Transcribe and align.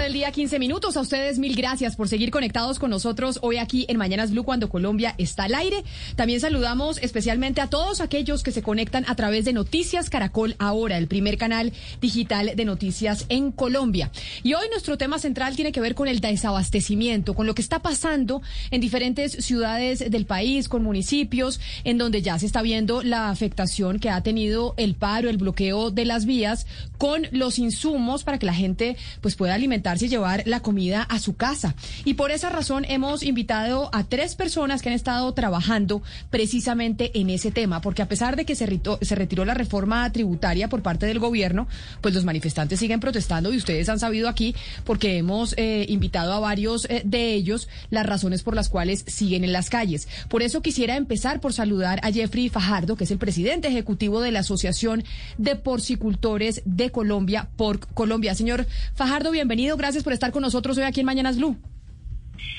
Del 0.00 0.12
día, 0.12 0.30
15 0.30 0.58
minutos. 0.58 0.96
A 0.96 1.00
ustedes 1.00 1.38
mil 1.38 1.54
gracias 1.54 1.96
por 1.96 2.08
seguir 2.08 2.30
conectados 2.30 2.78
con 2.78 2.90
nosotros 2.90 3.38
hoy 3.42 3.56
aquí 3.56 3.86
en 3.88 3.96
Mañanas 3.96 4.30
Blue 4.30 4.44
cuando 4.44 4.68
Colombia 4.68 5.14
está 5.16 5.44
al 5.44 5.54
aire. 5.54 5.84
También 6.16 6.40
saludamos 6.40 6.98
especialmente 6.98 7.60
a 7.60 7.68
todos 7.68 8.00
aquellos 8.00 8.42
que 8.42 8.52
se 8.52 8.62
conectan 8.62 9.04
a 9.08 9.14
través 9.14 9.44
de 9.44 9.52
Noticias 9.52 10.10
Caracol 10.10 10.54
Ahora, 10.58 10.98
el 10.98 11.06
primer 11.06 11.38
canal 11.38 11.72
digital 12.00 12.52
de 12.54 12.64
noticias 12.64 13.26
en 13.28 13.52
Colombia. 13.52 14.10
Y 14.42 14.54
hoy 14.54 14.68
nuestro 14.70 14.98
tema 14.98 15.18
central 15.18 15.56
tiene 15.56 15.72
que 15.72 15.80
ver 15.80 15.94
con 15.94 16.08
el 16.08 16.20
desabastecimiento, 16.20 17.34
con 17.34 17.46
lo 17.46 17.54
que 17.54 17.62
está 17.62 17.80
pasando 17.80 18.42
en 18.70 18.80
diferentes 18.80 19.32
ciudades 19.44 20.10
del 20.10 20.26
país, 20.26 20.68
con 20.68 20.82
municipios, 20.82 21.60
en 21.84 21.96
donde 21.96 22.22
ya 22.22 22.38
se 22.38 22.46
está 22.46 22.62
viendo 22.62 23.02
la 23.02 23.30
afectación 23.30 23.98
que 23.98 24.10
ha 24.10 24.22
tenido 24.22 24.74
el 24.76 24.94
paro, 24.94 25.30
el 25.30 25.38
bloqueo 25.38 25.90
de 25.90 26.04
las 26.04 26.26
vías, 26.26 26.66
con 26.98 27.28
los 27.30 27.58
insumos 27.58 28.24
para 28.24 28.38
que 28.38 28.46
la 28.46 28.54
gente 28.54 28.96
pues 29.20 29.36
pueda 29.36 29.54
alimentar 29.54 29.85
y 29.94 30.08
llevar 30.08 30.42
la 30.46 30.60
comida 30.60 31.02
a 31.02 31.20
su 31.20 31.36
casa. 31.36 31.76
Y 32.04 32.14
por 32.14 32.32
esa 32.32 32.50
razón 32.50 32.84
hemos 32.88 33.22
invitado 33.22 33.88
a 33.92 34.02
tres 34.02 34.34
personas 34.34 34.82
que 34.82 34.88
han 34.88 34.96
estado 34.96 35.32
trabajando 35.32 36.02
precisamente 36.30 37.12
en 37.18 37.30
ese 37.30 37.52
tema, 37.52 37.80
porque 37.80 38.02
a 38.02 38.08
pesar 38.08 38.34
de 38.34 38.44
que 38.44 38.56
se, 38.56 38.66
se 39.00 39.14
retiró 39.14 39.44
la 39.44 39.54
reforma 39.54 40.10
tributaria 40.10 40.68
por 40.68 40.82
parte 40.82 41.06
del 41.06 41.20
gobierno, 41.20 41.68
pues 42.00 42.14
los 42.14 42.24
manifestantes 42.24 42.80
siguen 42.80 42.98
protestando 42.98 43.52
y 43.52 43.58
ustedes 43.58 43.88
han 43.88 44.00
sabido 44.00 44.28
aquí, 44.28 44.56
porque 44.84 45.18
hemos 45.18 45.54
eh, 45.56 45.86
invitado 45.88 46.32
a 46.32 46.40
varios 46.40 46.86
eh, 46.86 47.02
de 47.04 47.34
ellos, 47.34 47.68
las 47.90 48.06
razones 48.06 48.42
por 48.42 48.56
las 48.56 48.68
cuales 48.68 49.04
siguen 49.06 49.44
en 49.44 49.52
las 49.52 49.70
calles. 49.70 50.08
Por 50.28 50.42
eso 50.42 50.62
quisiera 50.62 50.96
empezar 50.96 51.40
por 51.40 51.52
saludar 51.52 52.00
a 52.02 52.10
Jeffrey 52.10 52.48
Fajardo, 52.48 52.96
que 52.96 53.04
es 53.04 53.10
el 53.12 53.18
presidente 53.18 53.68
ejecutivo 53.68 54.20
de 54.20 54.32
la 54.32 54.40
Asociación 54.40 55.04
de 55.38 55.54
Porcicultores 55.54 56.62
de 56.64 56.90
Colombia, 56.90 57.48
por 57.56 57.78
Colombia. 57.94 58.34
Señor 58.34 58.66
Fajardo, 58.94 59.30
bienvenido 59.30 59.65
Gracias 59.74 60.04
por 60.04 60.12
estar 60.12 60.30
con 60.30 60.42
nosotros 60.42 60.78
hoy 60.78 60.84
aquí 60.84 61.00
en 61.00 61.06
Mañanas 61.06 61.38
Blue. 61.38 61.56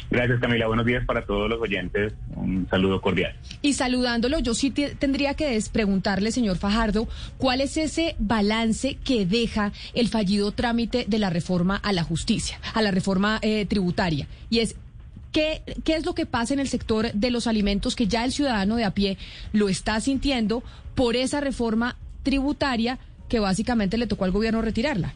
Gracias, 0.10 0.40
Camila. 0.40 0.68
Buenos 0.68 0.86
días 0.86 1.06
para 1.06 1.26
todos 1.26 1.50
los 1.50 1.62
oyentes. 1.62 2.14
Un 2.36 2.68
saludo 2.70 3.02
cordial. 3.02 3.36
Y 3.62 3.74
saludándolo, 3.74 4.40
yo 4.40 4.54
sí 4.54 4.72
tendría 4.72 5.34
que 5.34 5.62
preguntarle, 5.72 6.32
señor 6.32 6.58
Fajardo, 6.58 7.08
¿cuál 7.38 7.62
es 7.62 7.76
ese 7.78 8.16
balance 8.18 8.96
que 8.96 9.26
deja 9.26 9.74
el 9.94 10.08
fallido 10.08 10.52
trámite 10.52 11.06
de 11.08 11.20
la 11.20 11.30
reforma 11.30 11.76
a 11.76 11.92
la 11.92 12.04
justicia, 12.04 12.60
a 12.74 12.82
la 12.82 12.92
reforma 12.92 13.40
eh, 13.42 13.66
tributaria? 13.66 14.28
Y 14.50 14.60
es, 14.60 14.76
¿qué, 15.34 15.62
¿qué 15.84 15.96
es 15.96 16.06
lo 16.06 16.16
que 16.16 16.26
pasa 16.26 16.54
en 16.54 16.62
el 16.62 16.70
sector 16.70 17.12
de 17.12 17.32
los 17.32 17.46
alimentos 17.46 17.96
que 17.96 18.08
ya 18.08 18.24
el 18.24 18.32
ciudadano 18.32 18.78
de 18.78 18.86
a 18.86 18.92
pie 18.92 19.18
lo 19.52 19.68
está 19.68 20.00
sintiendo 20.00 20.64
por 20.96 21.18
esa 21.18 21.42
reforma 21.42 21.98
tributaria 22.24 22.98
que 23.28 23.40
básicamente 23.40 23.98
le 23.98 24.08
tocó 24.08 24.24
al 24.24 24.32
gobierno 24.32 24.62
retirarla? 24.62 25.14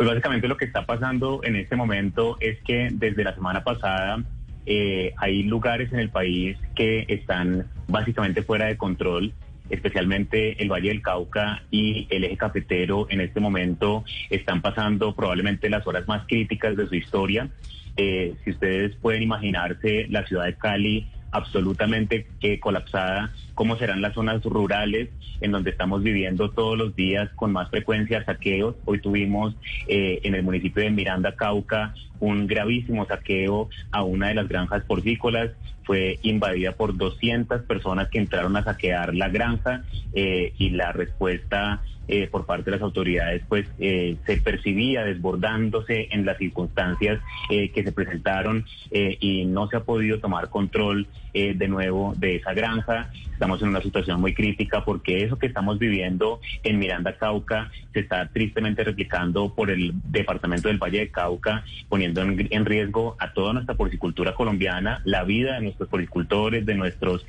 Pues 0.00 0.08
básicamente 0.08 0.48
lo 0.48 0.56
que 0.56 0.64
está 0.64 0.86
pasando 0.86 1.42
en 1.44 1.56
este 1.56 1.76
momento 1.76 2.38
es 2.40 2.58
que 2.62 2.88
desde 2.90 3.22
la 3.22 3.34
semana 3.34 3.64
pasada 3.64 4.24
eh, 4.64 5.12
hay 5.18 5.42
lugares 5.42 5.92
en 5.92 5.98
el 5.98 6.08
país 6.08 6.56
que 6.74 7.04
están 7.06 7.66
básicamente 7.86 8.42
fuera 8.42 8.64
de 8.64 8.78
control 8.78 9.34
especialmente 9.68 10.62
el 10.62 10.72
Valle 10.72 10.88
del 10.88 11.02
Cauca 11.02 11.64
y 11.70 12.06
el 12.08 12.24
eje 12.24 12.38
cafetero 12.38 13.08
en 13.10 13.20
este 13.20 13.40
momento 13.40 14.02
están 14.30 14.62
pasando 14.62 15.14
probablemente 15.14 15.68
las 15.68 15.86
horas 15.86 16.08
más 16.08 16.26
críticas 16.26 16.78
de 16.78 16.86
su 16.86 16.94
historia. 16.94 17.50
Eh, 17.98 18.36
si 18.42 18.52
ustedes 18.52 18.96
pueden 18.96 19.22
imaginarse 19.22 20.06
la 20.08 20.26
ciudad 20.26 20.46
de 20.46 20.54
Cali 20.54 21.10
absolutamente 21.32 22.26
eh, 22.40 22.58
colapsada, 22.58 23.32
cómo 23.54 23.76
serán 23.76 24.02
las 24.02 24.14
zonas 24.14 24.42
rurales 24.42 25.10
en 25.40 25.52
donde 25.52 25.70
estamos 25.70 26.02
viviendo 26.02 26.50
todos 26.50 26.76
los 26.76 26.94
días 26.94 27.30
con 27.36 27.52
más 27.52 27.70
frecuencia 27.70 28.24
saqueos. 28.24 28.76
Hoy 28.84 29.00
tuvimos 29.00 29.54
eh, 29.88 30.20
en 30.22 30.34
el 30.34 30.42
municipio 30.42 30.82
de 30.82 30.90
Miranda, 30.90 31.34
Cauca, 31.34 31.94
un 32.18 32.46
gravísimo 32.46 33.06
saqueo 33.06 33.68
a 33.90 34.02
una 34.02 34.28
de 34.28 34.34
las 34.34 34.48
granjas 34.48 34.84
porcícolas. 34.84 35.50
Fue 35.84 36.18
invadida 36.22 36.72
por 36.72 36.96
200 36.96 37.62
personas 37.62 38.08
que 38.08 38.18
entraron 38.18 38.56
a 38.56 38.64
saquear 38.64 39.14
la 39.14 39.28
granja 39.28 39.84
eh, 40.12 40.52
y 40.58 40.70
la 40.70 40.92
respuesta 40.92 41.82
eh, 42.12 42.26
por 42.26 42.44
parte 42.44 42.64
de 42.64 42.72
las 42.72 42.82
autoridades, 42.82 43.40
pues 43.48 43.68
eh, 43.78 44.16
se 44.26 44.38
percibía 44.38 45.04
desbordándose 45.04 46.08
en 46.10 46.26
las 46.26 46.38
circunstancias 46.38 47.20
eh, 47.50 47.70
que 47.70 47.84
se 47.84 47.92
presentaron 47.92 48.64
y 48.90 49.44
no 49.44 49.68
se 49.68 49.76
ha 49.76 49.84
podido 49.84 50.18
tomar 50.18 50.48
control 50.48 51.06
de 51.32 51.68
nuevo 51.68 52.12
de 52.16 52.36
esa 52.36 52.52
granja. 52.52 53.12
Estamos 53.32 53.62
en 53.62 53.68
una 53.68 53.80
situación 53.80 54.20
muy 54.20 54.34
crítica 54.34 54.84
porque 54.84 55.22
eso 55.22 55.38
que 55.38 55.46
estamos 55.46 55.78
viviendo 55.78 56.40
en 56.64 56.80
Miranda 56.80 57.16
Cauca 57.16 57.70
se 57.92 58.00
está 58.00 58.28
tristemente 58.28 58.82
replicando 58.82 59.54
por 59.54 59.70
el 59.70 59.92
departamento 60.10 60.66
del 60.66 60.78
Valle 60.78 60.98
de 60.98 61.08
Cauca, 61.10 61.64
poniendo 61.88 62.20
en, 62.22 62.64
riesgo 62.64 63.16
a 63.20 63.32
toda 63.32 63.52
nuestra 63.52 63.76
porcicultura 63.76 64.34
colombiana, 64.34 65.00
la 65.04 65.22
vida 65.22 65.54
de 65.54 65.60
nuestros 65.60 65.88
porcicultores, 65.88 66.66
de 66.66 66.74
nuestros 66.74 67.24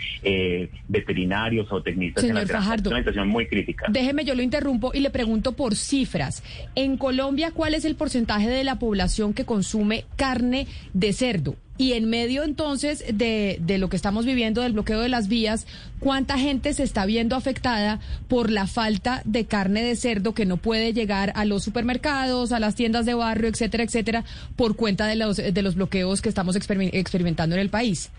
veterinarios 0.87 1.71
o 1.71 1.83
técnicos 1.83 2.23
en 2.23 2.33
la 2.33 2.43
granja. 2.43 2.73
Es 2.73 2.87
una 2.87 2.97
situación 2.97 3.27
muy 3.27 3.45
crítica. 3.45 3.85
Déjeme, 3.87 4.25
yo 4.25 4.33
lo 4.33 4.41
interrumpo 4.41 4.70
y 4.93 4.99
le 4.99 5.09
pregunto 5.09 5.53
por 5.53 5.75
cifras. 5.75 6.43
En 6.75 6.97
Colombia, 6.97 7.51
¿cuál 7.51 7.73
es 7.73 7.85
el 7.85 7.95
porcentaje 7.95 8.49
de 8.49 8.63
la 8.63 8.79
población 8.79 9.33
que 9.33 9.45
consume 9.45 10.05
carne 10.15 10.67
de 10.93 11.13
cerdo? 11.13 11.55
Y 11.77 11.93
en 11.93 12.09
medio 12.09 12.43
entonces 12.43 13.03
de, 13.11 13.57
de, 13.59 13.79
lo 13.79 13.89
que 13.89 13.95
estamos 13.95 14.23
viviendo 14.25 14.61
del 14.61 14.73
bloqueo 14.73 14.99
de 14.99 15.09
las 15.09 15.27
vías, 15.27 15.65
¿cuánta 15.99 16.37
gente 16.37 16.73
se 16.75 16.83
está 16.83 17.07
viendo 17.07 17.35
afectada 17.35 17.99
por 18.27 18.51
la 18.51 18.67
falta 18.67 19.23
de 19.25 19.45
carne 19.45 19.81
de 19.81 19.95
cerdo 19.95 20.35
que 20.35 20.45
no 20.45 20.57
puede 20.57 20.93
llegar 20.93 21.33
a 21.35 21.43
los 21.43 21.63
supermercados, 21.63 22.51
a 22.51 22.59
las 22.59 22.75
tiendas 22.75 23.07
de 23.07 23.15
barrio, 23.15 23.49
etcétera, 23.49 23.83
etcétera, 23.83 24.25
por 24.55 24.75
cuenta 24.75 25.07
de 25.07 25.15
los, 25.15 25.37
de 25.37 25.61
los 25.63 25.73
bloqueos 25.73 26.21
que 26.21 26.29
estamos 26.29 26.55
experimentando 26.55 27.55
en 27.55 27.61
el 27.61 27.69
país? 27.69 28.11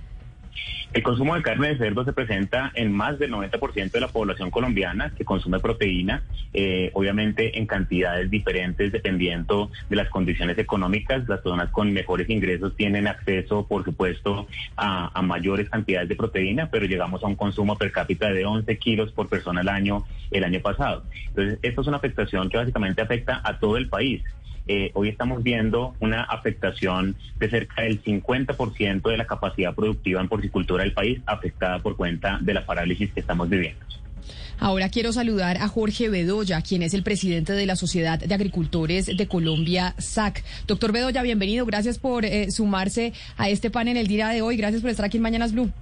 El 0.93 1.03
consumo 1.03 1.35
de 1.35 1.43
carne 1.43 1.69
de 1.69 1.79
cerdo 1.79 2.05
se 2.05 2.13
presenta 2.13 2.71
en 2.75 2.93
más 2.93 3.19
del 3.19 3.33
90% 3.33 3.93
de 3.93 4.01
la 4.01 4.09
población 4.09 4.51
colombiana 4.51 5.11
que 5.17 5.25
consume 5.25 5.59
proteína, 5.59 6.23
eh, 6.53 6.91
obviamente 6.93 7.59
en 7.59 7.67
cantidades 7.67 8.31
diferentes 8.31 8.93
dependiendo 8.93 9.71
de 9.89 9.97
las 9.97 10.11
condiciones 10.11 10.59
económicas. 10.59 11.27
Las 11.29 11.41
personas 11.41 11.71
con 11.71 11.93
mejores 11.93 12.29
ingresos 12.29 12.77
tienen 12.77 13.07
acceso, 13.07 13.67
por 13.67 13.85
supuesto, 13.85 14.47
a, 14.77 15.19
a 15.19 15.23
mayores 15.23 15.71
cantidades 15.71 16.11
de 16.11 16.17
proteína, 16.17 16.69
pero 16.71 16.85
llegamos 16.85 17.23
a 17.25 17.27
un 17.27 17.37
consumo 17.37 17.79
per 17.79 17.91
cápita 17.91 18.31
de 18.31 18.45
11 18.45 18.77
kilos 18.77 19.13
por 19.13 19.29
persona 19.29 19.63
al 19.63 19.69
año 19.69 20.05
el 20.31 20.45
año 20.45 20.61
pasado. 20.61 21.05
Entonces, 21.29 21.59
esto 21.63 21.81
es 21.81 21.87
una 21.87 21.97
afectación 21.97 22.51
que 22.51 22.59
básicamente 22.59 23.01
afecta 23.01 23.41
a 23.43 23.59
todo 23.59 23.79
el 23.79 23.89
país. 23.89 24.23
Eh, 24.69 24.91
hoy 24.95 25.09
estamos 25.09 25.43
viendo 25.43 25.95
una 25.99 26.23
afectación 26.23 27.17
de 27.39 27.51
cerca 27.51 27.83
del 27.83 28.03
50% 28.03 29.11
de 29.11 29.17
la 29.17 29.27
capacidad 29.27 29.75
productiva 29.75 30.21
en 30.21 30.29
porcicultura 30.29 30.85
del 30.85 30.93
país 30.93 31.21
afectada 31.27 31.81
por 31.81 31.97
cuenta 31.97 32.39
de 32.41 32.55
la 32.55 32.65
parálisis 32.65 33.13
que 33.13 33.21
estamos 33.21 33.49
viviendo. 33.49 33.85
Ahora 34.61 34.89
quiero 34.91 35.13
saludar 35.13 35.57
a 35.57 35.67
Jorge 35.67 36.09
Bedoya, 36.09 36.63
quien 36.63 36.83
es 36.83 36.95
el 36.95 37.03
presidente 37.03 37.53
de 37.53 37.67
la 37.67 37.75
Sociedad 37.75 38.21
de 38.21 38.33
Agricultores 38.33 39.07
de 39.07 39.27
Colombia, 39.27 39.97
SAC. 39.99 40.45
Doctor 40.69 40.93
Bedoya, 40.93 41.23
bienvenido. 41.23 41.67
Gracias 41.67 41.99
por 41.99 42.25
eh, 42.25 42.49
sumarse 42.53 43.13
a 43.37 43.49
este 43.49 43.71
panel 43.71 43.97
el 43.97 44.07
día 44.07 44.29
de 44.29 44.43
hoy. 44.43 44.57
Gracias 44.57 44.81
por 44.81 44.91
estar 44.91 45.07
aquí 45.07 45.17
en 45.17 45.25
Mañanas 45.25 45.53
Blue. 45.53 45.73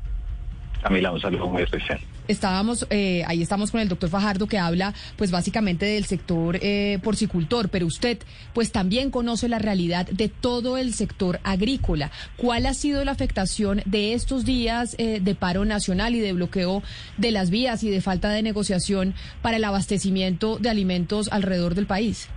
Camila, 0.82 1.12
un 1.12 1.20
saludo 1.20 1.49
muy 1.49 1.62
especial. 1.62 2.00
Estábamos, 2.30 2.86
eh, 2.90 3.24
ahí 3.26 3.42
estamos 3.42 3.72
con 3.72 3.80
el 3.80 3.88
doctor 3.88 4.08
Fajardo 4.08 4.46
que 4.46 4.56
habla 4.56 4.94
pues 5.16 5.32
básicamente 5.32 5.84
del 5.84 6.04
sector 6.04 6.60
eh, 6.62 7.00
porcicultor, 7.02 7.70
pero 7.70 7.86
usted 7.86 8.18
pues 8.54 8.70
también 8.70 9.10
conoce 9.10 9.48
la 9.48 9.58
realidad 9.58 10.06
de 10.06 10.28
todo 10.28 10.78
el 10.78 10.94
sector 10.94 11.40
agrícola. 11.42 12.12
¿Cuál 12.36 12.66
ha 12.66 12.74
sido 12.74 13.04
la 13.04 13.10
afectación 13.10 13.82
de 13.84 14.14
estos 14.14 14.44
días 14.44 14.94
eh, 14.98 15.18
de 15.20 15.34
paro 15.34 15.64
nacional 15.64 16.14
y 16.14 16.20
de 16.20 16.32
bloqueo 16.32 16.84
de 17.16 17.32
las 17.32 17.50
vías 17.50 17.82
y 17.82 17.90
de 17.90 18.00
falta 18.00 18.30
de 18.30 18.44
negociación 18.44 19.12
para 19.42 19.56
el 19.56 19.64
abastecimiento 19.64 20.58
de 20.58 20.70
alimentos 20.70 21.32
alrededor 21.32 21.74
del 21.74 21.86
país? 21.86 22.28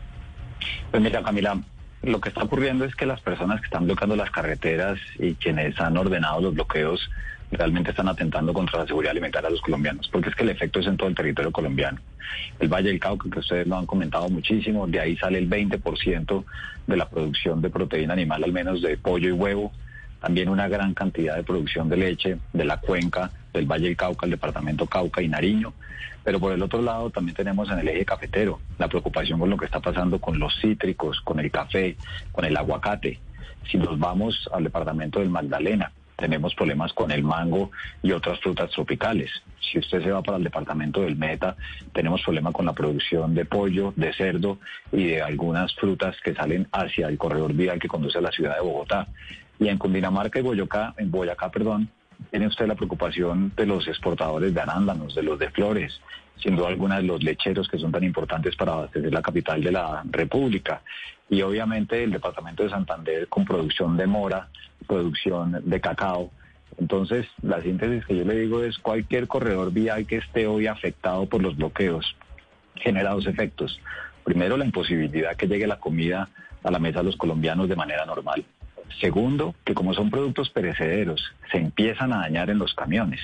Pues 0.90 1.04
mira, 1.04 1.22
Camila, 1.22 1.62
lo 2.02 2.20
que 2.20 2.30
está 2.30 2.42
ocurriendo 2.42 2.84
es 2.84 2.96
que 2.96 3.06
las 3.06 3.22
personas 3.22 3.60
que 3.60 3.66
están 3.66 3.86
bloqueando 3.86 4.16
las 4.16 4.32
carreteras 4.32 4.98
y 5.20 5.36
quienes 5.36 5.80
han 5.80 5.96
ordenado 5.98 6.42
los 6.42 6.56
bloqueos 6.56 7.12
realmente 7.54 7.92
están 7.92 8.08
atentando 8.08 8.54
contra 8.54 8.80
la 8.80 8.88
seguridad 8.88 9.12
alimentaria 9.12 9.50
de 9.50 9.54
los 9.54 9.62
colombianos, 9.62 10.10
porque 10.10 10.30
es 10.30 10.36
que 10.36 10.44
el 10.44 10.50
efecto 10.50 10.80
es 10.80 10.88
en 10.88 10.98
todo 10.98 11.10
el 11.10 11.16
territorio 11.16 11.52
colombiano. 11.52 12.00
El 12.60 12.68
Valle 12.68 12.90
del 12.90 13.00
Cauca, 13.00 13.30
que 13.30 13.40
ustedes 13.40 13.68
lo 13.68 13.78
han 13.78 13.86
comentado 13.86 14.30
muchísimo, 14.30 14.88
de 14.88 15.00
ahí 15.00 15.18
sale 15.18 15.38
el 15.40 15.50
20% 15.50 16.44
de 16.88 16.98
la 16.98 17.10
producción 17.10 17.62
de 17.62 17.70
proteína 17.70 18.14
animal, 18.14 18.44
al 18.44 18.52
menos 18.52 18.82
de 18.82 18.98
pollo 18.98 19.30
y 19.30 19.32
huevo, 19.32 19.72
también 20.22 20.50
una 20.50 20.68
gran 20.68 20.94
cantidad 20.94 21.36
de 21.36 21.44
producción 21.44 21.90
de 21.90 21.98
leche 21.98 22.38
de 22.54 22.66
la 22.66 22.78
cuenca 22.78 23.30
del 23.54 23.66
Valle 23.66 23.88
del 23.88 23.98
Cauca, 23.98 24.26
el 24.26 24.32
departamento 24.32 24.86
Cauca 24.86 25.22
y 25.22 25.28
Nariño. 25.28 25.74
Pero 26.24 26.40
por 26.40 26.54
el 26.54 26.64
otro 26.64 26.82
lado 26.82 27.10
también 27.10 27.36
tenemos 27.36 27.70
en 27.70 27.80
el 27.80 27.90
eje 27.90 28.06
cafetero 28.06 28.62
la 28.78 28.88
preocupación 28.88 29.40
con 29.40 29.50
lo 29.50 29.58
que 29.58 29.66
está 29.66 29.82
pasando 29.82 30.20
con 30.20 30.40
los 30.40 30.56
cítricos, 30.62 31.20
con 31.22 31.40
el 31.40 31.52
café, 31.52 31.98
con 32.32 32.46
el 32.46 32.56
aguacate. 32.56 33.20
Si 33.70 33.78
nos 33.78 34.00
vamos 34.00 34.50
al 34.54 34.64
departamento 34.64 35.20
del 35.20 35.30
Magdalena, 35.30 35.92
tenemos 36.16 36.54
problemas 36.56 36.94
con 36.94 37.12
el 37.12 37.24
mango 37.24 37.72
y 38.02 38.12
otras 38.12 38.40
frutas 38.40 38.70
tropicales. 38.72 39.32
Si 39.60 39.80
usted 39.80 40.04
se 40.04 40.12
va 40.12 40.22
para 40.22 40.38
el 40.38 40.44
departamento 40.44 41.02
del 41.02 41.16
Meta, 41.16 41.56
tenemos 41.94 42.22
problemas 42.22 42.54
con 42.54 42.66
la 42.66 42.74
producción 42.74 43.34
de 43.34 43.46
pollo, 43.46 43.94
de 43.96 44.14
cerdo 44.14 44.60
y 44.92 45.06
de 45.06 45.22
algunas 45.22 45.74
frutas 45.76 46.16
que 46.24 46.34
salen 46.34 46.68
hacia 46.72 47.08
el 47.08 47.18
corredor 47.18 47.54
vial 47.54 47.80
que 47.80 47.88
conduce 47.88 48.18
a 48.18 48.22
la 48.22 48.32
ciudad 48.32 48.56
de 48.56 48.62
Bogotá. 48.62 49.08
Y 49.60 49.68
en 49.68 49.78
Cundinamarca 49.78 50.40
y 50.40 50.42
Boyacá, 50.42 50.94
en 50.98 51.10
Boyacá, 51.12 51.50
perdón, 51.50 51.90
tiene 52.30 52.48
usted 52.48 52.68
la 52.68 52.76
preocupación 52.76 53.52
de 53.56 53.66
los 53.66 53.88
exportadores 53.88 54.54
de 54.54 54.62
arándanos, 54.62 55.16
de 55.16 55.24
los 55.24 55.40
de 55.40 55.50
flores, 55.50 56.00
sin 56.38 56.56
duda 56.56 56.70
de 56.70 57.04
los 57.04 57.24
lecheros 57.24 57.68
que 57.68 57.78
son 57.78 57.92
tan 57.92 58.04
importantes 58.04 58.56
para 58.56 58.74
abastecer 58.74 59.14
la 59.14 59.22
capital 59.22 59.64
de 59.64 59.72
la 59.72 60.04
República. 60.10 60.82
Y 61.30 61.42
obviamente 61.42 62.04
el 62.04 62.12
departamento 62.12 62.64
de 62.64 62.70
Santander 62.70 63.28
con 63.28 63.46
producción 63.46 63.96
de 63.98 64.08
mora, 64.08 64.50
producción 64.84 65.62
de 65.64 65.82
cacao. 65.82 66.32
Entonces, 66.80 67.28
la 67.42 67.62
síntesis 67.62 68.06
que 68.06 68.16
yo 68.16 68.26
le 68.26 68.36
digo 68.36 68.64
es 68.64 68.78
cualquier 68.78 69.28
corredor 69.28 69.72
vial 69.72 70.08
que 70.08 70.18
esté 70.18 70.48
hoy 70.48 70.68
afectado 70.68 71.28
por 71.28 71.42
los 71.42 71.56
bloqueos 71.56 72.16
genera 72.76 73.12
dos 73.12 73.28
efectos. 73.28 73.80
Primero, 74.24 74.58
la 74.58 74.66
imposibilidad 74.66 75.36
que 75.36 75.48
llegue 75.48 75.68
la 75.68 75.80
comida 75.80 76.30
a 76.64 76.72
la 76.72 76.80
mesa 76.80 77.00
de 77.00 77.06
los 77.06 77.18
colombianos 77.18 77.70
de 77.70 77.76
manera 77.76 78.06
normal. 78.06 78.46
Segundo, 79.00 79.56
que 79.64 79.74
como 79.74 79.94
son 79.94 80.10
productos 80.10 80.50
perecederos, 80.50 81.34
se 81.52 81.58
empiezan 81.58 82.14
a 82.14 82.20
dañar 82.20 82.50
en 82.50 82.60
los 82.60 82.74
camiones. 82.74 83.22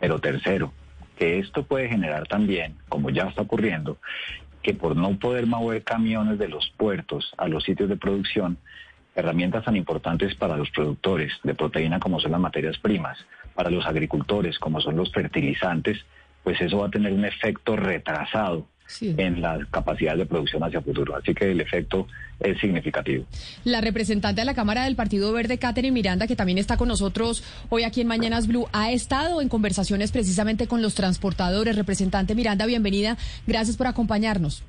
Pero 0.00 0.18
tercero, 0.18 0.72
que 1.16 1.38
esto 1.38 1.64
puede 1.64 1.88
generar 1.88 2.26
también, 2.26 2.76
como 2.88 3.10
ya 3.10 3.24
está 3.24 3.42
ocurriendo, 3.42 3.98
que 4.62 4.74
por 4.74 4.96
no 4.96 5.18
poder 5.18 5.46
mover 5.46 5.82
camiones 5.82 6.38
de 6.38 6.48
los 6.48 6.72
puertos 6.76 7.32
a 7.36 7.48
los 7.48 7.64
sitios 7.64 7.88
de 7.88 7.96
producción, 7.96 8.58
herramientas 9.18 9.64
tan 9.64 9.76
importantes 9.76 10.34
para 10.34 10.56
los 10.56 10.70
productores 10.70 11.32
de 11.42 11.54
proteína 11.54 11.98
como 11.98 12.20
son 12.20 12.32
las 12.32 12.40
materias 12.40 12.78
primas, 12.78 13.18
para 13.54 13.70
los 13.70 13.86
agricultores 13.86 14.58
como 14.58 14.80
son 14.80 14.96
los 14.96 15.12
fertilizantes, 15.12 15.98
pues 16.44 16.60
eso 16.60 16.78
va 16.78 16.86
a 16.86 16.90
tener 16.90 17.12
un 17.12 17.24
efecto 17.24 17.76
retrasado 17.76 18.66
en 19.00 19.42
la 19.42 19.58
capacidad 19.70 20.16
de 20.16 20.24
producción 20.24 20.64
hacia 20.64 20.80
futuro. 20.80 21.14
Así 21.14 21.34
que 21.34 21.50
el 21.50 21.60
efecto 21.60 22.06
es 22.40 22.58
significativo. 22.58 23.26
La 23.64 23.80
representante 23.80 24.40
de 24.40 24.44
la 24.46 24.54
Cámara 24.54 24.84
del 24.84 24.96
Partido 24.96 25.32
Verde, 25.32 25.58
Catherine 25.58 25.92
Miranda, 25.92 26.26
que 26.26 26.36
también 26.36 26.56
está 26.56 26.76
con 26.76 26.88
nosotros 26.88 27.44
hoy 27.68 27.82
aquí 27.82 28.00
en 28.00 28.06
Mañanas 28.06 28.46
Blue, 28.46 28.66
ha 28.72 28.90
estado 28.90 29.42
en 29.42 29.48
conversaciones 29.48 30.10
precisamente 30.10 30.66
con 30.66 30.80
los 30.80 30.94
transportadores. 30.94 31.76
Representante 31.76 32.34
Miranda, 32.34 32.64
bienvenida. 32.64 33.18
Gracias 33.46 33.76
por 33.76 33.88
acompañarnos. 33.88 34.62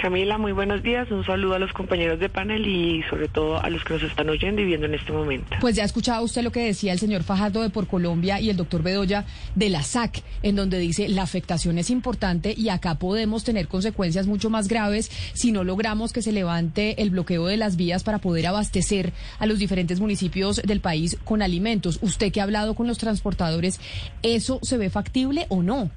Camila, 0.00 0.38
muy 0.38 0.52
buenos 0.52 0.82
días. 0.82 1.10
Un 1.10 1.26
saludo 1.26 1.54
a 1.54 1.58
los 1.58 1.74
compañeros 1.74 2.18
de 2.18 2.30
panel 2.30 2.66
y 2.66 3.02
sobre 3.10 3.28
todo 3.28 3.62
a 3.62 3.68
los 3.68 3.84
que 3.84 3.94
nos 3.94 4.02
están 4.02 4.30
oyendo 4.30 4.62
y 4.62 4.64
viendo 4.64 4.86
en 4.86 4.94
este 4.94 5.12
momento. 5.12 5.56
Pues 5.60 5.76
ya 5.76 5.82
ha 5.82 5.86
escuchado 5.86 6.24
usted 6.24 6.42
lo 6.42 6.52
que 6.52 6.64
decía 6.64 6.94
el 6.94 6.98
señor 6.98 7.22
Fajardo 7.22 7.60
de 7.60 7.68
Por 7.68 7.86
Colombia 7.86 8.40
y 8.40 8.48
el 8.48 8.56
doctor 8.56 8.82
Bedoya 8.82 9.26
de 9.54 9.68
la 9.68 9.82
SAC, 9.82 10.22
en 10.42 10.56
donde 10.56 10.78
dice 10.78 11.06
la 11.08 11.22
afectación 11.22 11.76
es 11.76 11.90
importante 11.90 12.54
y 12.56 12.70
acá 12.70 12.94
podemos 12.94 13.44
tener 13.44 13.68
consecuencias 13.68 14.26
mucho 14.26 14.48
más 14.48 14.68
graves 14.68 15.10
si 15.34 15.52
no 15.52 15.64
logramos 15.64 16.14
que 16.14 16.22
se 16.22 16.32
levante 16.32 17.02
el 17.02 17.10
bloqueo 17.10 17.46
de 17.46 17.58
las 17.58 17.76
vías 17.76 18.02
para 18.02 18.20
poder 18.20 18.46
abastecer 18.46 19.12
a 19.38 19.44
los 19.44 19.58
diferentes 19.58 20.00
municipios 20.00 20.62
del 20.62 20.80
país 20.80 21.18
con 21.24 21.42
alimentos. 21.42 21.98
Usted 22.00 22.32
que 22.32 22.40
ha 22.40 22.44
hablado 22.44 22.74
con 22.74 22.86
los 22.86 22.96
transportadores, 22.96 23.78
¿eso 24.22 24.60
se 24.62 24.78
ve 24.78 24.88
factible 24.88 25.44
o 25.50 25.62
no? 25.62 25.90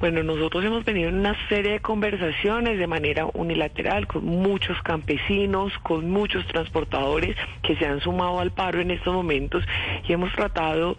Bueno, 0.00 0.22
nosotros 0.22 0.64
hemos 0.64 0.84
venido 0.84 1.08
en 1.08 1.18
una 1.18 1.36
serie 1.48 1.72
de 1.72 1.80
conversaciones 1.80 2.78
de 2.78 2.86
manera 2.86 3.26
unilateral 3.32 4.06
con 4.06 4.24
muchos 4.24 4.80
campesinos, 4.82 5.72
con 5.82 6.10
muchos 6.10 6.46
transportadores 6.46 7.36
que 7.62 7.76
se 7.76 7.86
han 7.86 8.00
sumado 8.00 8.40
al 8.40 8.50
paro 8.50 8.80
en 8.80 8.90
estos 8.90 9.14
momentos 9.14 9.64
y 10.06 10.12
hemos 10.12 10.32
tratado 10.34 10.96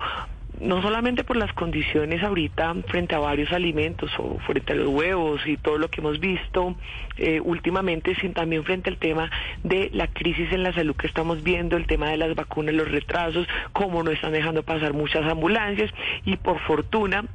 no 0.60 0.82
solamente 0.82 1.24
por 1.24 1.38
las 1.38 1.54
condiciones 1.54 2.24
ahorita 2.24 2.74
frente 2.88 3.16
a 3.16 3.20
varios 3.20 3.52
alimentos 3.52 4.12
o 4.18 4.40
frente 4.40 4.74
a 4.74 4.76
los 4.76 4.88
huevos 4.88 5.46
y 5.46 5.58
todo 5.58 5.78
lo 5.78 5.90
que 5.90 6.02
hemos 6.02 6.20
visto 6.20 6.76
eh, 7.18 7.40
últimamente, 7.42 8.16
sino 8.16 8.34
también 8.34 8.64
frente 8.64 8.90
al 8.90 8.98
tema 8.98 9.30
de 9.64 9.90
la 9.94 10.08
crisis 10.08 10.52
en 10.52 10.64
la 10.64 10.74
salud 10.74 10.96
que 10.96 11.08
estamos 11.08 11.44
viendo, 11.44 11.78
el 11.78 11.86
tema 11.86 12.10
de 12.10 12.18
las 12.18 12.34
vacunas, 12.34 12.74
los 12.74 12.90
retrasos, 12.90 13.48
cómo 13.74 14.02
no 14.04 14.12
están 14.12 14.32
dejando 14.32 14.64
pasar 14.64 14.94
muchas 14.94 15.26
ambulancias 15.30 15.92
y 16.26 16.38
por 16.38 16.60
fortuna 16.62 17.26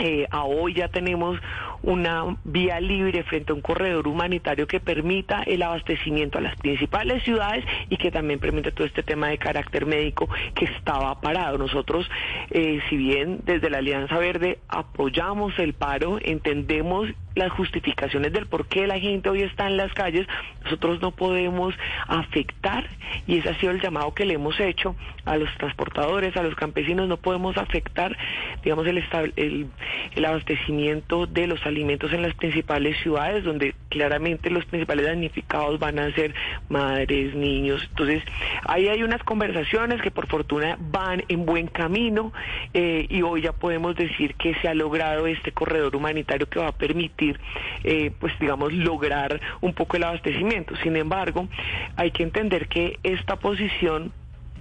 eh, 0.00 0.26
a 0.30 0.44
hoy 0.44 0.74
ya 0.74 0.88
tenemos 0.88 1.38
una 1.82 2.36
vía 2.44 2.80
libre 2.80 3.22
frente 3.24 3.52
a 3.52 3.54
un 3.54 3.60
corredor 3.60 4.08
humanitario 4.08 4.66
que 4.66 4.80
permita 4.80 5.42
el 5.42 5.62
abastecimiento 5.62 6.38
a 6.38 6.40
las 6.40 6.56
principales 6.56 7.22
ciudades 7.22 7.64
y 7.88 7.96
que 7.96 8.10
también 8.10 8.40
permita 8.40 8.70
todo 8.70 8.86
este 8.86 9.02
tema 9.02 9.28
de 9.28 9.38
carácter 9.38 9.86
médico 9.86 10.28
que 10.54 10.66
estaba 10.66 11.20
parado. 11.20 11.58
Nosotros, 11.58 12.10
eh, 12.50 12.80
si 12.88 12.96
bien 12.96 13.40
desde 13.44 13.70
la 13.70 13.78
Alianza 13.78 14.18
Verde 14.18 14.58
apoyamos 14.68 15.58
el 15.58 15.74
paro, 15.74 16.18
entendemos 16.22 17.08
las 17.34 17.52
justificaciones 17.52 18.32
del 18.32 18.46
por 18.46 18.66
qué 18.66 18.86
la 18.86 18.98
gente 18.98 19.28
hoy 19.28 19.42
está 19.42 19.66
en 19.66 19.76
las 19.76 19.92
calles, 19.94 20.26
nosotros 20.64 21.00
no 21.00 21.12
podemos 21.12 21.74
afectar, 22.06 22.88
y 23.26 23.38
ese 23.38 23.50
ha 23.50 23.58
sido 23.60 23.72
el 23.72 23.80
llamado 23.80 24.12
que 24.14 24.24
le 24.24 24.34
hemos 24.34 24.58
hecho 24.58 24.96
a 25.24 25.36
los 25.36 25.48
transportadores, 25.56 26.36
a 26.36 26.42
los 26.42 26.54
campesinos, 26.54 27.08
no 27.08 27.16
podemos 27.18 27.56
afectar, 27.56 28.16
digamos, 28.64 28.86
el, 28.86 29.02
el, 29.36 29.66
el 30.14 30.24
abastecimiento 30.24 31.26
de 31.26 31.46
los 31.46 31.64
alimentos 31.66 32.12
en 32.12 32.22
las 32.22 32.34
principales 32.34 32.96
ciudades, 33.02 33.44
donde 33.44 33.74
claramente 33.88 34.50
los 34.50 34.64
principales 34.64 35.06
damnificados 35.06 35.78
van 35.78 35.98
a 35.98 36.12
ser 36.14 36.34
madres, 36.68 37.34
niños. 37.34 37.86
Entonces, 37.90 38.22
ahí 38.64 38.88
hay 38.88 39.02
unas 39.02 39.22
conversaciones 39.22 40.00
que 40.00 40.10
por 40.10 40.26
fortuna 40.26 40.76
van 40.78 41.24
en 41.28 41.44
buen 41.44 41.66
camino 41.66 42.32
eh, 42.74 43.06
y 43.08 43.22
hoy 43.22 43.42
ya 43.42 43.52
podemos 43.52 43.96
decir 43.96 44.34
que 44.34 44.54
se 44.56 44.68
ha 44.68 44.74
logrado 44.74 45.26
este 45.26 45.52
corredor 45.52 45.94
humanitario 45.96 46.48
que 46.48 46.58
va 46.58 46.68
a 46.68 46.72
permitir, 46.72 47.38
eh, 47.84 48.12
pues 48.18 48.32
digamos, 48.38 48.72
lograr 48.72 49.40
un 49.60 49.74
poco 49.74 49.96
el 49.96 50.04
abastecimiento. 50.04 50.74
Sin 50.82 50.96
embargo, 50.96 51.48
hay 51.96 52.10
que 52.10 52.22
entender 52.22 52.68
que 52.68 52.98
esta 53.02 53.36
posición 53.36 54.12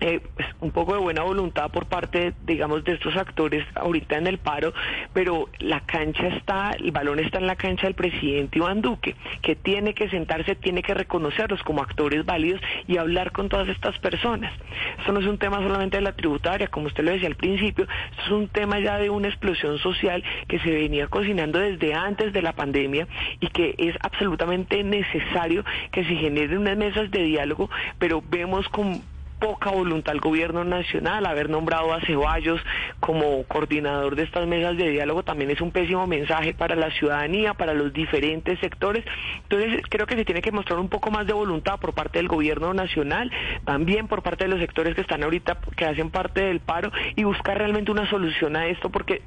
eh, 0.02 0.22
pues, 0.36 0.48
un 0.62 0.72
poco 0.72 0.94
de 0.94 1.00
buena 1.00 1.24
voluntad 1.24 1.70
por 1.72 1.86
parte, 1.88 2.34
digamos, 2.46 2.84
de 2.84 2.94
estos 2.94 3.16
actores 3.18 3.66
ahorita 3.76 4.18
en 4.18 4.28
el 4.28 4.38
paro, 4.38 4.74
pero 5.14 5.50
la 5.60 5.82
cancha 5.82 6.28
está, 6.28 6.72
el 6.72 6.92
balón 6.92 7.20
está 7.20 7.38
en 7.40 7.48
la 7.48 7.56
cancha 7.56 7.88
del 7.88 7.96
presidente 7.96 8.60
Iván 8.60 8.82
Duque, 8.82 9.16
que 9.42 9.56
tiene 9.56 9.94
que 9.94 10.10
sentarse, 10.10 10.56
tiene 10.56 10.82
que 10.82 10.94
reconocerlos 10.94 11.62
como 11.64 11.82
actores 11.82 12.26
válidos 12.26 12.62
y 12.88 12.98
hablar 12.98 13.32
con 13.32 13.50
todas 13.50 13.68
estas 13.68 13.98
personas. 14.00 14.54
Esto 15.00 15.12
no 15.12 15.20
es 15.20 15.26
un 15.26 15.38
tema 15.38 15.58
solamente 15.58 15.98
de 15.98 16.04
la 16.04 16.14
tributaria, 16.14 16.68
como 16.68 16.88
usted 16.88 17.04
lo 17.04 17.12
decía 17.12 17.28
al 17.28 17.36
principio, 17.36 17.88
es 18.24 18.32
un 18.32 18.48
tema 18.48 18.80
ya 18.80 18.98
de 18.98 19.10
una 19.10 19.28
explosión 19.28 19.78
social 19.80 20.24
que 20.48 20.60
se 20.60 20.72
venía 20.72 21.08
cocinando 21.08 21.60
desde 21.60 21.94
antes 21.94 22.32
de 22.32 22.42
la 22.42 22.54
pandemia 22.54 23.08
y 23.40 23.48
que 23.48 23.76
es 23.78 23.96
absolutamente 24.02 24.84
necesario 24.84 25.64
que 25.92 26.04
se 26.04 26.16
generen 26.16 26.60
unas 26.60 26.78
mesas 26.78 27.12
de 27.12 27.24
diálogo, 27.24 27.70
pero 27.98 28.24
vemos 28.30 28.68
con 28.70 29.02
poca 29.40 29.72
voluntad 29.72 30.14
al 30.14 30.20
gobierno 30.20 30.64
nacional. 30.64 31.26
Haber 31.26 31.50
nombrado 31.50 31.94
a 31.94 32.02
Ceballos 32.02 32.62
como 33.00 33.44
coordinador 33.46 34.16
de 34.16 34.24
estas 34.24 34.48
mesas 34.48 34.78
de 34.78 34.90
diálogo 34.90 35.24
también 35.24 35.50
es 35.50 35.62
un 35.62 35.72
pésimo 35.72 36.06
mensaje 36.06 36.54
para 36.54 36.76
la 36.76 36.92
ciudadanía, 36.92 37.56
para 37.56 37.74
los 37.74 37.92
diferentes 37.92 38.60
sectores. 38.60 39.04
Entonces 39.44 39.82
creo 39.90 40.06
que 40.06 40.16
se 40.16 40.26
tiene 40.26 40.42
que 40.42 40.52
mostrar 40.52 40.80
un 40.80 40.90
poco 40.90 41.10
más 41.10 41.26
de 41.26 41.34
voluntad 41.34 41.80
por 41.80 41.94
parte 41.94 42.20
del 42.20 42.28
gobierno 42.28 42.74
nacional, 42.74 43.32
también 43.66 44.08
por 44.08 44.22
parte 44.22 44.44
de 44.44 44.52
los 44.52 44.60
sectores 44.60 44.94
que 44.94 45.02
están 45.02 45.24
ahorita, 45.24 45.58
que 45.76 45.86
hacen 45.86 46.12
parte 46.12 46.42
del 46.44 46.60
paro 46.60 46.92
y 47.16 47.24
buscar 47.24 47.58
realmente 47.58 47.92
una 47.92 48.08
solución 48.10 48.56
a 48.56 48.68
esto 48.68 48.90
porque 48.90 49.24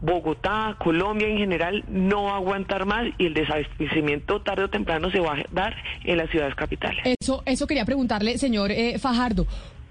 Bogotá, 0.00 0.76
Colombia 0.78 1.28
en 1.28 1.38
general 1.38 1.84
no 1.88 2.24
va 2.24 2.38
aguantar 2.38 2.86
más 2.86 3.06
y 3.18 3.26
el 3.26 3.34
desabastecimiento 3.34 4.40
tarde 4.40 4.64
o 4.64 4.70
temprano 4.70 5.10
se 5.10 5.20
va 5.20 5.34
a 5.34 5.44
dar 5.52 5.76
en 6.04 6.16
las 6.16 6.30
ciudades 6.30 6.54
capitales. 6.54 7.00
Eso, 7.20 7.42
eso 7.44 7.66
quería 7.66 7.84
preguntarle, 7.84 8.38
señor 8.38 8.70
eh, 8.70 8.98
Fajardo. 8.98 9.46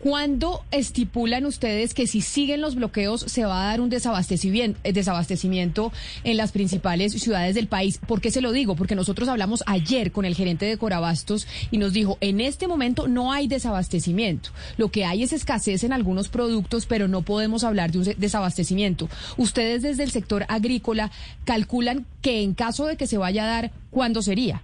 ¿Cuándo 0.07 0.63
estipulan 0.71 1.45
ustedes 1.45 1.93
que 1.93 2.07
si 2.07 2.21
siguen 2.21 2.61
los 2.61 2.75
bloqueos 2.75 3.19
se 3.19 3.43
va 3.43 3.61
a 3.61 3.65
dar 3.65 3.81
un 3.81 3.89
desabastecimiento, 3.89 4.79
eh, 4.85 4.93
desabastecimiento 4.93 5.91
en 6.23 6.37
las 6.37 6.53
principales 6.53 7.11
ciudades 7.11 7.55
del 7.55 7.67
país? 7.67 7.99
¿Por 8.07 8.21
qué 8.21 8.31
se 8.31 8.39
lo 8.39 8.53
digo? 8.53 8.77
Porque 8.77 8.95
nosotros 8.95 9.27
hablamos 9.27 9.65
ayer 9.67 10.13
con 10.13 10.23
el 10.23 10.33
gerente 10.33 10.65
de 10.65 10.77
Corabastos 10.77 11.45
y 11.71 11.77
nos 11.77 11.91
dijo, 11.91 12.17
en 12.21 12.39
este 12.39 12.69
momento 12.69 13.09
no 13.09 13.33
hay 13.33 13.49
desabastecimiento. 13.49 14.51
Lo 14.77 14.91
que 14.91 15.03
hay 15.03 15.23
es 15.23 15.33
escasez 15.33 15.83
en 15.83 15.91
algunos 15.91 16.29
productos, 16.29 16.85
pero 16.85 17.09
no 17.09 17.23
podemos 17.23 17.65
hablar 17.65 17.91
de 17.91 17.97
un 17.97 18.05
desabastecimiento. 18.17 19.09
Ustedes 19.35 19.81
desde 19.81 20.03
el 20.03 20.11
sector 20.11 20.45
agrícola 20.47 21.11
calculan 21.43 22.05
que 22.21 22.43
en 22.43 22.53
caso 22.53 22.85
de 22.85 22.95
que 22.95 23.07
se 23.07 23.17
vaya 23.17 23.43
a 23.43 23.47
dar, 23.47 23.71
¿cuándo 23.91 24.21
sería? 24.21 24.63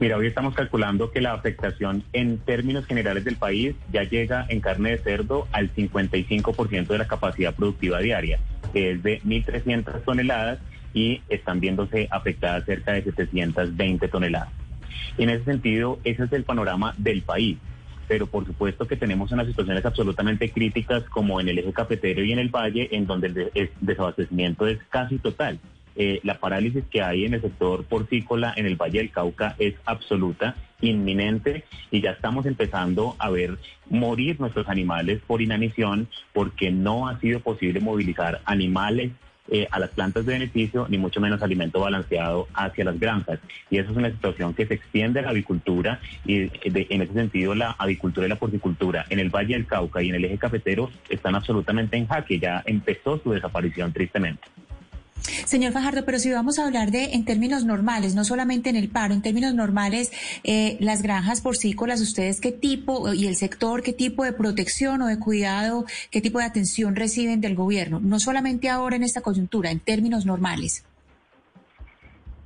Mira, 0.00 0.16
hoy 0.16 0.28
estamos 0.28 0.54
calculando 0.54 1.10
que 1.10 1.20
la 1.20 1.34
afectación 1.34 2.02
en 2.14 2.38
términos 2.38 2.86
generales 2.86 3.22
del 3.22 3.36
país 3.36 3.76
ya 3.92 4.02
llega 4.02 4.46
en 4.48 4.60
carne 4.60 4.92
de 4.92 4.98
cerdo 4.98 5.46
al 5.52 5.74
55% 5.74 6.86
de 6.86 6.96
la 6.96 7.06
capacidad 7.06 7.54
productiva 7.54 7.98
diaria, 7.98 8.40
que 8.72 8.92
es 8.92 9.02
de 9.02 9.20
1.300 9.20 10.02
toneladas 10.02 10.58
y 10.94 11.20
están 11.28 11.60
viéndose 11.60 12.08
afectadas 12.10 12.64
cerca 12.64 12.92
de 12.92 13.02
720 13.02 14.08
toneladas. 14.08 14.48
En 15.18 15.28
ese 15.28 15.44
sentido, 15.44 16.00
ese 16.02 16.24
es 16.24 16.32
el 16.32 16.44
panorama 16.44 16.94
del 16.96 17.20
país. 17.20 17.58
Pero 18.08 18.26
por 18.26 18.46
supuesto 18.46 18.86
que 18.86 18.96
tenemos 18.96 19.30
unas 19.32 19.48
situaciones 19.48 19.84
absolutamente 19.84 20.50
críticas 20.50 21.04
como 21.10 21.42
en 21.42 21.50
el 21.50 21.58
eje 21.58 21.74
cafetero 21.74 22.24
y 22.24 22.32
en 22.32 22.38
el 22.38 22.48
valle, 22.48 22.88
en 22.92 23.06
donde 23.06 23.50
el 23.54 23.70
desabastecimiento 23.82 24.66
es 24.66 24.78
casi 24.88 25.18
total. 25.18 25.60
Eh, 25.96 26.20
la 26.22 26.38
parálisis 26.38 26.84
que 26.90 27.02
hay 27.02 27.24
en 27.24 27.34
el 27.34 27.42
sector 27.42 27.84
porcícola 27.84 28.52
en 28.56 28.66
el 28.66 28.76
Valle 28.76 28.98
del 28.98 29.10
Cauca 29.10 29.56
es 29.58 29.74
absoluta, 29.84 30.56
inminente, 30.80 31.64
y 31.90 32.00
ya 32.00 32.12
estamos 32.12 32.46
empezando 32.46 33.16
a 33.18 33.30
ver 33.30 33.58
morir 33.88 34.40
nuestros 34.40 34.68
animales 34.68 35.20
por 35.26 35.42
inanición 35.42 36.08
porque 36.32 36.70
no 36.70 37.08
ha 37.08 37.18
sido 37.20 37.40
posible 37.40 37.80
movilizar 37.80 38.40
animales 38.44 39.12
eh, 39.52 39.66
a 39.72 39.80
las 39.80 39.90
plantas 39.90 40.24
de 40.26 40.34
beneficio, 40.34 40.86
ni 40.88 40.96
mucho 40.96 41.20
menos 41.20 41.42
alimento 41.42 41.80
balanceado 41.80 42.46
hacia 42.54 42.84
las 42.84 43.00
granjas. 43.00 43.40
Y 43.68 43.78
eso 43.78 43.90
es 43.90 43.96
una 43.96 44.10
situación 44.10 44.54
que 44.54 44.64
se 44.64 44.74
extiende 44.74 45.18
a 45.18 45.22
la 45.22 45.30
avicultura 45.30 46.00
y 46.24 46.50
en 46.62 47.02
ese 47.02 47.12
sentido 47.12 47.56
la 47.56 47.72
avicultura 47.76 48.26
y 48.26 48.30
la 48.30 48.36
porcicultura 48.36 49.06
en 49.08 49.18
el 49.18 49.28
Valle 49.28 49.54
del 49.54 49.66
Cauca 49.66 50.02
y 50.02 50.10
en 50.10 50.14
el 50.14 50.24
eje 50.24 50.38
cafetero 50.38 50.88
están 51.08 51.34
absolutamente 51.34 51.96
en 51.96 52.06
jaque. 52.06 52.38
Ya 52.38 52.62
empezó 52.64 53.18
su 53.18 53.32
desaparición 53.32 53.92
tristemente. 53.92 54.42
Señor 55.44 55.72
Fajardo, 55.72 56.04
pero 56.04 56.18
si 56.18 56.30
vamos 56.30 56.58
a 56.58 56.64
hablar 56.64 56.90
de 56.90 57.12
en 57.12 57.24
términos 57.24 57.64
normales, 57.64 58.14
no 58.14 58.24
solamente 58.24 58.70
en 58.70 58.76
el 58.76 58.88
paro, 58.88 59.14
en 59.14 59.22
términos 59.22 59.54
normales, 59.54 60.10
eh, 60.44 60.76
las 60.80 61.02
granjas 61.02 61.40
porcícolas, 61.40 62.00
¿ustedes 62.00 62.40
qué 62.40 62.52
tipo 62.52 63.12
y 63.12 63.26
el 63.26 63.36
sector, 63.36 63.82
qué 63.82 63.92
tipo 63.92 64.24
de 64.24 64.32
protección 64.32 65.02
o 65.02 65.06
de 65.06 65.18
cuidado, 65.18 65.84
qué 66.10 66.20
tipo 66.20 66.38
de 66.38 66.44
atención 66.44 66.96
reciben 66.96 67.40
del 67.40 67.54
gobierno? 67.54 68.00
No 68.00 68.20
solamente 68.20 68.68
ahora 68.68 68.96
en 68.96 69.02
esta 69.02 69.20
coyuntura, 69.20 69.70
en 69.70 69.80
términos 69.80 70.26
normales. 70.26 70.84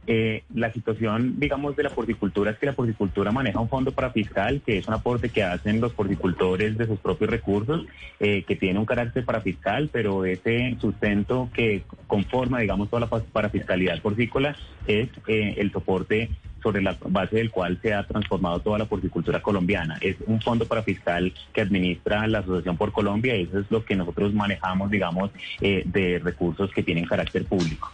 Eh, 0.07 0.45
la 0.55 0.71
situación, 0.73 1.39
digamos, 1.39 1.77
de 1.77 1.83
la 1.83 1.91
porcicultura 1.91 2.51
es 2.51 2.59
que 2.59 2.67
la 2.67 2.75
porcicultura 2.75 3.33
maneja 3.33 3.61
un 3.61 3.69
fondo 3.69 3.93
para 3.93 4.11
fiscal, 4.11 4.61
que 4.65 4.79
es 4.79 4.87
un 4.87 4.95
aporte 4.95 5.31
que 5.31 5.43
hacen 5.43 5.81
los 5.81 5.95
porcicultores 5.95 6.77
de 6.77 6.87
sus 6.87 6.99
propios 6.99 7.31
recursos, 7.31 7.87
eh, 8.21 8.43
que 8.43 8.57
tiene 8.57 8.79
un 8.79 8.85
carácter 8.85 9.25
para 9.25 9.41
fiscal, 9.41 9.89
pero 9.91 10.25
ese 10.27 10.77
sustento 10.79 11.49
que 11.55 11.85
conforma, 12.07 12.61
digamos, 12.61 12.91
toda 12.91 13.01
la 13.01 13.07
parafiscalidad 13.09 14.01
porcícola 14.03 14.57
es 14.87 15.09
eh, 15.27 15.55
el 15.57 15.73
soporte 15.73 16.29
sobre 16.63 16.83
la 16.83 16.97
base 17.09 17.37
del 17.37 17.51
cual 17.51 17.79
se 17.81 17.95
ha 17.95 18.07
transformado 18.07 18.61
toda 18.61 18.79
la 18.79 18.87
porcicultura 18.87 19.41
colombiana. 19.41 19.99
Es 20.01 20.17
un 20.27 20.41
fondo 20.41 20.67
para 20.67 20.83
fiscal 20.83 21.33
que 21.53 21.61
administra 21.61 22.27
la 22.27 22.39
Asociación 22.41 22.77
por 22.77 22.93
Colombia 22.93 23.37
y 23.37 23.43
eso 23.43 23.59
es 23.59 23.71
lo 23.71 23.85
que 23.85 23.97
nosotros 23.97 24.33
manejamos, 24.33 24.91
digamos, 24.91 25.31
de 25.61 26.21
recursos 26.25 26.71
que 26.71 26.83
tienen 26.83 27.05
carácter 27.05 27.45
público. 27.45 27.93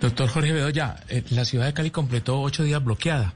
Doctor 0.00 0.28
Jorge 0.28 0.52
Bedoya, 0.52 1.04
eh, 1.08 1.24
la 1.30 1.44
ciudad 1.44 1.66
de 1.66 1.74
Cali 1.74 1.90
completó 1.90 2.40
ocho 2.40 2.62
días 2.62 2.82
bloqueada. 2.82 3.34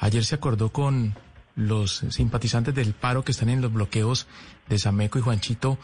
Ayer 0.00 0.24
se 0.24 0.36
acordó 0.36 0.70
con 0.72 1.14
los 1.54 2.04
simpatizantes 2.10 2.74
del 2.74 2.94
paro 2.94 3.24
que 3.24 3.32
están 3.32 3.48
en 3.48 3.60
los 3.60 3.72
bloqueos 3.72 4.26
de 4.68 4.78
Sameco 4.78 5.18
y 5.18 5.22
Juanchito 5.22 5.78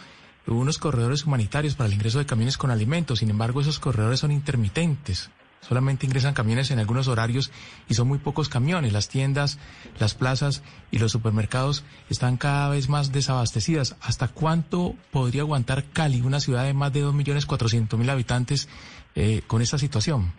unos 0.46 0.78
corredores 0.78 1.24
humanitarios 1.24 1.74
para 1.74 1.88
el 1.88 1.94
ingreso 1.94 2.18
de 2.18 2.26
camiones 2.26 2.58
con 2.58 2.70
alimentos. 2.70 3.20
Sin 3.20 3.30
embargo, 3.30 3.60
esos 3.60 3.78
corredores 3.78 4.20
son 4.20 4.30
intermitentes. 4.30 5.30
Solamente 5.66 6.04
ingresan 6.04 6.34
camiones 6.34 6.70
en 6.70 6.78
algunos 6.78 7.08
horarios 7.08 7.50
y 7.88 7.94
son 7.94 8.08
muy 8.08 8.18
pocos 8.18 8.50
camiones. 8.50 8.92
Las 8.92 9.08
tiendas, 9.08 9.58
las 9.98 10.14
plazas 10.14 10.62
y 10.90 10.98
los 10.98 11.12
supermercados 11.12 11.84
están 12.10 12.36
cada 12.36 12.68
vez 12.68 12.90
más 12.90 13.12
desabastecidas. 13.12 13.96
¿Hasta 14.02 14.28
cuánto 14.28 14.94
podría 15.10 15.40
aguantar 15.40 15.84
Cali, 15.84 16.20
una 16.20 16.40
ciudad 16.40 16.64
de 16.64 16.74
más 16.74 16.92
de 16.92 17.04
2.400.000 17.04 18.10
habitantes, 18.10 18.68
eh, 19.14 19.42
con 19.46 19.62
esta 19.62 19.78
situación? 19.78 20.32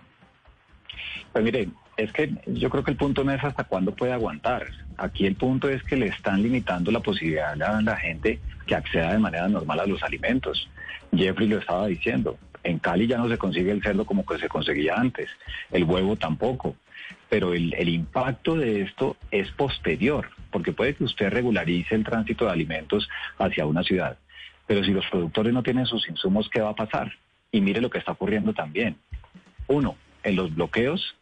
Pues 1.31 1.43
mire, 1.43 1.69
es 1.97 2.11
que 2.11 2.33
yo 2.47 2.69
creo 2.69 2.83
que 2.83 2.91
el 2.91 2.97
punto 2.97 3.23
no 3.23 3.31
es 3.31 3.43
hasta 3.43 3.63
cuándo 3.63 3.93
puede 3.95 4.13
aguantar. 4.13 4.67
Aquí 4.97 5.25
el 5.25 5.35
punto 5.35 5.69
es 5.69 5.83
que 5.83 5.95
le 5.95 6.07
están 6.07 6.41
limitando 6.41 6.91
la 6.91 6.99
posibilidad 6.99 7.61
a 7.61 7.81
la 7.81 7.97
gente 7.97 8.39
que 8.65 8.75
acceda 8.75 9.13
de 9.13 9.19
manera 9.19 9.47
normal 9.47 9.79
a 9.79 9.85
los 9.85 10.03
alimentos. 10.03 10.69
Jeffrey 11.13 11.47
lo 11.47 11.59
estaba 11.59 11.87
diciendo. 11.87 12.37
En 12.63 12.79
Cali 12.79 13.07
ya 13.07 13.17
no 13.17 13.29
se 13.29 13.37
consigue 13.37 13.71
el 13.71 13.83
cerdo 13.83 14.05
como 14.05 14.25
que 14.25 14.39
se 14.39 14.49
conseguía 14.49 14.95
antes, 14.95 15.29
el 15.71 15.83
huevo 15.83 16.15
tampoco, 16.15 16.75
pero 17.29 17.53
el, 17.53 17.73
el 17.75 17.89
impacto 17.89 18.55
de 18.55 18.81
esto 18.81 19.17
es 19.29 19.51
posterior, 19.51 20.29
porque 20.49 20.71
puede 20.71 20.95
que 20.95 21.03
usted 21.03 21.29
regularice 21.29 21.93
el 21.93 22.03
tránsito 22.03 22.45
de 22.45 22.51
alimentos 22.51 23.07
hacia 23.37 23.67
una 23.67 23.83
ciudad, 23.83 24.17
pero 24.65 24.83
si 24.83 24.91
los 24.91 25.05
productores 25.11 25.53
no 25.53 25.61
tienen 25.61 25.85
sus 25.85 26.09
insumos, 26.09 26.49
¿qué 26.49 26.59
va 26.59 26.71
a 26.71 26.75
pasar? 26.75 27.13
Y 27.55 27.61
mire 27.61 27.79
lo 27.79 27.89
que 27.89 27.99
está 27.99 28.11
ocurriendo 28.11 28.53
también. 28.53 28.97
Uno, 29.69 29.95
en 30.23 30.35
los 30.35 30.53
bloqueos 30.53 31.15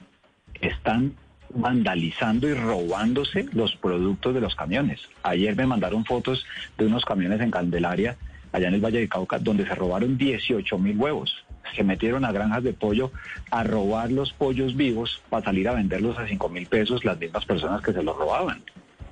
están 0.60 1.14
vandalizando 1.54 2.48
y 2.48 2.56
robándose 2.56 3.46
los 3.54 3.76
productos 3.76 4.34
de 4.34 4.42
los 4.42 4.56
camiones. 4.56 5.00
Ayer 5.22 5.56
me 5.56 5.68
mandaron 5.68 6.06
fotos 6.06 6.44
de 6.76 6.88
unos 6.88 7.06
camiones 7.06 7.40
en 7.40 7.52
Candelaria 7.52 8.18
allá 8.52 8.68
en 8.68 8.74
el 8.74 8.82
Valle 8.84 9.02
de 9.02 9.08
Cauca, 9.08 9.38
donde 9.38 9.68
se 9.68 9.76
robaron 9.76 10.18
18 10.18 10.76
mil 10.80 10.98
huevos. 10.98 11.46
Se 11.76 11.84
metieron 11.84 12.26
a 12.26 12.32
granjas 12.32 12.64
de 12.64 12.74
pollo 12.74 13.12
a 13.52 13.64
robar 13.64 14.12
los 14.12 14.34
pollos 14.34 14.76
vivos 14.76 15.22
para 15.30 15.46
salir 15.46 15.70
a 15.70 15.76
venderlos 15.76 16.18
a 16.18 16.28
5 16.28 16.50
mil 16.50 16.66
pesos 16.66 17.06
las 17.06 17.20
mismas 17.20 17.46
personas 17.46 17.84
que 17.84 17.94
se 17.94 18.02
los 18.02 18.18
robaban. 18.18 18.64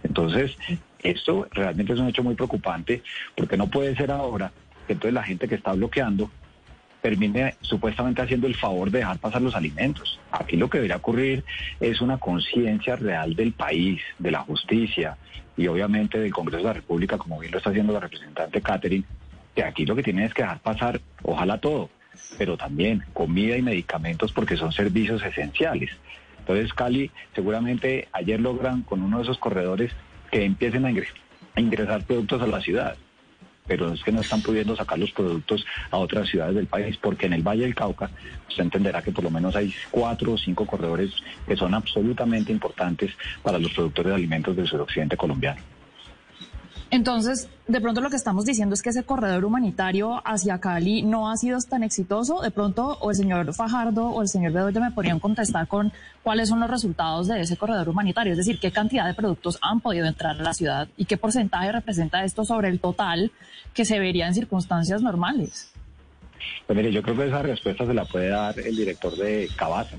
Entonces, 0.04 0.58
esto 1.04 1.48
realmente 1.52 1.94
es 1.94 2.00
un 2.00 2.08
hecho 2.08 2.24
muy 2.24 2.34
preocupante 2.34 3.04
porque 3.36 3.58
no 3.58 3.68
puede 3.68 3.96
ser 3.96 4.10
ahora 4.10 4.52
que 4.88 4.94
entonces 4.94 5.14
la 5.14 5.22
gente 5.22 5.48
que 5.48 5.54
está 5.54 5.74
bloqueando 5.74 6.32
termine 7.02 7.56
supuestamente 7.62 8.22
haciendo 8.22 8.48
el 8.48 8.56
favor 8.56 8.92
de 8.92 9.00
dejar 9.00 9.18
pasar 9.20 9.42
los 9.42 9.56
alimentos. 9.56 10.20
Aquí 10.32 10.56
lo 10.56 10.70
que 10.70 10.78
debería 10.78 10.98
ocurrir 10.98 11.44
es 11.80 12.00
una 12.02 12.18
conciencia 12.18 12.96
real 12.96 13.36
del 13.36 13.54
país, 13.54 14.02
de 14.20 14.32
la 14.32 14.42
justicia 14.42 15.18
y 15.58 15.68
obviamente 15.68 16.20
del 16.20 16.32
Congreso 16.32 16.60
de 16.60 16.64
la 16.66 16.74
República, 16.74 17.18
como 17.18 17.40
bien 17.40 17.52
lo 17.52 17.58
está 17.58 17.72
haciendo 17.72 17.94
la 17.94 18.00
representante 18.00 18.62
Catherine, 18.62 19.04
que 19.56 19.64
aquí 19.64 19.86
lo 19.86 19.96
que 19.96 20.04
tienen 20.04 20.26
es 20.26 20.34
que 20.34 20.44
dejar 20.44 20.60
pasar, 20.60 21.02
ojalá 21.24 21.60
todo, 21.60 21.90
pero 22.38 22.56
también 22.56 23.04
comida 23.14 23.58
y 23.58 23.62
medicamentos 23.62 24.32
porque 24.32 24.56
son 24.56 24.72
servicios 24.72 25.24
esenciales. 25.24 25.90
Entonces 26.40 26.74
Cali 26.74 27.12
seguramente 27.36 28.08
ayer 28.14 28.40
logran 28.40 28.84
con 28.84 29.02
uno 29.02 29.18
de 29.18 29.24
esos 29.24 29.38
corredores 29.38 29.92
que 30.32 30.46
empiecen 30.46 30.86
a 30.86 31.60
ingresar 31.60 32.04
productos 32.06 32.42
a 32.42 32.48
la 32.48 32.62
ciudad 32.62 32.96
pero 33.72 33.94
es 33.94 34.04
que 34.04 34.12
no 34.12 34.20
están 34.20 34.42
pudiendo 34.42 34.76
sacar 34.76 35.00
los 35.00 35.14
productos 35.14 35.66
a 35.92 35.98
otras 35.98 36.28
ciudades 36.28 36.56
del 36.56 36.68
país, 36.68 36.98
porque 36.98 37.28
en 37.28 37.32
el 37.32 37.42
Valle 37.42 37.62
del 37.62 37.74
Cauca 37.74 38.12
usted 38.50 38.64
entenderá 38.64 39.02
que 39.02 39.14
por 39.14 39.24
lo 39.24 39.30
menos 39.30 39.56
hay 39.56 39.74
cuatro 39.90 40.34
o 40.34 40.38
cinco 40.38 40.66
corredores 40.66 41.12
que 41.48 41.56
son 41.56 41.74
absolutamente 41.74 42.52
importantes 42.52 43.14
para 43.42 43.60
los 43.60 43.72
productores 43.72 44.10
de 44.10 44.16
alimentos 44.16 44.58
del 44.58 44.68
suroccidente 44.68 45.16
colombiano. 45.16 45.62
Entonces, 46.92 47.50
de 47.70 47.80
pronto 47.80 48.02
lo 48.02 48.10
que 48.10 48.18
estamos 48.18 48.44
diciendo 48.44 48.76
es 48.76 48.82
que 48.82 48.90
ese 48.90 49.04
corredor 49.04 49.46
humanitario 49.46 50.22
hacia 50.26 50.60
Cali 50.60 51.04
no 51.04 51.32
ha 51.32 51.38
sido 51.38 51.58
tan 51.62 51.84
exitoso. 51.84 52.42
De 52.42 52.52
pronto, 52.52 52.98
o 53.00 53.12
el 53.12 53.16
señor 53.16 53.54
Fajardo 53.54 54.08
o 54.08 54.22
el 54.22 54.28
señor 54.28 54.52
Bedoya 54.52 54.82
me 54.82 54.92
podrían 54.92 55.22
contestar 55.22 55.70
con 55.70 55.94
cuáles 56.22 56.50
son 56.50 56.60
los 56.60 56.70
resultados 56.70 57.30
de 57.30 57.40
ese 57.40 57.56
corredor 57.56 57.88
humanitario, 57.88 58.34
es 58.34 58.38
decir, 58.38 58.60
qué 58.60 58.74
cantidad 58.74 59.08
de 59.08 59.14
productos 59.14 59.58
han 59.62 59.80
podido 59.80 60.06
entrar 60.06 60.38
a 60.38 60.44
la 60.44 60.54
ciudad 60.54 60.90
y 60.98 61.06
qué 61.06 61.16
porcentaje 61.16 61.72
representa 61.72 62.26
esto 62.26 62.44
sobre 62.44 62.68
el 62.68 62.82
total 62.82 63.32
que 63.74 63.86
se 63.86 63.98
vería 63.98 64.28
en 64.28 64.34
circunstancias 64.34 65.02
normales. 65.02 65.72
Pues 66.68 66.76
mire, 66.76 66.92
yo 66.92 67.02
creo 67.02 67.16
que 67.16 67.28
esa 67.28 67.42
respuesta 67.42 67.86
se 67.86 67.94
la 67.94 68.04
puede 68.04 68.28
dar 68.28 68.60
el 68.60 68.76
director 68.76 69.16
de 69.16 69.48
Cabaza. 69.56 69.96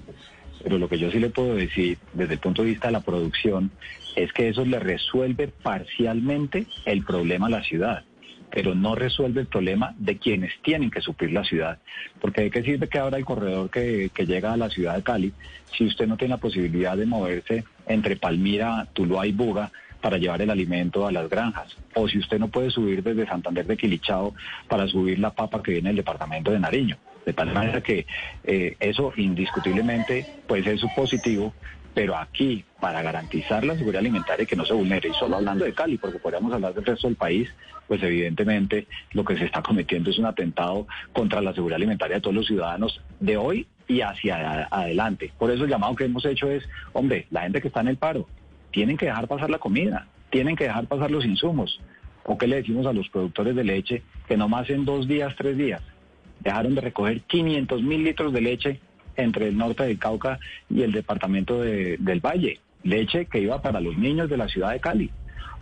Pero 0.62 0.78
lo 0.78 0.88
que 0.88 0.98
yo 0.98 1.10
sí 1.10 1.18
le 1.18 1.30
puedo 1.30 1.54
decir 1.54 1.98
desde 2.12 2.34
el 2.34 2.38
punto 2.38 2.62
de 2.62 2.68
vista 2.68 2.88
de 2.88 2.92
la 2.92 3.00
producción 3.00 3.72
es 4.16 4.32
que 4.32 4.48
eso 4.48 4.64
le 4.64 4.78
resuelve 4.78 5.48
parcialmente 5.48 6.66
el 6.84 7.04
problema 7.04 7.46
a 7.46 7.50
la 7.50 7.62
ciudad, 7.62 8.04
pero 8.50 8.74
no 8.74 8.94
resuelve 8.94 9.40
el 9.40 9.46
problema 9.46 9.94
de 9.98 10.18
quienes 10.18 10.52
tienen 10.62 10.90
que 10.90 11.00
suplir 11.00 11.32
la 11.32 11.44
ciudad. 11.44 11.78
Porque 12.20 12.42
¿de 12.42 12.50
qué 12.50 12.62
sirve 12.62 12.88
que 12.88 12.98
ahora 12.98 13.18
el 13.18 13.24
corredor 13.24 13.70
que, 13.70 14.10
que 14.14 14.26
llega 14.26 14.52
a 14.52 14.56
la 14.56 14.70
ciudad 14.70 14.96
de 14.96 15.02
Cali 15.02 15.32
si 15.76 15.84
usted 15.84 16.06
no 16.06 16.16
tiene 16.16 16.34
la 16.34 16.40
posibilidad 16.40 16.96
de 16.96 17.06
moverse 17.06 17.64
entre 17.86 18.16
Palmira, 18.16 18.86
Tuluá 18.92 19.26
y 19.26 19.32
Buga 19.32 19.70
para 20.02 20.18
llevar 20.18 20.42
el 20.42 20.50
alimento 20.50 21.06
a 21.06 21.12
las 21.12 21.30
granjas. 21.30 21.76
O 21.94 22.08
si 22.08 22.18
usted 22.18 22.38
no 22.38 22.48
puede 22.48 22.70
subir 22.70 23.02
desde 23.02 23.26
Santander 23.26 23.66
de 23.66 23.76
Quilichao 23.76 24.34
para 24.68 24.86
subir 24.88 25.18
la 25.18 25.30
papa 25.30 25.62
que 25.62 25.72
viene 25.72 25.90
del 25.90 25.96
departamento 25.96 26.50
de 26.50 26.58
Nariño. 26.58 26.98
De 27.24 27.32
tal 27.32 27.52
manera 27.52 27.80
que 27.80 28.04
eh, 28.42 28.76
eso 28.80 29.12
indiscutiblemente 29.16 30.26
puede 30.48 30.64
ser 30.64 30.90
positivo, 30.96 31.54
pero 31.94 32.16
aquí, 32.16 32.64
para 32.80 33.02
garantizar 33.02 33.64
la 33.64 33.76
seguridad 33.76 34.00
alimentaria 34.00 34.44
y 34.44 34.46
que 34.46 34.56
no 34.56 34.64
se 34.64 34.72
vulnere, 34.72 35.10
y 35.10 35.14
solo 35.14 35.36
hablando 35.36 35.64
de 35.64 35.74
Cali, 35.74 35.98
porque 35.98 36.18
podríamos 36.18 36.52
hablar 36.52 36.74
del 36.74 36.84
resto 36.84 37.06
del 37.06 37.16
país, 37.16 37.48
pues 37.86 38.02
evidentemente 38.02 38.86
lo 39.12 39.24
que 39.24 39.36
se 39.36 39.44
está 39.44 39.62
cometiendo 39.62 40.10
es 40.10 40.18
un 40.18 40.26
atentado 40.26 40.86
contra 41.12 41.42
la 41.42 41.52
seguridad 41.52 41.76
alimentaria 41.76 42.16
de 42.16 42.22
todos 42.22 42.34
los 42.34 42.46
ciudadanos 42.46 43.00
de 43.20 43.36
hoy 43.36 43.66
y 43.86 44.00
hacia 44.00 44.68
adelante. 44.70 45.32
Por 45.38 45.50
eso 45.50 45.64
el 45.64 45.70
llamado 45.70 45.94
que 45.94 46.04
hemos 46.04 46.24
hecho 46.24 46.50
es, 46.50 46.66
hombre, 46.92 47.26
la 47.30 47.42
gente 47.42 47.60
que 47.60 47.68
está 47.68 47.80
en 47.80 47.88
el 47.88 47.96
paro, 47.96 48.26
tienen 48.70 48.96
que 48.96 49.06
dejar 49.06 49.28
pasar 49.28 49.50
la 49.50 49.58
comida, 49.58 50.06
tienen 50.30 50.56
que 50.56 50.64
dejar 50.64 50.86
pasar 50.86 51.10
los 51.10 51.26
insumos. 51.26 51.80
¿O 52.24 52.38
qué 52.38 52.46
le 52.46 52.56
decimos 52.56 52.86
a 52.86 52.92
los 52.92 53.08
productores 53.08 53.54
de 53.54 53.64
leche 53.64 54.02
que 54.26 54.36
nomás 54.36 54.70
en 54.70 54.84
dos 54.84 55.06
días, 55.08 55.34
tres 55.36 55.58
días, 55.58 55.82
dejaron 56.40 56.74
de 56.74 56.80
recoger 56.80 57.20
500 57.22 57.82
mil 57.82 58.04
litros 58.04 58.32
de 58.32 58.40
leche 58.40 58.80
entre 59.16 59.48
el 59.48 59.56
norte 59.56 59.84
del 59.84 59.98
Cauca 59.98 60.38
y 60.68 60.82
el 60.82 60.92
departamento 60.92 61.60
del 61.60 62.20
Valle? 62.20 62.60
Leche 62.82 63.26
que 63.26 63.40
iba 63.40 63.62
para 63.62 63.80
los 63.80 63.96
niños 63.96 64.28
de 64.28 64.36
la 64.36 64.48
ciudad 64.48 64.72
de 64.72 64.80
Cali. 64.80 65.10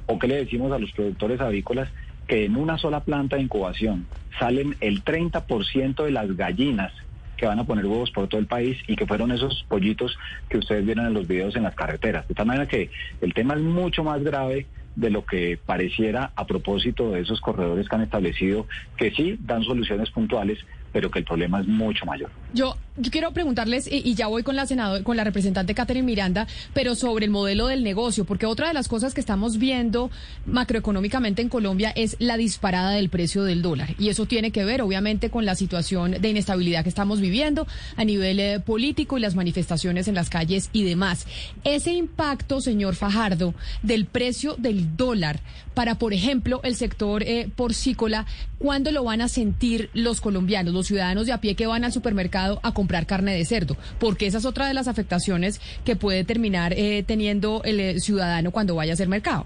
¿O 0.07 0.19
qué 0.19 0.27
le 0.27 0.37
decimos 0.37 0.73
a 0.73 0.79
los 0.79 0.93
productores 0.93 1.41
avícolas 1.41 1.89
que 2.27 2.45
en 2.45 2.57
una 2.57 2.79
sola 2.79 3.01
planta 3.01 3.37
de 3.37 3.43
incubación 3.43 4.07
salen 4.39 4.77
el 4.81 5.05
30% 5.05 6.05
de 6.05 6.11
las 6.11 6.37
gallinas 6.37 6.93
que 7.37 7.47
van 7.47 7.59
a 7.59 7.65
poner 7.65 7.87
huevos 7.87 8.11
por 8.11 8.29
todo 8.29 8.41
el 8.41 8.47
país 8.47 8.79
y 8.87 8.97
que 8.97 9.07
fueron 9.07 9.33
esos 9.33 9.65
pollitos 9.69 10.17
que 10.49 10.59
ustedes 10.59 10.85
vieron 10.85 11.07
en 11.07 11.15
los 11.15 11.27
videos 11.27 11.57
en 11.57 11.63
las 11.63 11.75
carreteras. 11.75 12.29
De 12.29 12.35
tal 12.35 12.47
manera 12.47 12.69
que 12.69 12.91
el 13.23 13.33
tema 13.33 13.55
es 13.55 13.61
mucho 13.61 14.05
más 14.05 14.23
grave 14.23 14.67
de 14.95 15.11
lo 15.11 15.25
que 15.25 15.59
pareciera 15.65 16.33
a 16.37 16.47
propósito 16.47 17.13
de 17.13 17.21
esos 17.21 17.41
corredores 17.41 17.89
que 17.89 17.97
han 17.97 18.03
establecido, 18.03 18.67
que 18.97 19.11
sí 19.13 19.39
dan 19.41 19.65
soluciones 19.65 20.11
puntuales, 20.11 20.59
pero 20.93 21.11
que 21.11 21.21
el 21.21 21.25
problema 21.25 21.61
es 21.61 21.67
mucho 21.67 22.05
mayor. 22.07 22.31
Yo, 22.53 22.77
quiero 23.11 23.33
preguntarles, 23.33 23.89
y, 23.91 24.15
ya 24.15 24.27
voy 24.27 24.43
con 24.43 24.57
la 24.57 24.67
senadora, 24.67 25.05
con 25.05 25.17
la 25.17 25.25
representante 25.25 25.75
Catherine 25.75 26.05
Miranda, 26.05 26.47
pero 26.75 26.95
sobre 26.95 27.27
el 27.27 27.31
modelo 27.31 27.69
del 27.69 27.85
negocio, 27.85 28.25
porque 28.25 28.47
otra 28.47 28.69
de 28.69 28.75
las 28.75 28.89
cosas 28.89 29.15
que 29.15 29.21
estamos 29.21 29.59
viendo 29.59 30.11
macroeconómicamente 30.47 31.43
en 31.43 31.49
Colombia 31.49 31.93
es 31.95 32.17
la 32.19 32.37
disparada 32.37 32.91
del 32.91 33.09
precio 33.09 33.45
del 33.45 33.63
dólar. 33.63 33.95
Y 33.99 34.09
eso 34.09 34.27
tiene 34.27 34.51
que 34.51 34.65
ver, 34.65 34.83
obviamente, 34.83 35.31
con 35.31 35.45
la 35.45 35.55
situación 35.55 36.13
de 36.21 36.29
inestabilidad 36.29 36.83
que 36.83 36.89
estamos 36.89 37.21
viviendo 37.21 37.67
a 37.97 38.05
nivel 38.05 38.41
eh, 38.41 38.61
político 38.61 39.17
y 39.17 39.21
las 39.21 39.37
manifestaciones 39.37 40.09
en 40.09 40.15
las 40.15 40.29
calles 40.29 40.71
y 40.73 40.85
demás. 40.85 41.27
Ese 41.65 41.93
impacto, 41.93 42.61
señor 42.61 42.97
Fajardo, 42.97 43.55
del 43.83 44.07
precio 44.07 44.57
del 44.59 44.97
dólar 44.97 45.41
para, 45.75 45.97
por 45.97 46.13
ejemplo, 46.13 46.61
el 46.65 46.75
sector 46.75 47.23
eh, 47.23 47.49
porcícola, 47.55 48.27
¿cuándo 48.59 48.91
lo 48.91 49.05
van 49.05 49.21
a 49.21 49.29
sentir 49.29 49.89
los 49.95 50.21
colombianos? 50.21 50.75
Los 50.81 50.87
ciudadanos 50.87 51.27
de 51.27 51.33
a 51.33 51.43
pie 51.43 51.55
que 51.57 51.67
van 51.67 51.85
al 51.85 51.93
supermercado 51.93 52.59
a 52.63 52.73
comprar 52.73 53.05
carne 53.05 53.35
de 53.35 53.45
cerdo, 53.45 53.77
porque 53.99 54.27
esa 54.27 54.39
es 54.39 54.47
otra 54.47 54.67
de 54.67 54.73
las 54.73 54.89
afectaciones 54.89 55.61
que 55.85 55.95
puede 55.95 56.25
terminar 56.25 56.73
eh, 56.73 57.05
teniendo 57.07 57.61
el 57.65 57.81
eh, 57.81 58.01
ciudadano 58.01 58.51
cuando 58.51 58.75
vaya 58.75 58.93
a 58.93 58.95
hacer 58.95 59.07
mercado. 59.07 59.45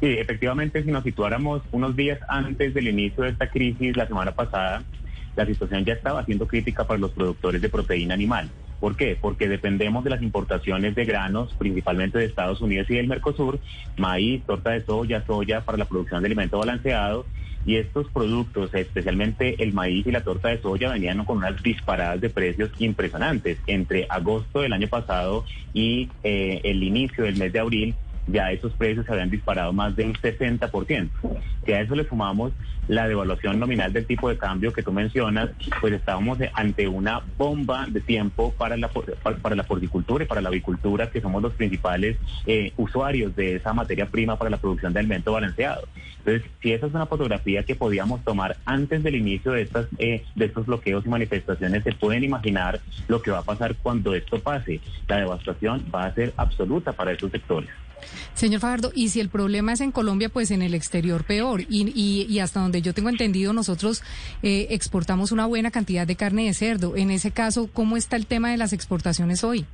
Sí, 0.00 0.08
efectivamente, 0.08 0.82
si 0.82 0.90
nos 0.90 1.04
situáramos 1.04 1.62
unos 1.70 1.94
días 1.94 2.18
antes 2.28 2.74
del 2.74 2.88
inicio 2.88 3.22
de 3.22 3.30
esta 3.30 3.48
crisis, 3.48 3.96
la 3.96 4.08
semana 4.08 4.32
pasada, 4.32 4.82
la 5.36 5.46
situación 5.46 5.84
ya 5.84 5.92
estaba 5.92 6.24
siendo 6.24 6.48
crítica 6.48 6.84
para 6.84 6.98
los 6.98 7.12
productores 7.12 7.62
de 7.62 7.68
proteína 7.68 8.14
animal. 8.14 8.50
¿Por 8.80 8.96
qué? 8.96 9.16
Porque 9.18 9.48
dependemos 9.48 10.02
de 10.02 10.10
las 10.10 10.20
importaciones 10.20 10.96
de 10.96 11.04
granos, 11.04 11.54
principalmente 11.56 12.18
de 12.18 12.24
Estados 12.24 12.60
Unidos 12.60 12.90
y 12.90 12.96
del 12.96 13.06
Mercosur, 13.06 13.60
maíz, 13.96 14.42
torta 14.44 14.70
de 14.70 14.84
soya, 14.84 15.24
soya 15.24 15.60
para 15.60 15.78
la 15.78 15.84
producción 15.84 16.22
de 16.22 16.26
alimento 16.26 16.58
balanceado 16.58 17.24
y 17.66 17.76
estos 17.76 18.08
productos, 18.10 18.72
especialmente 18.72 19.62
el 19.62 19.72
maíz 19.72 20.06
y 20.06 20.12
la 20.12 20.22
torta 20.22 20.48
de 20.48 20.62
soya, 20.62 20.92
venían 20.92 21.24
con 21.24 21.38
unas 21.38 21.60
disparadas 21.62 22.20
de 22.20 22.30
precios 22.30 22.70
impresionantes. 22.78 23.58
Entre 23.66 24.06
agosto 24.08 24.60
del 24.60 24.72
año 24.72 24.86
pasado 24.86 25.44
y 25.74 26.08
eh, 26.22 26.60
el 26.62 26.82
inicio 26.84 27.24
del 27.24 27.36
mes 27.36 27.52
de 27.52 27.58
abril, 27.58 27.94
ya 28.26 28.50
esos 28.52 28.72
precios 28.72 29.06
se 29.06 29.12
habían 29.12 29.30
disparado 29.30 29.72
más 29.72 29.94
de 29.96 30.04
un 30.04 30.14
60%. 30.14 31.08
Si 31.64 31.72
a 31.72 31.80
eso 31.80 31.94
le 31.94 32.08
sumamos 32.08 32.52
la 32.88 33.08
devaluación 33.08 33.58
nominal 33.58 33.92
del 33.92 34.06
tipo 34.06 34.28
de 34.28 34.38
cambio 34.38 34.72
que 34.72 34.82
tú 34.82 34.92
mencionas, 34.92 35.50
pues 35.80 35.92
estábamos 35.92 36.38
ante 36.54 36.86
una 36.88 37.22
bomba 37.36 37.86
de 37.88 38.00
tiempo 38.00 38.52
para 38.56 38.76
la, 38.76 38.88
para, 38.88 39.56
la 39.56 39.64
porcicultura 39.64 40.24
y 40.24 40.26
para 40.26 40.40
la 40.40 40.48
avicultura, 40.48 41.10
que 41.10 41.20
somos 41.20 41.42
los 41.42 41.54
principales 41.54 42.16
eh, 42.46 42.72
usuarios 42.76 43.34
de 43.34 43.56
esa 43.56 43.72
materia 43.72 44.06
prima 44.06 44.36
para 44.36 44.50
la 44.50 44.58
producción 44.58 44.92
de 44.92 45.00
alimento 45.00 45.32
balanceado. 45.32 45.88
Entonces, 46.18 46.50
si 46.60 46.72
esa 46.72 46.86
es 46.86 46.94
una 46.94 47.06
fotografía 47.06 47.62
que 47.62 47.76
podíamos 47.76 48.24
tomar 48.24 48.56
antes 48.64 49.02
del 49.02 49.14
inicio 49.14 49.52
de, 49.52 49.62
estas, 49.62 49.86
eh, 49.98 50.24
de 50.34 50.44
estos 50.44 50.66
bloqueos 50.66 51.06
y 51.06 51.08
manifestaciones, 51.08 51.84
se 51.84 51.92
pueden 51.92 52.24
imaginar 52.24 52.80
lo 53.06 53.22
que 53.22 53.30
va 53.30 53.38
a 53.38 53.42
pasar 53.42 53.76
cuando 53.76 54.14
esto 54.14 54.40
pase. 54.40 54.80
La 55.06 55.18
devastación 55.18 55.84
va 55.94 56.06
a 56.06 56.14
ser 56.14 56.34
absoluta 56.36 56.92
para 56.92 57.12
esos 57.12 57.30
sectores. 57.30 57.70
Señor 58.34 58.60
Fajardo, 58.60 58.92
y 58.94 59.08
si 59.08 59.20
el 59.20 59.28
problema 59.28 59.72
es 59.72 59.80
en 59.80 59.92
Colombia, 59.92 60.28
pues 60.28 60.50
en 60.50 60.62
el 60.62 60.74
exterior 60.74 61.24
peor. 61.24 61.62
Y, 61.62 61.92
y, 61.94 62.38
hasta 62.38 62.60
donde 62.60 62.82
yo 62.82 62.92
tengo 62.92 63.08
entendido, 63.08 63.52
nosotros 63.52 64.02
eh, 64.42 64.68
exportamos 64.70 65.32
una 65.32 65.46
buena 65.46 65.70
cantidad 65.70 66.06
de 66.06 66.16
carne 66.16 66.46
de 66.46 66.54
cerdo. 66.54 66.96
En 66.96 67.10
ese 67.10 67.30
caso, 67.30 67.68
¿cómo 67.72 67.96
está 67.96 68.16
el 68.16 68.26
tema 68.26 68.50
de 68.50 68.58
las 68.58 68.72
exportaciones 68.72 69.42
hoy? 69.44 69.66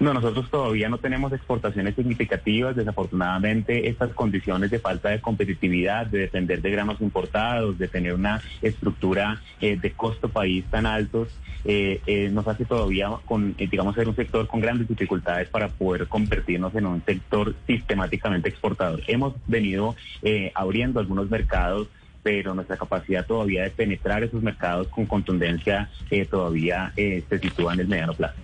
No, 0.00 0.12
nosotros 0.12 0.50
todavía 0.50 0.88
no 0.88 0.98
tenemos 0.98 1.32
exportaciones 1.32 1.94
significativas. 1.94 2.74
Desafortunadamente, 2.76 3.88
estas 3.88 4.12
condiciones 4.12 4.70
de 4.70 4.78
falta 4.78 5.10
de 5.10 5.20
competitividad, 5.20 6.06
de 6.06 6.20
depender 6.20 6.60
de 6.60 6.70
granos 6.70 7.00
importados, 7.00 7.78
de 7.78 7.88
tener 7.88 8.14
una 8.14 8.40
estructura 8.60 9.40
eh, 9.60 9.76
de 9.76 9.92
costo 9.92 10.28
país 10.28 10.64
tan 10.70 10.86
altos, 10.86 11.28
eh, 11.64 12.00
eh, 12.06 12.28
nos 12.30 12.48
hace 12.48 12.64
todavía 12.64 13.10
con, 13.24 13.54
digamos, 13.56 13.94
ser 13.94 14.08
un 14.08 14.16
sector 14.16 14.46
con 14.48 14.60
grandes 14.60 14.88
dificultades 14.88 15.48
para 15.48 15.68
poder 15.68 16.08
convertirnos 16.08 16.74
en 16.74 16.86
un 16.86 17.04
sector 17.04 17.54
sistemáticamente 17.66 18.48
exportador. 18.48 19.02
Hemos 19.06 19.34
venido 19.46 19.94
abriendo 20.54 21.00
algunos 21.00 21.30
mercados 21.30 21.88
pero 22.22 22.54
nuestra 22.54 22.76
capacidad 22.76 23.26
todavía 23.26 23.64
de 23.64 23.70
penetrar 23.70 24.22
esos 24.22 24.42
mercados 24.42 24.88
con 24.88 25.06
contundencia 25.06 25.90
eh, 26.10 26.24
todavía 26.24 26.92
eh, 26.96 27.22
se 27.28 27.38
sitúa 27.38 27.74
en 27.74 27.80
el 27.80 27.88
mediano 27.88 28.14
plazo. 28.14 28.34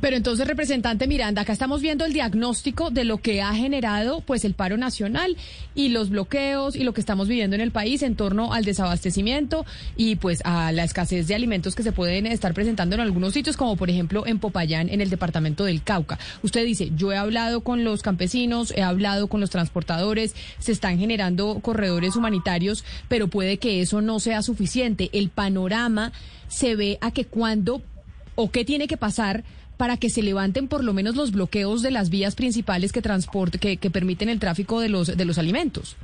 Pero 0.00 0.16
entonces, 0.16 0.46
representante 0.46 1.06
Miranda, 1.06 1.42
acá 1.42 1.52
estamos 1.52 1.80
viendo 1.80 2.04
el 2.04 2.12
diagnóstico 2.12 2.90
de 2.90 3.04
lo 3.04 3.18
que 3.18 3.42
ha 3.42 3.54
generado 3.54 4.20
pues 4.20 4.44
el 4.44 4.54
paro 4.54 4.76
nacional 4.76 5.36
y 5.74 5.88
los 5.88 6.10
bloqueos 6.10 6.76
y 6.76 6.84
lo 6.84 6.92
que 6.92 7.00
estamos 7.00 7.28
viviendo 7.28 7.56
en 7.56 7.62
el 7.62 7.70
país 7.70 8.02
en 8.02 8.14
torno 8.14 8.52
al 8.52 8.64
desabastecimiento 8.64 9.64
y 9.96 10.16
pues 10.16 10.42
a 10.44 10.70
la 10.72 10.84
escasez 10.84 11.26
de 11.26 11.34
alimentos 11.34 11.74
que 11.74 11.82
se 11.82 11.92
pueden 11.92 12.26
estar 12.26 12.54
presentando 12.54 12.94
en 12.94 13.00
algunos 13.00 13.32
sitios, 13.32 13.56
como 13.56 13.76
por 13.76 13.90
ejemplo 13.90 14.26
en 14.26 14.38
Popayán, 14.38 14.88
en 14.90 15.00
el 15.00 15.10
departamento 15.10 15.64
del 15.64 15.82
Cauca. 15.82 16.18
Usted 16.42 16.64
dice, 16.64 16.90
yo 16.94 17.12
he 17.12 17.16
hablado 17.16 17.62
con 17.62 17.84
los 17.84 18.02
campesinos, 18.02 18.72
he 18.76 18.82
hablado 18.82 19.28
con 19.28 19.40
los 19.40 19.50
transportadores, 19.50 20.34
se 20.58 20.72
están 20.72 20.98
generando 20.98 21.60
corredores 21.60 22.16
humanitarios, 22.16 22.84
pero 23.08 23.23
puede 23.28 23.58
que 23.58 23.80
eso 23.80 24.00
no 24.00 24.20
sea 24.20 24.42
suficiente. 24.42 25.10
El 25.12 25.30
panorama 25.30 26.12
se 26.48 26.76
ve 26.76 26.98
a 27.00 27.10
que 27.10 27.24
cuando 27.24 27.82
o 28.34 28.50
qué 28.50 28.64
tiene 28.64 28.88
que 28.88 28.96
pasar 28.96 29.44
para 29.76 29.96
que 29.96 30.10
se 30.10 30.22
levanten 30.22 30.68
por 30.68 30.84
lo 30.84 30.92
menos 30.92 31.16
los 31.16 31.32
bloqueos 31.32 31.82
de 31.82 31.90
las 31.90 32.10
vías 32.10 32.34
principales 32.34 32.92
que 32.92 33.02
transporte 33.02 33.58
que 33.76 33.90
permiten 33.90 34.28
el 34.28 34.38
tráfico 34.38 34.80
de 34.80 34.88
los 34.88 35.16
de 35.16 35.24
los 35.24 35.38
alimentos. 35.38 35.96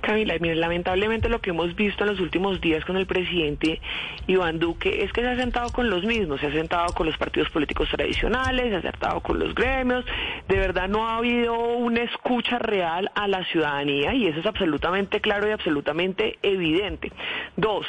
Camila, 0.00 0.34
mire, 0.40 0.54
lamentablemente 0.56 1.28
lo 1.28 1.40
que 1.40 1.50
hemos 1.50 1.74
visto 1.74 2.04
en 2.04 2.10
los 2.10 2.20
últimos 2.20 2.60
días 2.60 2.84
con 2.84 2.96
el 2.96 3.06
presidente 3.06 3.80
Iván 4.26 4.58
Duque 4.58 5.02
es 5.02 5.12
que 5.12 5.22
se 5.22 5.28
ha 5.28 5.36
sentado 5.36 5.70
con 5.70 5.90
los 5.90 6.04
mismos, 6.04 6.40
se 6.40 6.46
ha 6.46 6.52
sentado 6.52 6.92
con 6.94 7.06
los 7.06 7.16
partidos 7.16 7.50
políticos 7.50 7.88
tradicionales, 7.90 8.70
se 8.70 8.76
ha 8.76 8.82
sentado 8.82 9.20
con 9.20 9.38
los 9.38 9.54
gremios, 9.54 10.04
de 10.48 10.56
verdad 10.56 10.88
no 10.88 11.08
ha 11.08 11.16
habido 11.16 11.54
una 11.54 12.02
escucha 12.02 12.58
real 12.58 13.10
a 13.14 13.28
la 13.28 13.44
ciudadanía 13.44 14.14
y 14.14 14.26
eso 14.26 14.40
es 14.40 14.46
absolutamente 14.46 15.20
claro 15.20 15.48
y 15.48 15.50
absolutamente 15.50 16.38
evidente. 16.42 17.12
Dos, 17.56 17.86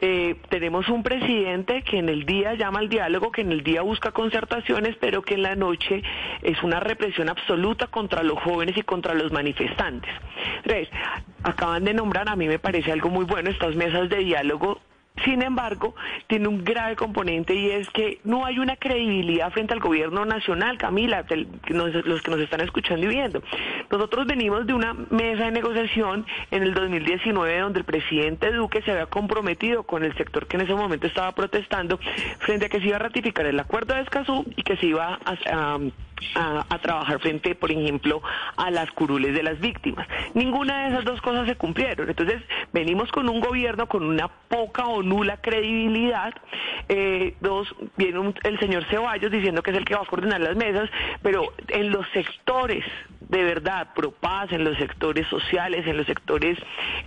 eh, 0.00 0.36
tenemos 0.48 0.88
un 0.88 1.02
presidente 1.02 1.82
que 1.82 1.98
en 1.98 2.08
el 2.08 2.24
día 2.24 2.54
llama 2.54 2.78
al 2.78 2.88
diálogo, 2.88 3.30
que 3.30 3.42
en 3.42 3.52
el 3.52 3.62
día 3.62 3.82
busca 3.82 4.12
concertaciones, 4.12 4.96
pero 5.00 5.22
que 5.22 5.34
en 5.34 5.42
la 5.42 5.56
noche 5.56 6.02
es 6.42 6.62
una 6.62 6.80
represión 6.80 7.28
absoluta 7.28 7.86
contra 7.88 8.22
los 8.22 8.38
jóvenes 8.38 8.76
y 8.76 8.82
contra 8.82 9.14
los 9.14 9.30
manifestantes. 9.30 10.10
Tres, 10.64 10.88
acaban 11.42 11.84
de 11.84 11.94
nombrar, 11.94 12.28
a 12.28 12.36
mí 12.36 12.48
me 12.48 12.58
parece 12.58 12.92
algo 12.92 13.10
muy 13.10 13.24
bueno, 13.24 13.50
estas 13.50 13.76
mesas 13.76 14.08
de 14.08 14.18
diálogo 14.18 14.80
sin 15.24 15.42
embargo, 15.42 15.94
tiene 16.28 16.48
un 16.48 16.64
grave 16.64 16.96
componente 16.96 17.54
y 17.54 17.70
es 17.70 17.88
que 17.90 18.20
no 18.24 18.46
hay 18.46 18.58
una 18.58 18.76
credibilidad 18.76 19.50
frente 19.52 19.74
al 19.74 19.80
gobierno 19.80 20.24
nacional, 20.24 20.78
Camila, 20.78 21.24
los 21.68 22.22
que 22.22 22.30
nos 22.30 22.40
están 22.40 22.60
escuchando 22.60 23.04
y 23.04 23.08
viendo. 23.08 23.42
Nosotros 23.90 24.26
venimos 24.26 24.66
de 24.66 24.72
una 24.72 24.94
mesa 24.94 25.44
de 25.44 25.50
negociación 25.50 26.24
en 26.50 26.62
el 26.62 26.74
2019 26.74 27.58
donde 27.58 27.80
el 27.80 27.84
presidente 27.84 28.52
Duque 28.52 28.82
se 28.82 28.92
había 28.92 29.06
comprometido 29.06 29.82
con 29.82 30.04
el 30.04 30.16
sector 30.16 30.46
que 30.46 30.56
en 30.56 30.62
ese 30.62 30.74
momento 30.74 31.06
estaba 31.06 31.32
protestando 31.32 31.98
frente 32.38 32.66
a 32.66 32.68
que 32.68 32.80
se 32.80 32.86
iba 32.86 32.96
a 32.96 33.00
ratificar 33.00 33.46
el 33.46 33.60
acuerdo 33.60 33.94
de 33.94 34.02
Escazú 34.02 34.44
y 34.56 34.62
que 34.62 34.76
se 34.76 34.86
iba 34.86 35.18
a 35.24 35.30
a, 35.46 35.78
trabajar 36.80 37.20
frente, 37.20 37.54
por 37.54 37.70
ejemplo, 37.70 38.22
a 38.56 38.70
las 38.70 38.90
curules 38.92 39.34
de 39.34 39.42
las 39.42 39.60
víctimas. 39.60 40.06
Ninguna 40.34 40.82
de 40.82 40.88
esas 40.88 41.04
dos 41.04 41.20
cosas 41.20 41.46
se 41.46 41.56
cumplieron. 41.56 42.08
Entonces, 42.08 42.42
venimos 42.72 43.10
con 43.10 43.28
un 43.28 43.40
gobierno 43.40 43.86
con 43.86 44.04
una 44.04 44.28
poca 44.28 44.86
o 44.86 45.02
nula 45.02 45.36
credibilidad. 45.38 46.34
Eh, 46.88 47.34
dos, 47.40 47.74
viene 47.96 48.34
el 48.42 48.58
señor 48.58 48.84
Ceballos 48.90 49.30
diciendo 49.30 49.62
que 49.62 49.70
es 49.70 49.76
el 49.76 49.84
que 49.84 49.94
va 49.94 50.02
a 50.02 50.06
coordinar 50.06 50.40
las 50.40 50.56
mesas, 50.56 50.90
pero 51.22 51.52
en 51.68 51.90
los 51.90 52.06
sectores 52.12 52.84
de 53.30 53.44
verdad, 53.44 53.88
pro 53.94 54.10
paz, 54.10 54.50
en 54.50 54.64
los 54.64 54.76
sectores 54.76 55.26
sociales, 55.28 55.86
en 55.86 55.96
los 55.96 56.06
sectores, 56.06 56.58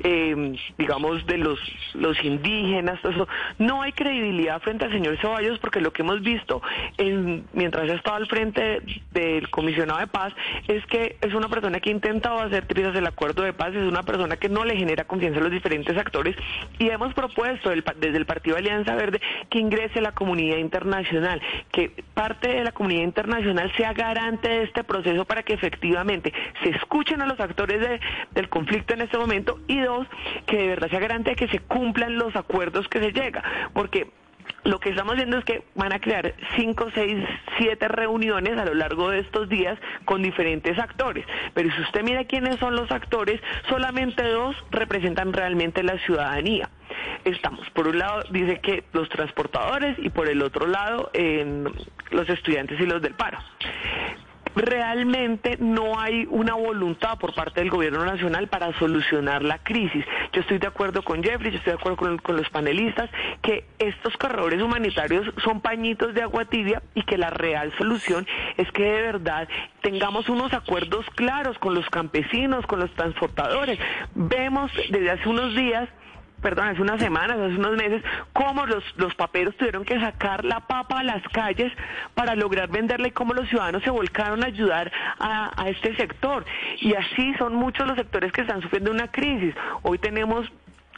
eh, 0.04 0.56
digamos, 0.78 1.26
de 1.26 1.38
los, 1.38 1.60
los 1.94 2.24
indígenas, 2.24 3.02
todo 3.02 3.12
eso, 3.12 3.28
no 3.60 3.82
hay 3.82 3.92
credibilidad 3.92 4.62
frente 4.62 4.86
al 4.86 4.92
señor 4.92 5.18
Ceballos 5.20 5.60
porque 5.60 5.82
lo 5.82 5.92
que 5.92 6.02
hemos 6.02 6.22
visto 6.22 6.62
en, 6.98 7.46
mientras 7.52 7.90
ha 7.90 7.96
estado 7.96 8.18
al 8.18 8.28
frente 8.28 8.82
del 9.12 9.50
comisionado 9.50 10.00
de 10.00 10.08
paz 10.08 10.34
es 10.68 10.86
que 10.86 11.18
es 11.20 11.34
una 11.34 11.50
persona 11.50 11.82
que 11.82 11.90
ha 11.90 11.94
intentado 11.94 12.40
hacer 12.40 12.68
trizas 12.68 12.96
el 12.96 13.06
acuerdo 13.06 13.44
de 13.44 13.52
paz, 13.52 13.76
es 13.76 13.84
una 13.84 14.04
persona 14.04 14.38
que 14.38 14.48
no 14.48 14.64
le 14.64 14.78
genera 14.78 15.04
confianza 15.04 15.40
a 15.40 15.44
los 15.44 15.52
diferentes 15.52 15.98
actores 15.98 16.36
y 16.80 16.90
hemos 16.90 17.14
propuesto 17.14 17.70
desde 17.70 18.18
el 18.18 18.26
Partido 18.26 18.56
Alianza 18.56 18.96
Verde 18.96 19.20
que 19.50 19.60
ingrese 19.60 20.00
la 20.00 20.14
comunidad 20.14 20.58
internacional, 20.58 21.42
que 21.72 21.92
parte 22.14 22.48
de 22.48 22.64
la 22.64 22.72
comunidad 22.72 23.04
internacional 23.04 23.72
sea 23.76 23.92
garante 23.92 24.48
de 24.48 24.64
este 24.64 24.86
proceso 24.86 25.26
para 25.26 25.44
que 25.44 25.54
efectivamente 25.54 26.12
se 26.21 26.69
escuchen 26.69 27.21
a 27.21 27.26
los 27.26 27.39
actores 27.39 27.99
del 28.32 28.49
conflicto 28.49 28.93
en 28.93 29.02
este 29.02 29.17
momento 29.17 29.60
y 29.67 29.80
dos, 29.80 30.08
que 30.45 30.58
de 30.58 30.67
verdad 30.67 30.89
sea 30.89 30.99
garante 30.99 31.36
que 31.36 31.47
se 31.47 31.60
cumplan 31.60 32.17
los 32.17 32.36
acuerdos 32.36 32.88
que 32.88 32.99
se 32.99 33.12
llega, 33.12 33.43
porque 33.73 34.12
lo 34.63 34.80
que 34.80 34.89
estamos 34.89 35.15
viendo 35.15 35.38
es 35.38 35.45
que 35.45 35.63
van 35.76 35.93
a 35.93 35.99
crear 35.99 36.34
cinco, 36.56 36.88
seis, 36.93 37.17
siete 37.58 37.88
reuniones 37.88 38.58
a 38.58 38.65
lo 38.65 38.73
largo 38.73 39.10
de 39.10 39.19
estos 39.19 39.49
días 39.49 39.78
con 40.06 40.21
diferentes 40.21 40.80
actores. 40.80 41.26
Pero 41.54 41.69
si 41.76 41.82
usted 41.82 42.04
mira 42.04 42.23
quiénes 42.26 42.58
son 42.60 42.76
los 42.76 42.89
actores, 42.91 43.41
solamente 43.67 44.23
dos 44.23 44.56
representan 44.71 45.34
realmente 45.34 45.84
la 45.84 45.97
ciudadanía. 45.99 46.69
Estamos, 47.26 47.69
por 47.71 47.88
un 47.88 47.99
lado, 47.99 48.23
dice 48.30 48.60
que 48.60 48.84
los 48.93 49.10
transportadores 49.10 49.97
y 49.99 50.10
por 50.10 50.30
el 50.30 50.41
otro 50.41 50.67
lado, 50.67 51.12
los 52.12 52.30
estudiantes 52.30 52.80
y 52.80 52.86
los 52.86 53.02
del 53.02 53.15
paro 53.15 53.39
realmente 54.56 55.58
no 55.60 56.00
hay 56.00 56.28
una 56.30 56.54
voluntad 56.54 57.18
por 57.18 57.34
parte 57.34 57.62
del 57.62 57.70
gobierno 57.70 58.06
nacional 58.06 58.48
para 58.48 58.74
solucionar 58.80 59.44
la 59.44 59.60
crisis. 59.60 60.06
Yo 60.32 60.42
estoy 60.42 60.60
de 60.60 60.68
acuerdo 60.68 61.04
con 61.04 61.24
Jeffrey, 61.24 61.52
yo 61.52 61.58
estoy 61.58 61.74
de 61.74 61.80
acuerdo 61.80 62.18
con, 62.22 62.36
los 62.36 62.50
panelistas, 62.50 63.10
que 63.42 63.66
estos 63.80 64.16
corredores 64.18 64.62
humanitarios 64.62 65.26
son 65.44 65.62
pañitos 65.62 66.13
de 66.13 66.22
agua 66.22 66.46
tibia 66.46 66.82
y 66.96 67.04
que 67.04 67.18
la 67.18 67.30
real 67.30 67.72
solución 67.78 68.26
es 68.58 68.72
que 68.72 68.84
de 68.84 69.02
verdad 69.02 69.48
tengamos 69.82 70.30
unos 70.30 70.54
acuerdos 70.54 71.06
claros 71.16 71.58
con 71.60 71.74
los 71.74 71.89
campesinos, 71.89 72.66
con 72.66 72.80
los 72.80 72.92
transportadores. 72.92 73.80
Vemos 74.16 74.72
desde 74.89 75.12
hace 75.12 75.30
unos 75.30 75.56
días 75.56 75.89
perdón, 76.44 76.68
hace 76.68 76.82
unas 76.82 77.00
semanas, 77.00 77.40
hace 77.40 77.56
unos 77.56 77.76
meses, 77.78 78.04
cómo 78.34 78.66
los, 78.68 78.84
los 78.98 79.16
paperos 79.16 79.56
tuvieron 79.56 79.86
que 79.86 80.00
sacar 80.00 80.46
la 80.46 80.60
papa 80.60 81.00
a 81.00 81.04
las 81.04 81.24
calles 81.30 81.72
para 82.14 82.36
lograr 82.36 82.70
venderla 82.70 83.08
y 83.08 83.12
cómo 83.12 83.34
los 83.34 83.48
ciudadanos 83.50 83.82
se 83.82 83.90
volcaron 83.90 84.44
a 84.44 84.48
ayudar 84.48 84.92
a, 85.20 85.52
a 85.60 85.70
este 85.70 85.96
sector. 85.96 86.46
Y 86.82 86.94
así 86.94 87.34
son 87.40 87.56
muchos 87.56 87.88
los 87.88 87.96
sectores 87.96 88.32
que 88.32 88.42
están 88.42 88.62
sufriendo 88.62 88.92
una 88.92 89.10
crisis. 89.10 89.56
Hoy 89.82 89.98
tenemos 89.98 90.52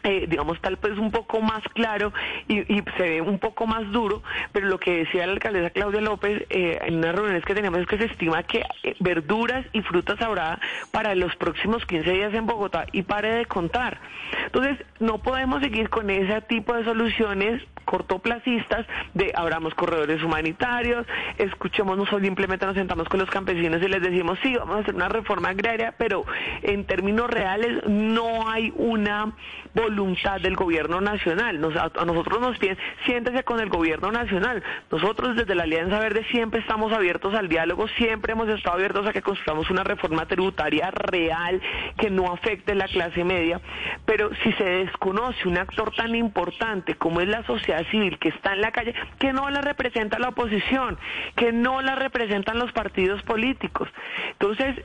eh, 0.05 0.27
digamos, 0.27 0.61
tal 0.61 0.75
vez 0.75 0.99
un 0.99 1.09
poco 1.09 1.41
más 1.41 1.63
claro 1.73 2.13
y, 2.47 2.63
se 2.97 3.09
ve 3.09 3.21
un 3.21 3.39
poco 3.39 3.65
más 3.65 3.91
duro, 3.91 4.21
pero 4.51 4.67
lo 4.67 4.79
que 4.79 4.97
decía 4.97 5.25
la 5.25 5.33
alcaldesa 5.33 5.71
Claudia 5.71 5.99
López 5.99 6.45
eh, 6.51 6.77
en 6.83 6.97
unas 6.97 7.15
reuniones 7.15 7.43
que 7.43 7.55
tenemos 7.55 7.79
es 7.79 7.87
que 7.87 7.97
se 7.97 8.05
estima 8.05 8.43
que 8.43 8.63
eh, 8.83 8.95
verduras 8.99 9.65
y 9.73 9.81
frutas 9.81 10.21
habrá 10.21 10.59
para 10.91 11.15
los 11.15 11.35
próximos 11.37 11.83
15 11.87 12.11
días 12.11 12.33
en 12.35 12.45
Bogotá 12.45 12.85
y 12.91 13.01
pare 13.01 13.33
de 13.33 13.45
contar. 13.47 13.99
Entonces, 14.45 14.77
no 14.99 15.17
podemos 15.23 15.63
seguir 15.63 15.89
con 15.89 16.07
ese 16.11 16.39
tipo 16.41 16.75
de 16.75 16.83
soluciones 16.83 17.63
cortoplacistas 17.85 18.85
de 19.13 19.31
abramos 19.35 19.73
corredores 19.75 20.21
humanitarios, 20.23 21.05
escuchemos, 21.37 21.97
no 21.97 22.05
simplemente 22.19 22.65
nos 22.65 22.75
sentamos 22.75 23.07
con 23.07 23.19
los 23.19 23.29
campesinos 23.29 23.81
y 23.81 23.87
les 23.87 24.01
decimos, 24.01 24.39
sí, 24.41 24.55
vamos 24.55 24.77
a 24.77 24.79
hacer 24.79 24.95
una 24.95 25.07
reforma 25.07 25.49
agraria, 25.49 25.93
pero 25.97 26.25
en 26.63 26.85
términos 26.85 27.29
reales 27.29 27.87
no 27.87 28.49
hay 28.49 28.73
una 28.75 29.33
voluntad 29.73 29.94
del 29.95 30.55
gobierno 30.55 30.99
nacional. 31.01 31.57
a, 31.77 32.05
nosotros 32.05 32.41
nos 32.41 32.57
piden, 32.57 32.77
siéntese 33.05 33.43
con 33.43 33.59
el 33.59 33.69
gobierno 33.69 34.11
nacional. 34.11 34.61
Nosotros 34.91 35.35
desde 35.35 35.55
la 35.55 35.63
Alianza 35.63 35.99
Verde 35.99 36.25
siempre 36.31 36.59
estamos 36.59 36.91
abiertos 36.91 37.33
al 37.33 37.47
diálogo, 37.47 37.87
siempre 37.97 38.33
hemos 38.33 38.49
estado 38.49 38.75
abiertos 38.75 39.07
a 39.07 39.13
que 39.13 39.21
construyamos 39.21 39.69
una 39.69 39.83
reforma 39.83 40.25
tributaria 40.25 40.91
real 40.91 41.61
que 41.97 42.09
no 42.09 42.31
afecte 42.31 42.75
la 42.75 42.87
clase 42.87 43.23
media, 43.23 43.61
pero 44.05 44.29
si 44.43 44.51
se 44.53 44.63
desconoce 44.63 45.47
un 45.47 45.57
actor 45.57 45.93
tan 45.95 46.13
importante 46.15 46.95
como 46.95 47.21
es 47.21 47.27
la 47.27 47.43
sociedad 47.43 47.85
civil 47.89 48.19
que 48.19 48.29
está 48.29 48.53
en 48.53 48.61
la 48.61 48.71
calle, 48.71 48.93
que 49.19 49.33
no 49.33 49.49
la 49.49 49.61
representa 49.61 50.19
la 50.19 50.29
oposición, 50.29 50.97
que 51.35 51.51
no 51.51 51.81
la 51.81 51.95
representan 51.95 52.59
los 52.59 52.71
partidos 52.73 53.21
políticos. 53.23 53.87
Entonces, 54.33 54.75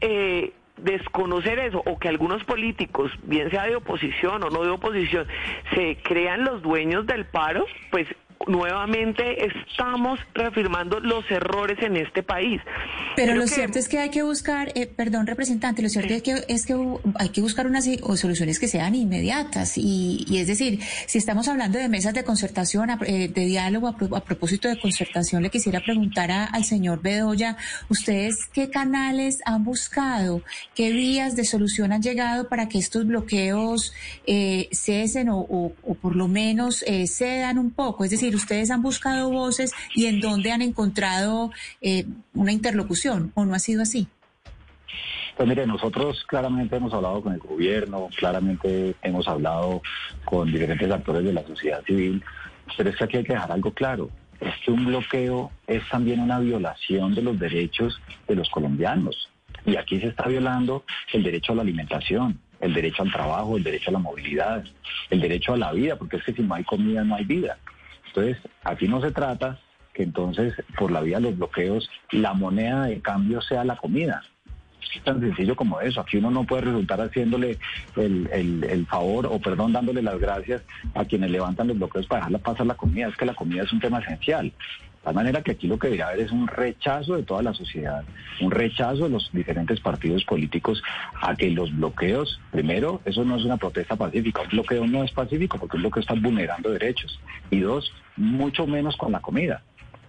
eh, 0.00 0.52
desconocer 0.82 1.58
eso 1.58 1.82
o 1.86 1.98
que 1.98 2.08
algunos 2.08 2.44
políticos, 2.44 3.10
bien 3.24 3.50
sea 3.50 3.66
de 3.66 3.76
oposición 3.76 4.42
o 4.42 4.50
no 4.50 4.62
de 4.64 4.70
oposición, 4.70 5.26
se 5.74 5.98
crean 6.02 6.44
los 6.44 6.62
dueños 6.62 7.06
del 7.06 7.26
paro, 7.26 7.66
pues 7.90 8.06
nuevamente 8.46 9.46
estamos 9.46 10.20
reafirmando 10.34 11.00
los 11.00 11.28
errores 11.30 11.78
en 11.82 11.96
este 11.96 12.22
país. 12.22 12.60
Pero 13.16 13.34
lo 13.34 13.46
cierto 13.46 13.78
es 13.78 13.88
que 13.88 13.98
hay 13.98 14.10
que 14.10 14.22
buscar, 14.22 14.72
eh, 14.74 14.86
perdón 14.86 15.26
representante, 15.26 15.82
lo 15.82 15.88
cierto 15.88 16.14
es 16.14 16.22
que 16.22 16.44
es 16.48 16.66
que 16.66 16.76
hay 17.18 17.28
que 17.30 17.40
buscar 17.40 17.66
unas 17.66 17.88
soluciones 18.16 18.58
que 18.58 18.68
sean 18.68 18.94
inmediatas 18.94 19.76
y, 19.76 20.24
es 20.38 20.46
decir, 20.46 20.80
si 21.06 21.18
estamos 21.18 21.48
hablando 21.48 21.78
de 21.78 21.88
mesas 21.88 22.14
de 22.14 22.24
concertación, 22.24 22.90
eh, 23.06 23.28
de 23.28 23.44
diálogo 23.46 23.88
a, 23.88 23.96
propósito 24.24 24.68
de 24.68 24.78
concertación, 24.78 25.42
le 25.42 25.50
quisiera 25.50 25.80
preguntar 25.80 26.30
al 26.30 26.64
señor 26.64 27.00
Bedoya, 27.02 27.56
¿ustedes 27.88 28.46
qué 28.52 28.70
canales 28.70 29.40
han 29.44 29.64
buscado, 29.64 30.42
qué 30.74 30.92
vías 30.92 31.36
de 31.36 31.44
solución 31.44 31.92
han 31.92 32.02
llegado 32.02 32.48
para 32.48 32.68
que 32.68 32.78
estos 32.78 33.06
bloqueos 33.06 33.92
eh, 34.26 34.68
cesen 34.72 35.28
o, 35.28 35.38
o, 35.40 35.94
por 35.94 36.16
lo 36.16 36.28
menos 36.28 36.84
eh, 36.86 37.06
cedan 37.06 37.58
un 37.58 37.70
poco? 37.70 38.04
Es 38.04 38.10
decir, 38.10 38.27
ustedes 38.36 38.70
han 38.70 38.82
buscado 38.82 39.30
voces 39.30 39.72
y 39.94 40.06
en 40.06 40.20
dónde 40.20 40.52
han 40.52 40.62
encontrado 40.62 41.50
eh, 41.80 42.06
una 42.34 42.52
interlocución 42.52 43.32
o 43.34 43.44
no 43.44 43.54
ha 43.54 43.58
sido 43.58 43.82
así. 43.82 44.08
Pues 45.38 45.48
mire, 45.48 45.68
nosotros 45.68 46.24
claramente 46.26 46.74
hemos 46.74 46.92
hablado 46.92 47.22
con 47.22 47.32
el 47.32 47.38
gobierno, 47.38 48.08
claramente 48.16 48.96
hemos 49.02 49.28
hablado 49.28 49.82
con 50.24 50.50
diferentes 50.50 50.90
actores 50.90 51.22
de 51.22 51.32
la 51.32 51.46
sociedad 51.46 51.80
civil, 51.84 52.24
pero 52.76 52.90
es 52.90 52.96
que 52.96 53.04
aquí 53.04 53.16
hay 53.18 53.22
que 53.22 53.34
dejar 53.34 53.52
algo 53.52 53.72
claro. 53.72 54.10
Es 54.40 54.54
que 54.64 54.72
un 54.72 54.84
bloqueo 54.84 55.52
es 55.68 55.88
también 55.88 56.18
una 56.18 56.40
violación 56.40 57.14
de 57.14 57.22
los 57.22 57.38
derechos 57.38 58.00
de 58.26 58.34
los 58.34 58.48
colombianos. 58.50 59.28
Y 59.64 59.76
aquí 59.76 60.00
se 60.00 60.08
está 60.08 60.26
violando 60.26 60.84
el 61.12 61.22
derecho 61.22 61.52
a 61.52 61.54
la 61.56 61.62
alimentación, 61.62 62.40
el 62.60 62.74
derecho 62.74 63.02
al 63.02 63.12
trabajo, 63.12 63.56
el 63.56 63.62
derecho 63.62 63.90
a 63.90 63.92
la 63.92 63.98
movilidad, 64.00 64.64
el 65.10 65.20
derecho 65.20 65.54
a 65.54 65.56
la 65.56 65.72
vida, 65.72 65.94
porque 65.94 66.16
es 66.16 66.24
que 66.24 66.32
si 66.32 66.42
no 66.42 66.54
hay 66.54 66.64
comida 66.64 67.04
no 67.04 67.14
hay 67.14 67.24
vida. 67.24 67.58
Entonces, 68.18 68.50
aquí 68.64 68.88
no 68.88 69.00
se 69.00 69.12
trata 69.12 69.58
que 69.94 70.02
entonces 70.02 70.54
por 70.76 70.90
la 70.90 71.00
vía 71.00 71.18
de 71.18 71.22
los 71.22 71.38
bloqueos 71.38 71.88
la 72.10 72.32
moneda 72.34 72.86
de 72.86 73.00
cambio 73.00 73.40
sea 73.40 73.64
la 73.64 73.76
comida. 73.76 74.22
Es 74.94 75.02
tan 75.04 75.20
sencillo 75.20 75.54
como 75.54 75.80
eso. 75.80 76.00
Aquí 76.00 76.16
uno 76.16 76.30
no 76.30 76.44
puede 76.44 76.62
resultar 76.62 77.00
haciéndole 77.00 77.58
el, 77.96 78.86
favor 78.90 79.26
o, 79.26 79.38
perdón, 79.38 79.72
dándole 79.72 80.02
las 80.02 80.18
gracias 80.18 80.62
a 80.94 81.04
quienes 81.04 81.30
levantan 81.30 81.68
los 81.68 81.76
bloqueos 81.76 82.06
para 82.06 82.20
dejarla 82.20 82.38
pasar 82.38 82.66
la 82.66 82.74
comida. 82.74 83.08
Es 83.08 83.16
que 83.16 83.26
la 83.26 83.34
comida 83.34 83.62
es 83.62 83.72
un 83.72 83.80
tema 83.80 84.00
esencial. 84.00 84.52
Tal 85.08 85.14
manera 85.14 85.40
que 85.42 85.52
aquí 85.52 85.66
lo 85.66 85.78
que 85.78 85.86
debería 85.86 86.08
haber 86.08 86.20
es 86.20 86.30
un 86.30 86.46
rechazo 86.46 87.16
de 87.16 87.22
toda 87.22 87.42
la 87.42 87.54
sociedad, 87.54 88.04
un 88.42 88.50
rechazo 88.50 89.04
de 89.04 89.08
los 89.08 89.30
diferentes 89.32 89.80
partidos 89.80 90.22
políticos 90.26 90.82
a 91.22 91.34
que 91.34 91.50
los 91.50 91.74
bloqueos, 91.74 92.38
primero, 92.50 93.00
eso 93.06 93.24
no 93.24 93.36
es 93.36 93.44
una 93.46 93.56
protesta 93.56 93.96
pacífica, 93.96 94.42
un 94.42 94.48
bloqueo 94.50 94.86
no 94.86 95.02
es 95.02 95.10
pacífico 95.12 95.56
porque 95.56 95.78
un 95.78 95.84
bloqueo 95.84 96.02
está 96.02 96.12
vulnerando 96.12 96.70
derechos. 96.70 97.18
Y 97.50 97.60
dos, 97.60 97.90
mucho 98.18 98.66
menos 98.66 98.98
con 98.98 99.10
la 99.10 99.20
comida. 99.20 99.62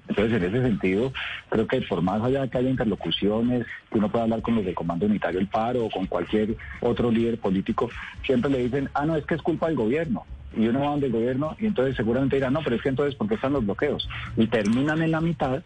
Entonces, 0.09 0.33
en 0.33 0.49
ese 0.49 0.67
sentido, 0.67 1.13
creo 1.47 1.65
que 1.65 1.79
por 1.83 2.01
más 2.01 2.21
allá 2.21 2.41
de 2.41 2.49
que 2.49 2.57
haya 2.57 2.69
interlocuciones, 2.69 3.65
que 3.89 3.99
uno 3.99 4.11
pueda 4.11 4.25
hablar 4.25 4.41
con 4.41 4.55
los 4.55 4.65
del 4.65 4.75
Comando 4.75 5.05
Unitario 5.05 5.39
El 5.39 5.47
Paro 5.47 5.85
o 5.85 5.89
con 5.89 6.07
cualquier 6.07 6.57
otro 6.81 7.09
líder 7.09 7.39
político, 7.39 7.89
siempre 8.25 8.51
le 8.51 8.65
dicen, 8.65 8.89
ah, 8.95 9.05
no, 9.05 9.15
es 9.15 9.25
que 9.25 9.35
es 9.35 9.41
culpa 9.41 9.67
del 9.67 9.77
gobierno 9.77 10.25
y 10.55 10.67
uno 10.67 10.81
va 10.81 10.87
donde 10.87 11.07
el 11.07 11.13
gobierno 11.13 11.55
y 11.59 11.67
entonces 11.67 11.95
seguramente 11.95 12.35
dirá, 12.35 12.49
no, 12.49 12.61
pero 12.63 12.75
es 12.75 12.81
que 12.81 12.89
entonces, 12.89 13.15
¿por 13.15 13.27
qué 13.27 13.35
están 13.35 13.53
los 13.53 13.65
bloqueos? 13.65 14.07
Y 14.37 14.47
terminan 14.47 15.01
en 15.01 15.11
la 15.11 15.21
mitad 15.21 15.61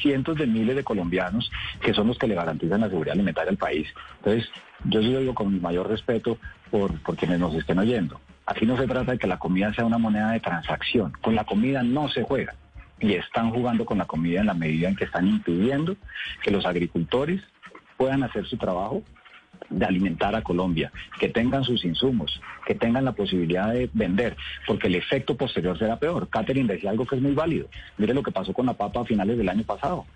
cientos 0.00 0.36
de 0.36 0.46
miles 0.46 0.74
de 0.74 0.84
colombianos 0.84 1.50
que 1.80 1.92
son 1.92 2.06
los 2.08 2.18
que 2.18 2.26
le 2.26 2.34
garantizan 2.34 2.80
la 2.80 2.88
seguridad 2.88 3.14
alimentaria 3.14 3.50
al 3.50 3.58
país. 3.58 3.88
Entonces, 4.18 4.48
yo 4.84 5.00
digo 5.00 5.34
con 5.34 5.52
mi 5.52 5.60
mayor 5.60 5.88
respeto 5.88 6.38
por 6.70 6.92
quienes 7.16 7.38
nos 7.38 7.54
estén 7.54 7.78
oyendo. 7.78 8.20
Aquí 8.46 8.66
no 8.66 8.76
se 8.76 8.86
trata 8.86 9.12
de 9.12 9.18
que 9.18 9.26
la 9.26 9.38
comida 9.38 9.72
sea 9.72 9.84
una 9.84 9.98
moneda 9.98 10.32
de 10.32 10.40
transacción. 10.40 11.12
Con 11.20 11.34
la 11.34 11.44
comida 11.44 11.82
no 11.82 12.08
se 12.08 12.22
juega. 12.22 12.54
y 13.00 13.14
están 13.14 13.50
jugando 13.50 13.84
con 13.84 13.98
la 13.98 14.04
comida 14.04 14.40
en 14.40 14.46
la 14.46 14.54
medida 14.54 14.88
en 14.88 14.94
que 14.94 15.04
están 15.04 15.26
impidiendo 15.26 15.96
que 16.40 16.52
los 16.52 16.64
agricultores 16.64 17.42
puedan 17.96 18.22
hacer 18.22 18.46
su 18.46 18.56
trabajo 18.56 19.02
de 19.70 19.84
alimentar 19.84 20.34
a 20.34 20.42
Colombia, 20.42 20.92
que 21.18 21.28
tengan 21.28 21.64
sus 21.64 21.84
insumos, 21.84 22.40
que 22.66 22.74
tengan 22.74 23.04
la 23.04 23.12
posibilidad 23.12 23.72
de 23.72 23.88
vender, 23.92 24.36
porque 24.66 24.88
el 24.88 24.96
efecto 24.96 25.36
posterior 25.36 25.78
será 25.78 25.98
peor. 25.98 26.28
Catherine 26.28 26.72
decía 26.72 26.90
algo 26.90 27.06
que 27.06 27.16
es 27.16 27.22
muy 27.22 27.32
válido. 27.32 27.68
Mire 27.98 28.14
lo 28.14 28.22
que 28.22 28.32
pasó 28.32 28.52
con 28.52 28.66
la 28.66 28.74
papa 28.74 29.00
a 29.00 29.04
finales 29.04 29.38
del 29.38 29.48
año 29.48 29.64
pasado. 29.64 30.06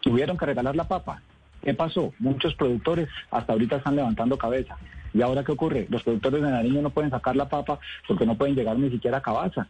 Tuvieron 0.00 0.36
que 0.36 0.46
regalar 0.46 0.76
la 0.76 0.88
papa. 0.88 1.22
¿Qué 1.62 1.74
pasó? 1.74 2.14
Muchos 2.18 2.54
productores 2.54 3.08
hasta 3.30 3.52
ahorita 3.52 3.76
están 3.76 3.96
levantando 3.96 4.38
cabeza. 4.38 4.76
¿Y 5.12 5.22
ahora 5.22 5.42
qué 5.42 5.52
ocurre? 5.52 5.86
Los 5.88 6.02
productores 6.02 6.42
de 6.42 6.50
Nariño 6.50 6.82
no 6.82 6.90
pueden 6.90 7.10
sacar 7.10 7.36
la 7.36 7.48
papa 7.48 7.78
porque 8.06 8.26
no 8.26 8.36
pueden 8.36 8.54
llegar 8.54 8.78
ni 8.78 8.90
siquiera 8.90 9.18
a 9.18 9.22
Cabaza. 9.22 9.68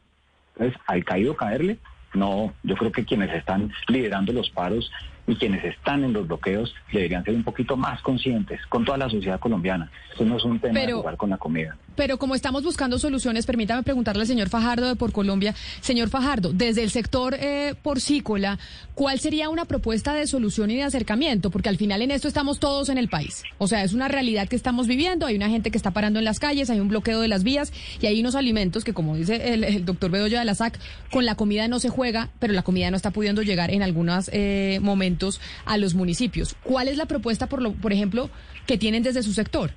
Entonces, 0.55 0.81
¿al 0.87 1.05
caído 1.05 1.37
caerle? 1.37 1.79
No, 2.15 2.53
yo 2.63 2.77
creo 2.77 2.93
que 2.93 3.05
quienes 3.05 3.33
están 3.33 3.73
liderando 3.89 4.33
los 4.33 4.51
paros 4.51 4.91
y 5.27 5.37
quienes 5.37 5.65
están 5.65 6.05
en 6.05 6.13
los 6.13 6.27
bloqueos 6.27 6.75
deberían 6.93 7.25
ser 7.25 7.35
un 7.35 7.43
poquito 7.43 7.77
más 7.77 8.01
conscientes 8.03 8.61
con 8.69 8.85
toda 8.85 8.99
la 8.99 9.11
sociedad 9.11 9.41
colombiana. 9.41 9.91
Eso 10.15 10.25
no 10.25 10.37
es 10.37 10.45
un 10.45 10.59
tema 10.61 10.81
de 10.81 10.93
jugar 10.93 11.17
con 11.17 11.31
la 11.31 11.39
comida. 11.39 11.77
Pero 11.97 12.19
como 12.19 12.35
estamos 12.35 12.63
buscando 12.63 12.99
soluciones, 12.99 13.47
permítame 13.47 13.83
preguntarle 13.83 14.23
al 14.23 14.27
señor 14.27 14.49
Fajardo 14.51 14.87
de 14.87 14.97
Por 14.97 15.13
Colombia. 15.13 15.55
Señor 15.81 16.11
Fajardo, 16.11 16.53
desde 16.53 16.83
el 16.83 16.91
sector 16.91 17.35
eh, 17.41 17.75
porcícola, 17.83 18.59
¿cuál 18.95 19.19
sería 19.19 19.49
una 19.49 19.65
propuesta 19.65 20.15
de 20.15 20.27
solución 20.27 20.71
y 20.71 20.77
de 20.77 20.83
acercamiento? 20.83 21.51
Porque 21.51 21.71
al 21.71 21.79
final 21.79 22.03
en 22.03 22.11
esto 22.11 22.29
estamos 22.29 22.61
todos 22.61 22.91
en 22.91 22.99
el 22.99 23.09
país. 23.09 23.43
O 23.59 23.67
sea, 23.67 23.83
es 23.83 23.95
una 23.95 24.09
realidad 24.09 24.47
que 24.47 24.57
estamos 24.57 24.87
viviendo. 24.87 25.27
Hay 25.27 25.37
una 25.37 25.49
gente 25.49 25.71
que 25.71 25.79
está 25.79 25.91
parando 25.91 26.19
en 26.19 26.27
las 26.27 26.39
calles, 26.39 26.69
hay 26.69 26.81
un 26.81 26.89
bloqueo 26.89 27.21
de 27.21 27.29
las 27.29 27.45
vías 27.45 27.73
y 28.01 28.07
hay 28.07 28.21
unos 28.21 28.35
alimentos 28.35 28.85
que, 28.85 28.93
como 28.93 29.17
dice 29.17 29.55
el, 29.55 29.85
doctor 29.85 30.11
Bedoya 30.11 30.39
de 30.39 30.45
la 30.45 30.55
SAC, 30.55 30.79
con 31.11 31.25
la 31.25 31.35
comida 31.35 31.67
no 31.69 31.79
se 31.79 31.89
juega, 31.89 32.29
pero 32.39 32.53
la 32.53 32.63
comida 32.63 32.91
no 32.91 32.97
está 32.97 33.11
pudiendo 33.11 33.43
llegar 33.43 33.71
en 33.71 33.83
algunos 33.83 34.31
eh, 34.33 34.81
momentos 34.83 35.16
a 35.65 35.79
los 35.79 35.95
municipios. 35.95 36.57
¿Cuál 36.63 36.89
es 36.89 36.97
la 36.97 37.07
propuesta, 37.07 37.49
por, 37.49 37.63
lo, 37.63 37.73
por 37.73 37.93
ejemplo, 37.93 38.31
que 38.67 38.79
tienen 38.79 39.03
desde 39.03 39.23
su 39.23 39.33
sector? 39.33 39.71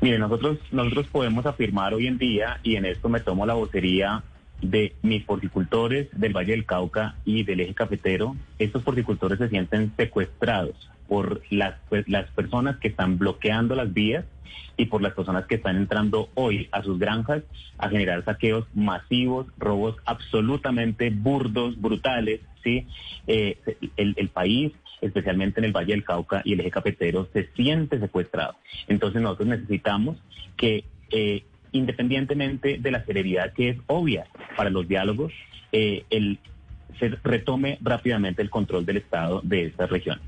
Mire, 0.00 0.18
nosotros, 0.18 0.58
nosotros 0.72 1.06
podemos 1.12 1.46
afirmar 1.46 1.94
hoy 1.94 2.08
en 2.08 2.18
día, 2.18 2.58
y 2.62 2.76
en 2.76 2.84
esto 2.84 3.08
me 3.08 3.20
tomo 3.20 3.46
la 3.46 3.54
vocería 3.54 4.24
de 4.62 4.94
mis 5.02 5.24
porticultores 5.24 6.08
del 6.12 6.32
Valle 6.32 6.52
del 6.52 6.64
Cauca 6.64 7.16
y 7.24 7.44
del 7.44 7.60
eje 7.60 7.74
cafetero, 7.74 8.36
estos 8.58 8.82
porticultores 8.82 9.38
se 9.38 9.48
sienten 9.48 9.92
secuestrados 9.96 10.90
por 11.08 11.42
las, 11.50 11.74
pues, 11.88 12.08
las 12.08 12.30
personas 12.30 12.78
que 12.78 12.88
están 12.88 13.18
bloqueando 13.18 13.74
las 13.74 13.92
vías 13.92 14.24
y 14.76 14.86
por 14.86 15.02
las 15.02 15.12
personas 15.12 15.46
que 15.46 15.56
están 15.56 15.76
entrando 15.76 16.30
hoy 16.34 16.68
a 16.72 16.82
sus 16.82 16.98
granjas 16.98 17.42
a 17.78 17.88
generar 17.88 18.24
saqueos 18.24 18.66
masivos, 18.74 19.46
robos 19.58 19.96
absolutamente 20.06 21.10
burdos, 21.10 21.80
brutales, 21.80 22.40
¿sí? 22.62 22.86
Eh, 23.26 23.58
el, 23.96 24.14
el 24.16 24.28
país 24.28 24.72
especialmente 25.02 25.60
en 25.60 25.64
el 25.64 25.72
Valle 25.72 25.92
del 25.92 26.04
Cauca 26.04 26.40
y 26.44 26.54
el 26.54 26.60
eje 26.60 26.70
cafetero, 26.70 27.28
se 27.32 27.48
siente 27.54 27.98
secuestrado. 27.98 28.54
Entonces 28.86 29.20
nosotros 29.20 29.48
necesitamos 29.48 30.16
que, 30.56 30.84
eh, 31.10 31.44
independientemente 31.72 32.78
de 32.78 32.90
la 32.90 33.04
celeridad 33.04 33.52
que 33.52 33.70
es 33.70 33.78
obvia 33.86 34.26
para 34.56 34.70
los 34.70 34.86
diálogos, 34.86 35.32
eh, 35.72 36.04
el, 36.10 36.38
se 36.98 37.08
retome 37.24 37.78
rápidamente 37.80 38.42
el 38.42 38.50
control 38.50 38.86
del 38.86 38.98
Estado 38.98 39.40
de 39.42 39.66
esta 39.66 39.86
región. 39.86 40.20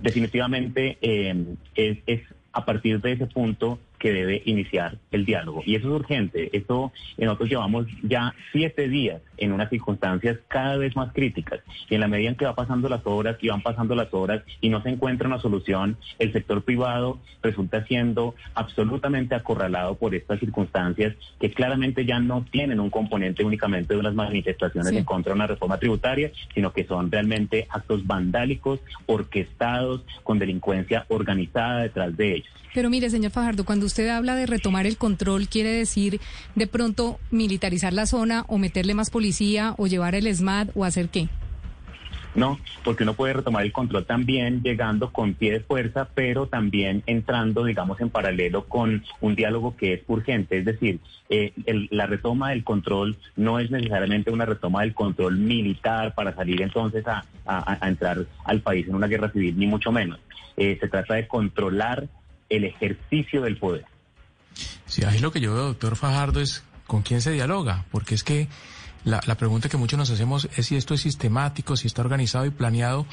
Definitivamente 0.00 0.98
eh, 1.00 1.44
es, 1.74 1.98
es 2.06 2.20
a 2.52 2.64
partir 2.64 3.00
de 3.00 3.12
ese 3.12 3.26
punto 3.26 3.78
que 4.00 4.12
debe 4.12 4.42
iniciar 4.46 4.98
el 5.12 5.24
diálogo. 5.24 5.62
Y 5.64 5.76
eso 5.76 5.88
es 5.88 6.00
urgente. 6.00 6.50
Eso 6.56 6.90
nosotros 7.18 7.48
llevamos 7.50 7.86
ya 8.02 8.34
siete 8.50 8.88
días 8.88 9.20
en 9.36 9.52
unas 9.52 9.68
circunstancias 9.68 10.38
cada 10.48 10.78
vez 10.78 10.96
más 10.96 11.12
críticas. 11.12 11.60
Y 11.88 11.94
en 11.94 12.00
la 12.00 12.08
medida 12.08 12.30
en 12.30 12.34
que 12.34 12.46
va 12.46 12.54
pasando 12.54 12.88
las 12.88 13.06
horas 13.06 13.36
y 13.40 13.48
van 13.48 13.62
pasando 13.62 13.94
las 13.94 14.12
horas 14.12 14.42
y 14.60 14.70
no 14.70 14.82
se 14.82 14.88
encuentra 14.88 15.28
una 15.28 15.38
solución, 15.38 15.98
el 16.18 16.32
sector 16.32 16.62
privado 16.64 17.20
resulta 17.42 17.84
siendo 17.84 18.34
absolutamente 18.54 19.34
acorralado 19.34 19.96
por 19.96 20.14
estas 20.14 20.40
circunstancias 20.40 21.14
que 21.38 21.50
claramente 21.50 22.06
ya 22.06 22.20
no 22.20 22.44
tienen 22.50 22.80
un 22.80 22.90
componente 22.90 23.44
únicamente 23.44 23.92
de 23.94 24.00
unas 24.00 24.14
manifestaciones 24.14 24.92
en 24.92 25.04
contra 25.04 25.32
de 25.32 25.36
una 25.36 25.46
reforma 25.46 25.78
tributaria, 25.78 26.32
sino 26.54 26.72
que 26.72 26.84
son 26.84 27.12
realmente 27.12 27.66
actos 27.68 28.06
vandálicos, 28.06 28.80
orquestados, 29.04 30.04
con 30.22 30.38
delincuencia 30.38 31.04
organizada 31.08 31.82
detrás 31.82 32.16
de 32.16 32.36
ellos. 32.36 32.60
Pero 32.72 32.88
mire, 32.88 33.10
señor 33.10 33.32
Fajardo, 33.32 33.64
cuando 33.64 33.84
usted 33.90 34.08
habla 34.08 34.36
de 34.36 34.46
retomar 34.46 34.86
el 34.86 34.96
control, 34.96 35.48
quiere 35.48 35.70
decir 35.70 36.20
de 36.54 36.68
pronto 36.68 37.18
militarizar 37.32 37.92
la 37.92 38.06
zona 38.06 38.44
o 38.46 38.56
meterle 38.56 38.94
más 38.94 39.10
policía 39.10 39.74
o 39.78 39.88
llevar 39.88 40.14
el 40.14 40.32
SMAT 40.32 40.70
o 40.76 40.84
hacer 40.84 41.08
qué? 41.08 41.28
No, 42.36 42.60
porque 42.84 43.02
uno 43.02 43.14
puede 43.14 43.32
retomar 43.32 43.64
el 43.64 43.72
control 43.72 44.06
también 44.06 44.62
llegando 44.62 45.12
con 45.12 45.34
pie 45.34 45.50
de 45.50 45.60
fuerza, 45.60 46.08
pero 46.14 46.46
también 46.46 47.02
entrando, 47.06 47.64
digamos, 47.64 48.00
en 48.00 48.10
paralelo 48.10 48.66
con 48.66 49.02
un 49.20 49.34
diálogo 49.34 49.76
que 49.76 49.94
es 49.94 50.02
urgente. 50.06 50.58
Es 50.58 50.64
decir, 50.64 51.00
eh, 51.28 51.52
la 51.90 52.06
retoma 52.06 52.50
del 52.50 52.62
control 52.62 53.16
no 53.34 53.58
es 53.58 53.72
necesariamente 53.72 54.30
una 54.30 54.46
retoma 54.46 54.82
del 54.82 54.94
control 54.94 55.36
militar 55.38 56.14
para 56.14 56.32
salir 56.32 56.62
entonces 56.62 57.04
a, 57.08 57.24
entrar 57.82 58.24
al 58.44 58.60
país 58.60 58.86
en 58.86 58.94
una 58.94 59.08
guerra 59.08 59.32
civil, 59.32 59.58
ni 59.58 59.66
mucho 59.66 59.90
menos. 59.90 60.20
Eh, 60.56 60.78
se 60.80 60.86
trata 60.86 61.14
de 61.14 61.26
controlar 61.26 62.06
el 62.50 62.64
ejercicio 62.64 63.40
del 63.40 63.56
poder. 63.56 63.86
Sí, 64.86 65.04
ahí 65.04 65.20
lo 65.20 65.32
que 65.32 65.40
yo 65.40 65.54
veo, 65.54 65.66
doctor 65.66 65.96
Fajardo, 65.96 66.40
es 66.40 66.64
con 66.86 67.02
quién 67.02 67.22
se 67.22 67.30
dialoga, 67.30 67.86
porque 67.90 68.14
es 68.14 68.24
que 68.24 68.48
la, 69.04 69.20
pregunta 69.20 69.68
que 69.70 69.78
muchos 69.78 69.98
nos 69.98 70.10
hacemos 70.10 70.48
es 70.56 70.66
si 70.66 70.76
esto 70.76 70.92
es 70.92 71.00
sistemático, 71.00 71.76
si 71.76 71.86
está 71.86 72.02
organizado 72.02 72.44
y 72.44 72.50
planeado, 72.50 73.06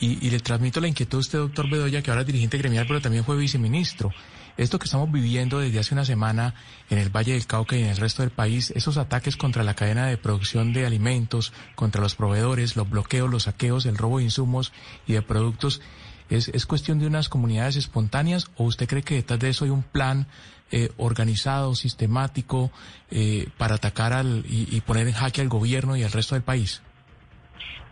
y, 0.00 0.30
le 0.30 0.40
transmito 0.40 0.80
la 0.80 0.88
inquietud 0.88 1.18
a 1.18 1.20
usted, 1.20 1.38
doctor 1.38 1.70
Bedoya, 1.70 2.02
que 2.02 2.10
ahora 2.10 2.22
es 2.22 2.26
dirigente 2.26 2.58
gremial, 2.58 2.86
pero 2.88 3.00
también 3.00 3.24
fue 3.24 3.36
viceministro. 3.36 4.10
Esto 4.56 4.78
que 4.78 4.86
estamos 4.86 5.10
viviendo 5.12 5.60
desde 5.60 5.78
hace 5.78 5.94
una 5.94 6.04
semana 6.04 6.54
en 6.90 6.98
el 6.98 7.10
Valle 7.10 7.32
del 7.32 7.46
Cauca 7.46 7.76
y 7.76 7.82
en 7.82 7.88
el 7.88 7.96
resto 7.96 8.22
del 8.22 8.32
país, 8.32 8.72
esos 8.74 8.96
ataques 8.96 9.36
contra 9.36 9.62
la 9.62 9.74
cadena 9.74 10.06
de 10.06 10.16
producción 10.16 10.72
de 10.72 10.84
alimentos, 10.84 11.52
contra 11.76 12.02
los 12.02 12.16
proveedores, 12.16 12.74
los 12.74 12.90
bloqueos, 12.90 13.30
los 13.30 13.44
saqueos, 13.44 13.86
el 13.86 13.96
robo 13.96 14.18
de 14.18 14.24
insumos 14.24 14.72
y 15.06 15.12
de 15.12 15.22
productos, 15.22 15.80
¿Es, 16.30 16.48
¿Es 16.48 16.66
cuestión 16.66 16.98
de 16.98 17.06
unas 17.06 17.28
comunidades 17.28 17.76
espontáneas 17.76 18.50
o 18.56 18.64
usted 18.64 18.86
cree 18.86 19.02
que 19.02 19.14
detrás 19.14 19.38
de 19.38 19.48
eso 19.48 19.64
hay 19.64 19.70
un 19.70 19.82
plan 19.82 20.26
eh, 20.70 20.90
organizado, 20.98 21.74
sistemático, 21.74 22.70
eh, 23.10 23.48
para 23.56 23.76
atacar 23.76 24.12
al, 24.12 24.44
y, 24.46 24.78
poner 24.82 25.06
en 25.06 25.14
jaque 25.14 25.40
al 25.40 25.48
gobierno 25.48 25.96
y 25.96 26.02
al 26.02 26.12
resto 26.12 26.34
del 26.34 26.44
país? 26.44 26.82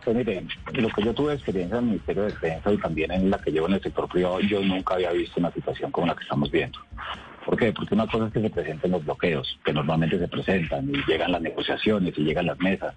Pues 0.05 0.15
mire, 0.15 0.45
lo 0.73 0.87
que 0.89 1.03
yo 1.03 1.11
tuve 1.11 1.33
experiencia 1.33 1.79
en 1.79 1.85
el 1.85 1.89
Ministerio 1.89 2.23
de 2.23 2.29
Defensa 2.33 2.71
y 2.71 2.77
también 2.77 3.11
en 3.11 3.31
la 3.31 3.39
que 3.39 3.51
llevo 3.51 3.67
en 3.67 3.73
el 3.73 3.81
sector 3.81 4.07
privado, 4.07 4.39
yo 4.41 4.61
nunca 4.61 4.93
había 4.93 5.11
visto 5.11 5.39
una 5.39 5.51
situación 5.51 5.89
como 5.91 6.05
la 6.05 6.15
que 6.15 6.21
estamos 6.21 6.51
viendo. 6.51 6.77
¿Por 7.43 7.57
qué? 7.57 7.73
Porque 7.73 7.95
una 7.95 8.05
cosa 8.05 8.27
es 8.27 8.33
que 8.33 8.41
se 8.41 8.49
presenten 8.51 8.91
los 8.91 9.03
bloqueos, 9.03 9.57
que 9.65 9.73
normalmente 9.73 10.19
se 10.19 10.27
presentan 10.27 10.87
y 10.87 11.03
llegan 11.07 11.31
las 11.31 11.41
negociaciones 11.41 12.13
y 12.15 12.21
llegan 12.21 12.45
las 12.45 12.59
mesas, 12.59 12.93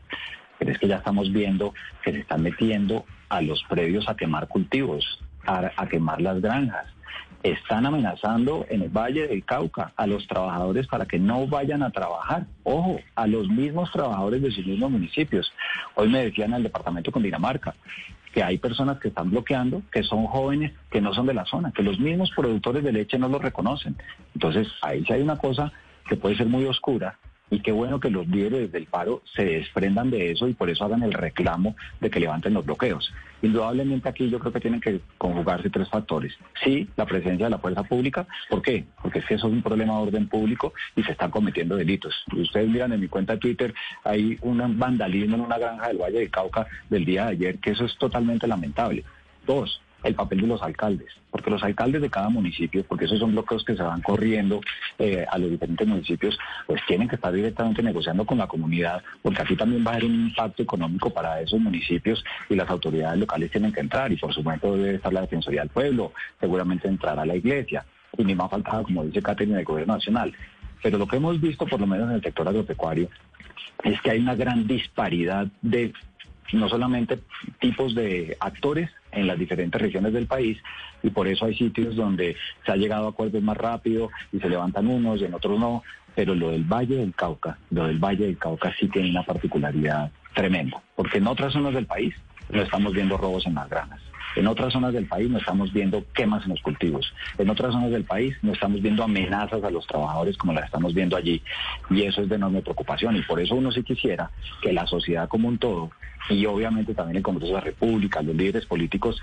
pero 0.59 0.73
es 0.73 0.79
que 0.79 0.89
ya 0.89 0.97
estamos 0.97 1.33
viendo 1.33 1.73
que 2.05 2.13
se 2.13 2.19
están 2.19 2.43
metiendo 2.43 3.07
a 3.31 3.41
los 3.41 3.63
previos 3.65 4.07
a 4.09 4.15
quemar 4.15 4.47
cultivos, 4.47 5.21
a, 5.47 5.87
quemar 5.87 6.21
las 6.21 6.41
granjas. 6.41 6.87
Están 7.43 7.87
amenazando 7.87 8.67
en 8.69 8.83
el 8.83 8.91
Valle 8.91 9.27
del 9.27 9.45
Cauca 9.45 9.93
a 9.97 10.07
los 10.07 10.27
trabajadores 10.27 10.87
para 10.87 11.07
que 11.07 11.19
no 11.19 11.47
vayan 11.47 11.83
a 11.83 11.91
trabajar. 11.91 12.47
Ojo, 12.65 13.01
a 13.15 13.27
los 13.27 13.49
mismos 13.49 13.91
trabajadores 13.91 14.43
de 14.43 14.51
sus 14.51 14.67
mismos 14.67 14.91
municipios. 14.91 15.53
Hoy 15.95 16.11
me 16.11 16.25
decían 16.25 16.53
el 16.53 16.63
departamento 16.63 17.11
con 17.11 17.23
Dinamarca 17.23 17.75
que 18.33 18.45
hay 18.45 18.59
personas 18.59 18.99
que 19.01 19.09
están 19.09 19.31
bloqueando, 19.31 19.83
que 19.91 20.03
son 20.03 20.27
jóvenes, 20.27 20.73
que 20.91 21.01
no 21.01 21.13
son 21.13 21.27
de 21.27 21.35
la 21.35 21.45
zona, 21.47 21.73
que 21.73 21.83
los 21.83 21.99
mismos 21.99 22.31
productores 22.31 22.85
de 22.85 22.93
leche 22.93 23.19
no 23.19 23.29
los 23.29 23.43
reconocen. 23.43 23.97
Entonces, 24.35 24.69
ahí 24.83 25.05
sí 25.05 25.13
hay 25.13 25.23
una 25.23 25.37
cosa 25.37 25.73
que 26.09 26.17
puede 26.17 26.37
ser 26.37 26.47
muy 26.47 26.65
oscura 26.65 27.19
y 27.51 27.61
qué 27.61 27.73
bueno 27.73 28.01
que 28.01 28.11
los 28.11 28.27
líderes 28.29 28.71
del 28.73 28.87
paro 28.87 29.23
se 29.35 29.45
desprendan 29.45 30.11
de 30.11 30.31
eso 30.31 30.49
y 30.49 30.55
por 30.55 30.71
eso 30.71 30.85
hagan 30.85 31.03
el 31.03 31.13
reclamo 31.13 31.77
de 32.01 32.11
que 32.11 32.21
levanten 32.21 32.55
los 32.55 32.65
bloqueos. 32.65 33.13
Indudablemente 33.43 34.09
aquí 34.09 34.29
yo 34.31 34.39
creo 34.39 34.53
que 34.53 34.61
tienen 34.61 34.81
que 34.81 35.01
conjugarse 35.19 35.71
tres 35.71 35.89
factores. 35.89 36.33
Sí, 36.63 36.89
la 36.97 37.07
presencia 37.07 37.47
de 37.47 37.51
la 37.51 37.59
fuerza 37.59 37.83
pública. 37.83 38.27
¿Por 38.49 38.63
qué? 38.63 38.85
Porque 39.03 39.19
es 39.21 39.25
que 39.25 39.35
eso 39.35 39.49
es 39.49 39.53
un 39.53 39.63
problema 39.63 39.95
de 39.95 40.03
orden 40.03 40.29
público 40.29 40.73
y 40.95 41.03
se 41.03 41.13
están 41.13 41.31
cometiendo 41.31 41.77
delitos. 41.77 42.15
Ustedes 42.37 42.69
miran 42.69 42.93
en 42.93 43.01
mi 43.01 43.09
cuenta 43.09 43.35
de 43.35 43.41
Twitter, 43.41 43.75
hay 44.05 44.39
un 44.43 44.79
vandalismo 44.79 45.37
en 45.37 45.43
una 45.43 45.59
granja 45.59 45.89
del 45.89 45.99
Valle 45.99 46.19
del 46.21 46.31
Cauca 46.31 46.67
del 46.89 47.05
día 47.05 47.27
de 47.27 47.31
ayer, 47.33 47.59
que 47.59 47.71
eso 47.71 47.85
es 47.85 47.97
totalmente 47.97 48.47
lamentable. 48.47 49.05
Dos, 49.47 49.81
el 50.03 50.15
papel 50.15 50.41
de 50.41 50.47
los 50.47 50.63
alcaldes, 50.63 51.13
porque 51.31 51.51
los 51.51 51.63
alcaldes 51.63 52.03
de 52.03 52.11
cada 52.11 52.29
municipio, 52.29 52.85
porque 52.89 53.05
esos 53.05 53.19
son 53.19 53.33
bloqueos 53.33 53.65
que 53.65 53.77
se 53.77 53.83
van 53.83 54.01
corriendo 54.03 54.61
eh, 54.99 55.27
a 55.31 55.39
los 55.39 55.51
diferentes 55.51 55.87
municipios, 55.87 56.39
pues 56.67 56.81
tienen 56.87 57.09
que 57.09 57.17
estar 57.17 57.33
directamente 57.33 57.83
negociando 57.83 58.25
con 58.25 58.39
la 58.39 58.47
comunidad, 58.47 59.03
porque 59.23 59.43
aquí 59.43 59.57
también 59.57 59.85
va 59.87 59.93
a 59.93 59.95
haber 59.95 60.07
un 60.07 60.29
impacto 60.29 60.63
económico 60.63 61.11
para 61.11 61.41
esos 61.41 61.61
municipios 61.61 62.25
y 62.49 62.55
las 62.55 62.69
autoridades 62.71 63.19
locales 63.19 63.51
tienen 63.51 63.73
que 63.73 63.81
entrar, 63.81 64.11
y 64.13 64.17
por 64.17 64.33
supuesto 64.33 64.77
debe 64.77 64.97
estar 64.97 65.13
la 65.13 65.23
Defensoría 65.23 65.61
del 65.61 65.71
Pueblo, 65.71 66.13
seguramente 66.39 66.89
entrará 66.89 67.25
la 67.25 67.37
iglesia, 67.37 67.85
y 68.17 68.25
ni 68.25 68.35
más 68.35 68.51
faltaba, 68.51 68.83
como 68.83 69.05
dice 69.05 69.23
Catherine, 69.23 69.57
del 69.57 69.65
Gobierno 69.65 69.95
Nacional. 69.95 70.33
Pero 70.83 70.99
lo 70.99 71.07
que 71.07 71.17
hemos 71.17 71.41
visto, 71.41 71.67
por 71.67 71.81
lo 71.81 71.87
menos 71.87 72.09
en 72.09 72.17
el 72.17 72.23
sector 72.23 72.49
agropecuario, 72.49 73.09
es 73.85 74.01
que 74.01 74.11
hay 74.11 74.21
una 74.21 74.35
gran 74.35 74.67
disparidad 74.67 75.47
de 75.63 75.93
no 76.53 76.69
solamente 76.69 77.19
tipos 77.59 77.95
de 77.95 78.37
actores 78.41 78.91
en 79.13 79.27
las 79.27 79.39
diferentes 79.39 79.81
regiones 79.81 80.13
del 80.13 80.27
país 80.27 80.59
y 81.03 81.11
por 81.11 81.29
eso 81.29 81.47
hay 81.47 81.55
sitios 81.55 81.97
donde 81.97 82.37
se 82.65 82.73
ha 82.73 82.77
llegado 82.77 83.07
a 83.07 83.11
acuerdos 83.11 83.43
más 83.43 83.57
rápido 83.57 84.11
y 84.33 84.39
se 84.39 84.49
levantan 84.49 84.87
unos 84.87 85.21
y 85.21 85.25
en 85.25 85.35
otros 85.35 85.59
no, 85.59 85.83
pero 86.15 86.35
lo 86.35 86.51
del 86.51 86.65
Valle 86.65 86.97
del 86.97 87.15
Cauca, 87.15 87.59
lo 87.71 87.87
del 87.87 87.99
Valle 87.99 88.27
del 88.27 88.39
Cauca 88.39 88.75
sí 88.79 88.89
tiene 88.89 89.11
una 89.11 89.23
particularidad 89.23 90.11
tremenda, 90.35 90.81
porque 90.95 91.19
en 91.19 91.27
otras 91.27 91.53
zonas 91.53 91.75
del 91.75 91.87
país 91.87 92.15
no 92.51 92.63
estamos 92.63 92.93
viendo 92.93 93.17
robos 93.17 93.47
en 93.47 93.55
las 93.55 93.69
granas. 93.69 94.01
En 94.37 94.47
otras 94.47 94.73
zonas 94.73 94.93
del 94.93 95.07
país 95.07 95.29
no 95.31 95.39
estamos 95.39 95.73
viendo 95.73 96.05
quemas 96.15 96.45
en 96.45 96.51
los 96.51 96.61
cultivos. 96.61 97.13
En 97.39 97.51
otras 97.51 97.73
zonas 97.73 97.91
del 97.91 98.05
país 98.05 98.37
no 98.43 98.53
estamos 98.53 98.81
viendo 98.81 99.03
amenazas 99.03 99.63
a 99.65 99.71
los 99.71 99.87
trabajadores 99.87 100.37
como 100.37 100.53
las 100.53 100.67
estamos 100.67 100.95
viendo 100.95 101.17
allí. 101.17 101.43
Y 101.91 102.03
eso 102.03 102.23
es 102.23 102.29
de 102.29 102.37
enorme 102.37 102.63
preocupación. 102.63 103.17
Y 103.17 103.23
por 103.23 103.41
eso 103.41 103.55
uno 103.55 103.73
sí 103.73 103.83
quisiera 103.83 104.31
que 104.63 104.73
la 104.73 104.87
sociedad 104.87 105.29
como 105.29 105.49
un 105.49 105.59
todo, 105.59 105.91
y 106.29 106.47
obviamente 106.47 106.95
también 106.95 107.19
el 107.19 107.23
Congreso 107.23 107.49
de 107.49 107.59
la 107.59 107.65
República, 107.65 108.23
los 108.23 108.37
líderes 108.37 108.67
políticos, 108.67 109.21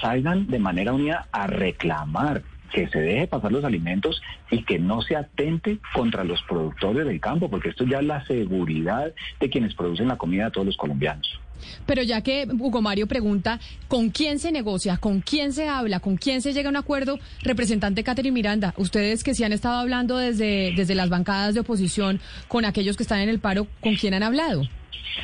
salgan 0.00 0.46
de 0.46 0.58
manera 0.58 0.92
unida 0.92 1.26
a 1.32 1.46
reclamar 1.46 2.42
que 2.70 2.88
se 2.88 3.00
deje 3.00 3.26
pasar 3.26 3.52
los 3.52 3.64
alimentos 3.64 4.22
y 4.50 4.62
que 4.62 4.78
no 4.78 5.02
se 5.02 5.16
atente 5.16 5.78
contra 5.92 6.24
los 6.24 6.40
productores 6.42 7.06
del 7.06 7.20
campo, 7.20 7.50
porque 7.50 7.70
esto 7.70 7.84
ya 7.84 7.98
es 7.98 8.04
la 8.04 8.24
seguridad 8.26 9.12
de 9.40 9.50
quienes 9.50 9.74
producen 9.74 10.08
la 10.08 10.18
comida 10.18 10.44
de 10.46 10.50
todos 10.52 10.66
los 10.66 10.76
colombianos. 10.76 11.40
Pero 11.86 12.02
ya 12.02 12.22
que 12.22 12.46
Hugo 12.58 12.82
Mario 12.82 13.06
pregunta, 13.06 13.60
¿con 13.88 14.10
quién 14.10 14.38
se 14.38 14.52
negocia? 14.52 14.96
¿Con 14.96 15.20
quién 15.20 15.52
se 15.52 15.68
habla? 15.68 16.00
¿Con 16.00 16.16
quién 16.16 16.42
se 16.42 16.52
llega 16.52 16.68
a 16.68 16.70
un 16.70 16.76
acuerdo? 16.76 17.18
Representante 17.42 18.04
Catherine 18.04 18.34
Miranda, 18.34 18.74
ustedes 18.76 19.24
que 19.24 19.34
sí 19.34 19.44
han 19.44 19.52
estado 19.52 19.76
hablando 19.76 20.16
desde, 20.16 20.72
desde 20.76 20.94
las 20.94 21.08
bancadas 21.08 21.54
de 21.54 21.60
oposición 21.60 22.20
con 22.48 22.64
aquellos 22.64 22.96
que 22.96 23.02
están 23.02 23.20
en 23.20 23.28
el 23.28 23.38
paro, 23.38 23.66
¿con 23.80 23.96
quién 23.96 24.14
han 24.14 24.22
hablado? 24.22 24.62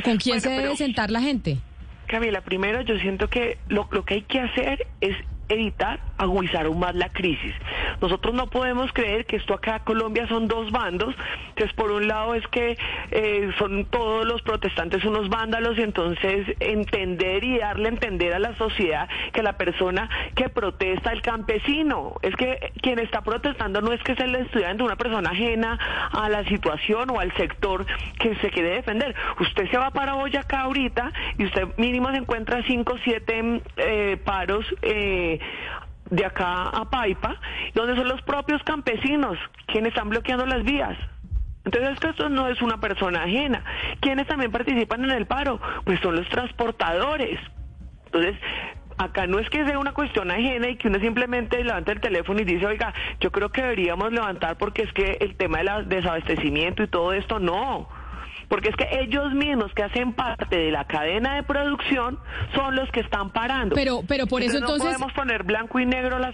¿Con 0.05 0.17
quién 0.19 0.41
se 0.41 0.51
debe 0.51 0.77
sentar 0.77 1.11
la 1.11 1.21
gente? 1.21 1.59
Camila, 2.07 2.41
primero 2.41 2.83
yo 2.83 2.99
siento 2.99 3.29
que 3.29 3.59
lo, 3.69 3.89
lo 3.91 4.05
que 4.05 4.15
hay 4.15 4.23
que 4.23 4.41
hacer 4.41 4.87
es 5.01 5.17
evitar 5.49 6.01
agudizar 6.19 6.67
aún 6.67 6.79
más 6.79 6.95
la 6.95 7.09
crisis. 7.11 7.55
Nosotros 8.01 8.35
no 8.35 8.49
podemos 8.49 8.93
creer 8.93 9.27
que 9.27 9.37
esto 9.37 9.55
acá 9.55 9.77
en 9.77 9.85
Colombia 9.85 10.27
son 10.29 10.49
dos 10.49 10.71
bandos, 10.71 11.15
entonces 11.49 11.73
por 11.75 11.91
un 11.91 12.09
lado 12.09 12.35
es 12.35 12.47
que 12.49 12.77
eh, 13.11 13.51
son 13.59 13.87
todos 13.87 14.27
los 14.27 14.43
protestantes 14.43 15.05
unos 15.05 15.29
vándalos 15.29 15.79
y 15.79 15.83
entonces 15.83 16.47
entender 16.61 17.45
y 17.45 17.59
darle 17.59 17.87
a 17.87 17.93
entender 17.93 18.33
a 18.35 18.39
la 18.39 18.55
sociedad 18.57 19.09
que 19.33 19.43
la 19.43 19.57
persona 19.57 20.09
que 20.35 20.49
protesta, 20.49 21.13
el 21.13 21.23
campesino, 21.23 22.15
es 22.23 22.35
que 22.37 22.73
quien 22.81 22.99
está 22.99 23.23
protestando 23.23 23.81
no 23.81 23.93
es 23.93 24.03
que 24.03 24.15
sea 24.15 24.27
el 24.27 24.35
estudiante, 24.35 24.83
una 24.83 24.97
persona 24.97 25.31
ajena 25.31 25.79
a 26.13 26.29
la 26.29 26.45
situación 26.45 27.11
o 27.11 27.21
al 27.21 27.33
sector 27.37 27.87
que 28.19 28.35
se 28.37 28.51
quiere 28.51 28.71
defender. 28.71 29.15
Usted 29.41 29.71
se 29.71 29.79
va 29.79 29.91
para 29.91 30.15
Boyacá 30.15 30.63
ahorita 30.63 31.13
y 31.39 31.45
usted 31.45 31.69
mínimo 31.77 32.11
se 32.11 32.19
encuentra 32.19 32.63
cinco 32.67 32.95
o 32.95 32.99
siete 32.99 33.63
eh, 33.77 34.19
paros 34.25 34.65
eh, 34.83 35.39
de 36.11 36.25
acá 36.25 36.69
a 36.69 36.89
Paipa, 36.91 37.37
donde 37.75 37.97
son 37.97 38.09
los 38.09 38.23
propios 38.23 38.63
campesinos 38.63 39.39
quienes 39.67 39.91
están 39.91 40.09
bloqueando 40.09 40.47
las 40.47 40.63
vías. 40.65 40.97
Entonces 41.65 41.99
esto 42.01 42.29
no 42.29 42.49
es 42.49 42.63
una 42.63 42.79
persona 42.79 43.25
ajena. 43.25 43.65
¿Quiénes 44.01 44.27
también 44.29 44.53
participan 44.53 45.05
en 45.05 45.11
el 45.11 45.27
paro? 45.27 45.61
Pues 45.85 45.99
son 46.01 46.15
los 46.15 46.29
transportadores. 46.29 47.41
Entonces, 48.07 48.37
acá 48.99 49.27
no 49.27 49.41
es 49.41 49.51
que 49.51 49.67
sea 49.67 49.79
una 49.79 49.93
cuestión 49.93 50.31
ajena 50.31 50.69
y 50.69 50.77
que 50.77 50.87
uno 50.87 51.01
simplemente 51.01 51.63
levante 51.63 51.91
el 51.91 52.01
teléfono 52.01 52.41
y 52.41 52.45
dice, 52.45 52.67
oiga, 52.67 52.95
yo 53.21 53.33
creo 53.33 53.51
que 53.51 53.63
deberíamos 53.63 54.13
levantar 54.13 54.57
porque 54.59 54.83
es 54.83 54.93
que 54.93 55.19
el 55.21 55.37
tema 55.37 55.59
del 55.59 55.89
desabastecimiento 55.89 56.85
y 56.85 56.89
todo 56.89 57.13
esto, 57.13 57.41
no 57.41 57.89
porque 58.49 58.69
es 58.69 58.77
que 58.77 58.87
ellos 59.01 59.33
mismos 59.35 59.73
que 59.75 59.83
hacen 59.83 60.13
parte 60.13 60.57
de 60.57 60.71
la 60.71 60.85
cadena 60.85 61.37
de 61.37 61.43
producción 61.43 62.19
son 62.55 62.77
los 62.77 62.91
que 62.91 63.01
están 63.01 63.31
parando. 63.31 63.75
Pero, 63.75 64.03
pero 64.07 64.27
por 64.27 64.43
eso 64.43 64.59
entonces, 64.59 64.85
no 64.85 64.93
podemos 64.93 65.13
poner 65.13 65.43
blanco 65.43 65.81
y 65.81 65.87
negro 65.87 66.19
la, 66.19 66.33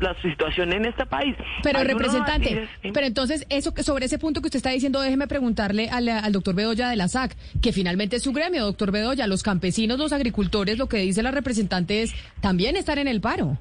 la, 0.00 0.14
situación 0.22 0.72
en 0.72 0.86
este 0.86 1.06
país. 1.06 1.36
Pero 1.62 1.82
representante, 1.84 2.68
pero 2.92 3.06
entonces 3.06 3.46
eso 3.50 3.72
sobre 3.82 4.06
ese 4.06 4.18
punto 4.18 4.40
que 4.40 4.48
usted 4.48 4.58
está 4.58 4.70
diciendo, 4.70 5.00
déjeme 5.00 5.26
preguntarle 5.26 5.90
al, 5.90 6.08
al 6.08 6.32
doctor 6.32 6.54
Bedoya 6.54 6.88
de 6.88 6.96
la 6.96 7.08
SAC, 7.08 7.36
que 7.60 7.72
finalmente 7.72 8.16
es 8.16 8.22
su 8.22 8.32
gremio, 8.32 8.64
doctor 8.64 8.90
Bedoya, 8.90 9.26
los 9.26 9.42
campesinos, 9.42 9.98
los 9.98 10.12
agricultores, 10.12 10.78
lo 10.78 10.88
que 10.88 10.98
dice 10.98 11.22
la 11.22 11.30
representante 11.30 12.02
es 12.02 12.14
también 12.40 12.76
estar 12.76 12.98
en 12.98 13.08
el 13.08 13.20
paro. 13.20 13.58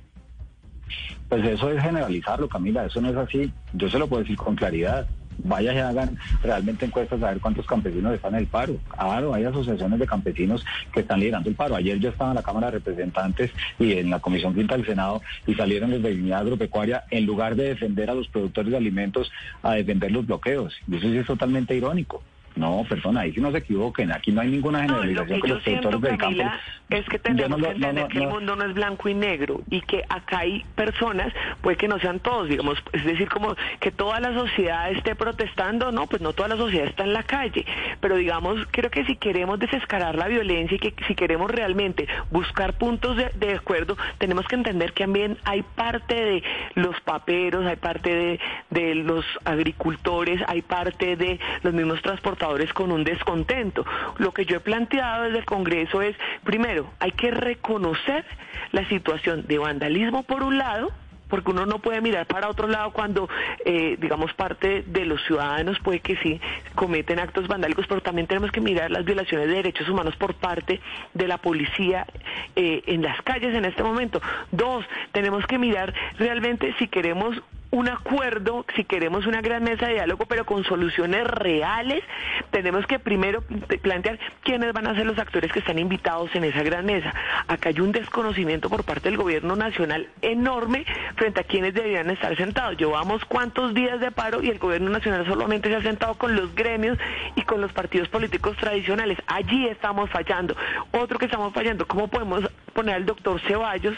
Pues 1.27 1.45
eso 1.45 1.69
es 1.71 1.81
generalizarlo, 1.81 2.49
Camila, 2.49 2.85
eso 2.85 2.99
no 3.01 3.09
es 3.09 3.15
así. 3.15 3.51
Yo 3.73 3.89
se 3.89 3.99
lo 3.99 4.07
puedo 4.07 4.23
decir 4.23 4.35
con 4.35 4.55
claridad 4.55 5.07
vaya 5.43 5.73
y 5.73 5.77
hagan 5.77 6.17
realmente 6.43 6.85
encuestas 6.85 7.21
a 7.23 7.29
ver 7.29 7.39
cuántos 7.39 7.65
campesinos 7.65 8.13
están 8.13 8.33
en 8.35 8.41
el 8.41 8.47
paro. 8.47 8.77
Claro, 8.95 9.33
hay 9.33 9.45
asociaciones 9.45 9.99
de 9.99 10.07
campesinos 10.07 10.65
que 10.91 11.01
están 11.01 11.19
liderando 11.19 11.49
el 11.49 11.55
paro. 11.55 11.75
Ayer 11.75 11.99
yo 11.99 12.09
estaba 12.09 12.31
en 12.31 12.35
la 12.35 12.43
Cámara 12.43 12.67
de 12.67 12.79
Representantes 12.79 13.51
y 13.77 13.93
en 13.93 14.09
la 14.09 14.19
Comisión 14.19 14.53
Quinta 14.53 14.75
del 14.75 14.85
Senado 14.85 15.21
y 15.45 15.55
salieron 15.55 15.91
desde 15.91 16.09
Dignidad 16.09 16.41
Agropecuaria 16.41 17.03
en 17.09 17.25
lugar 17.25 17.55
de 17.55 17.69
defender 17.69 18.09
a 18.09 18.15
los 18.15 18.27
productores 18.27 18.71
de 18.71 18.77
alimentos 18.77 19.31
a 19.63 19.73
defender 19.73 20.11
los 20.11 20.25
bloqueos. 20.25 20.75
Y 20.87 20.97
eso 20.97 21.07
sí 21.07 21.17
es 21.17 21.25
totalmente 21.25 21.75
irónico. 21.75 22.21
No, 22.55 22.85
perdona, 22.87 23.21
ahí 23.21 23.31
sí 23.31 23.39
no 23.39 23.51
se 23.51 23.59
equivoquen. 23.59 24.11
Aquí 24.11 24.31
no 24.31 24.41
hay 24.41 24.49
ninguna 24.49 24.81
generalización 24.81 25.39
con 25.39 25.49
los 25.49 25.63
productores 25.63 26.01
del 26.01 26.17
campo. 26.17 26.43
Es 26.89 27.05
que 27.07 27.19
tenemos 27.19 27.61
que 27.61 27.69
entender 27.69 28.07
que 28.07 28.17
el 28.17 28.27
mundo 28.27 28.55
no 28.55 28.65
es 28.65 28.73
blanco 28.73 29.09
y 29.09 29.13
negro 29.13 29.61
y 29.69 29.81
que 29.81 30.03
acá 30.09 30.39
hay 30.39 30.65
personas, 30.75 31.31
puede 31.61 31.77
que 31.77 31.87
no 31.87 31.99
sean 31.99 32.19
todos, 32.19 32.49
digamos, 32.49 32.81
es 32.93 33.05
decir, 33.05 33.29
como 33.29 33.55
que 33.79 33.91
toda 33.91 34.19
la 34.19 34.33
sociedad 34.33 34.91
esté 34.91 35.15
protestando, 35.15 35.91
no, 35.91 36.07
pues 36.07 36.21
no 36.21 36.33
toda 36.33 36.49
la 36.49 36.57
sociedad 36.57 36.87
está 36.87 37.03
en 37.03 37.13
la 37.13 37.23
calle, 37.23 37.65
pero 38.01 38.15
digamos, 38.15 38.65
creo 38.71 38.89
que 38.89 39.05
si 39.05 39.15
queremos 39.15 39.59
desescalar 39.59 40.15
la 40.15 40.27
violencia 40.27 40.75
y 40.75 40.79
que 40.79 40.93
si 41.07 41.13
queremos 41.13 41.51
realmente 41.51 42.07
buscar 42.31 42.73
puntos 42.77 43.15
de, 43.17 43.29
de 43.35 43.53
acuerdo, 43.53 43.95
tenemos 44.17 44.47
que 44.47 44.55
entender 44.55 44.93
que 44.93 45.03
también 45.03 45.37
hay 45.45 45.61
parte 45.61 46.15
de 46.15 46.43
los 46.73 46.99
paperos, 47.01 47.65
hay 47.67 47.75
parte 47.75 48.13
de, 48.13 48.39
de 48.71 48.95
los 48.95 49.25
agricultores, 49.45 50.41
hay 50.47 50.63
parte 50.63 51.15
de 51.15 51.39
los 51.61 51.73
mismos 51.73 52.01
transportadores 52.01 52.48
con 52.73 52.91
un 52.91 53.03
descontento. 53.03 53.85
Lo 54.17 54.33
que 54.33 54.45
yo 54.45 54.57
he 54.57 54.59
planteado 54.59 55.23
desde 55.23 55.39
el 55.39 55.45
Congreso 55.45 56.01
es, 56.01 56.15
primero, 56.43 56.91
hay 56.99 57.11
que 57.11 57.31
reconocer 57.31 58.25
la 58.71 58.87
situación 58.89 59.45
de 59.47 59.57
vandalismo 59.57 60.23
por 60.23 60.43
un 60.43 60.57
lado, 60.57 60.91
porque 61.27 61.51
uno 61.51 61.67
no 61.67 61.77
puede 61.77 62.01
mirar 62.01 62.25
para 62.25 62.49
otro 62.49 62.67
lado 62.67 62.91
cuando, 62.91 63.29
eh, 63.63 63.97
digamos, 63.99 64.33
parte 64.33 64.83
de 64.87 65.05
los 65.05 65.23
ciudadanos 65.25 65.77
puede 65.79 65.99
que 65.99 66.17
sí 66.17 66.41
cometen 66.73 67.19
actos 67.19 67.47
vandálicos, 67.47 67.85
pero 67.87 68.01
también 68.01 68.25
tenemos 68.25 68.51
que 68.51 68.61
mirar 68.61 68.89
las 68.89 69.05
violaciones 69.05 69.47
de 69.47 69.53
derechos 69.53 69.87
humanos 69.87 70.15
por 70.15 70.33
parte 70.33 70.81
de 71.13 71.27
la 71.27 71.37
policía 71.37 72.07
eh, 72.55 72.81
en 72.87 73.03
las 73.03 73.21
calles 73.21 73.53
en 73.53 73.65
este 73.65 73.83
momento. 73.83 74.21
Dos, 74.51 74.83
tenemos 75.11 75.45
que 75.45 75.59
mirar 75.59 75.93
realmente 76.17 76.73
si 76.79 76.87
queremos 76.87 77.39
un 77.71 77.87
acuerdo, 77.87 78.65
si 78.75 78.83
queremos 78.83 79.27
una 79.27 79.41
gran 79.41 79.63
mesa 79.63 79.87
de 79.87 79.93
diálogo, 79.93 80.25
pero 80.25 80.45
con 80.45 80.63
soluciones 80.63 81.25
reales, 81.27 82.03
tenemos 82.49 82.87
que 82.87 82.97
primero 82.97 83.43
plantear 83.81 84.19
quiénes 84.43 84.73
van 84.73 84.87
a 84.87 84.95
ser 84.95 85.05
los 85.05 85.19
actores 85.19 85.51
que 85.51 85.59
están 85.59 85.77
invitados 85.77 86.33
en 86.33 86.45
esa 86.45 86.63
gran 86.63 86.85
mesa. 86.85 87.13
Acá 87.47 87.69
hay 87.69 87.79
un 87.79 87.91
desconocimiento 87.91 88.69
por 88.69 88.83
parte 88.83 89.09
del 89.09 89.17
gobierno 89.17 89.55
nacional 89.55 90.09
enorme 90.21 90.85
frente 91.15 91.41
a 91.41 91.43
quienes 91.43 91.75
deberían 91.75 92.09
estar 92.09 92.35
sentados. 92.35 92.75
Llevamos 92.77 93.23
cuántos 93.25 93.73
días 93.75 93.99
de 93.99 94.11
paro 94.11 94.41
y 94.41 94.49
el 94.49 94.57
gobierno 94.57 94.89
nacional 94.89 95.25
solamente 95.27 95.69
se 95.69 95.75
ha 95.75 95.83
sentado 95.83 96.15
con 96.15 96.35
los 96.35 96.55
gremios 96.55 96.97
y 97.35 97.43
con 97.43 97.61
los 97.61 97.71
partidos 97.71 98.09
políticos 98.09 98.57
tradicionales. 98.57 99.19
Allí 99.27 99.67
estamos 99.67 100.09
fallando. 100.09 100.55
Otro 100.91 101.19
que 101.19 101.25
estamos 101.25 101.53
fallando, 101.53 101.87
¿cómo 101.87 102.07
podemos 102.07 102.49
poner 102.73 102.95
al 102.95 103.05
doctor 103.05 103.39
Ceballos? 103.41 103.95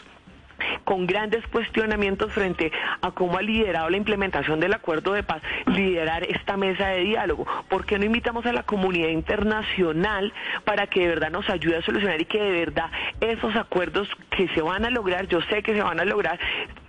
Con 0.83 1.07
grandes 1.07 1.45
cuestionamientos 1.47 2.31
frente 2.31 2.71
a 3.01 3.11
cómo 3.11 3.37
ha 3.37 3.41
liderado 3.41 3.89
la 3.89 3.97
implementación 3.97 4.59
del 4.59 4.73
acuerdo 4.73 5.13
de 5.13 5.23
paz, 5.23 5.41
liderar 5.67 6.23
esta 6.23 6.57
mesa 6.57 6.87
de 6.87 7.01
diálogo. 7.01 7.45
¿Por 7.69 7.85
qué 7.85 7.97
no 7.97 8.05
invitamos 8.05 8.45
a 8.45 8.53
la 8.53 8.63
comunidad 8.63 9.09
internacional 9.09 10.33
para 10.65 10.87
que 10.87 11.01
de 11.01 11.07
verdad 11.07 11.31
nos 11.31 11.49
ayude 11.49 11.77
a 11.77 11.81
solucionar 11.81 12.21
y 12.21 12.25
que 12.25 12.41
de 12.41 12.51
verdad 12.51 12.91
esos 13.19 13.55
acuerdos 13.55 14.07
que 14.29 14.47
se 14.49 14.61
van 14.61 14.85
a 14.85 14.89
lograr, 14.89 15.27
yo 15.27 15.41
sé 15.41 15.63
que 15.63 15.73
se 15.73 15.81
van 15.81 15.99
a 15.99 16.05
lograr, 16.05 16.39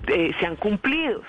eh, 0.09 0.33
sean 0.41 0.57
cumplidos? 0.57 1.25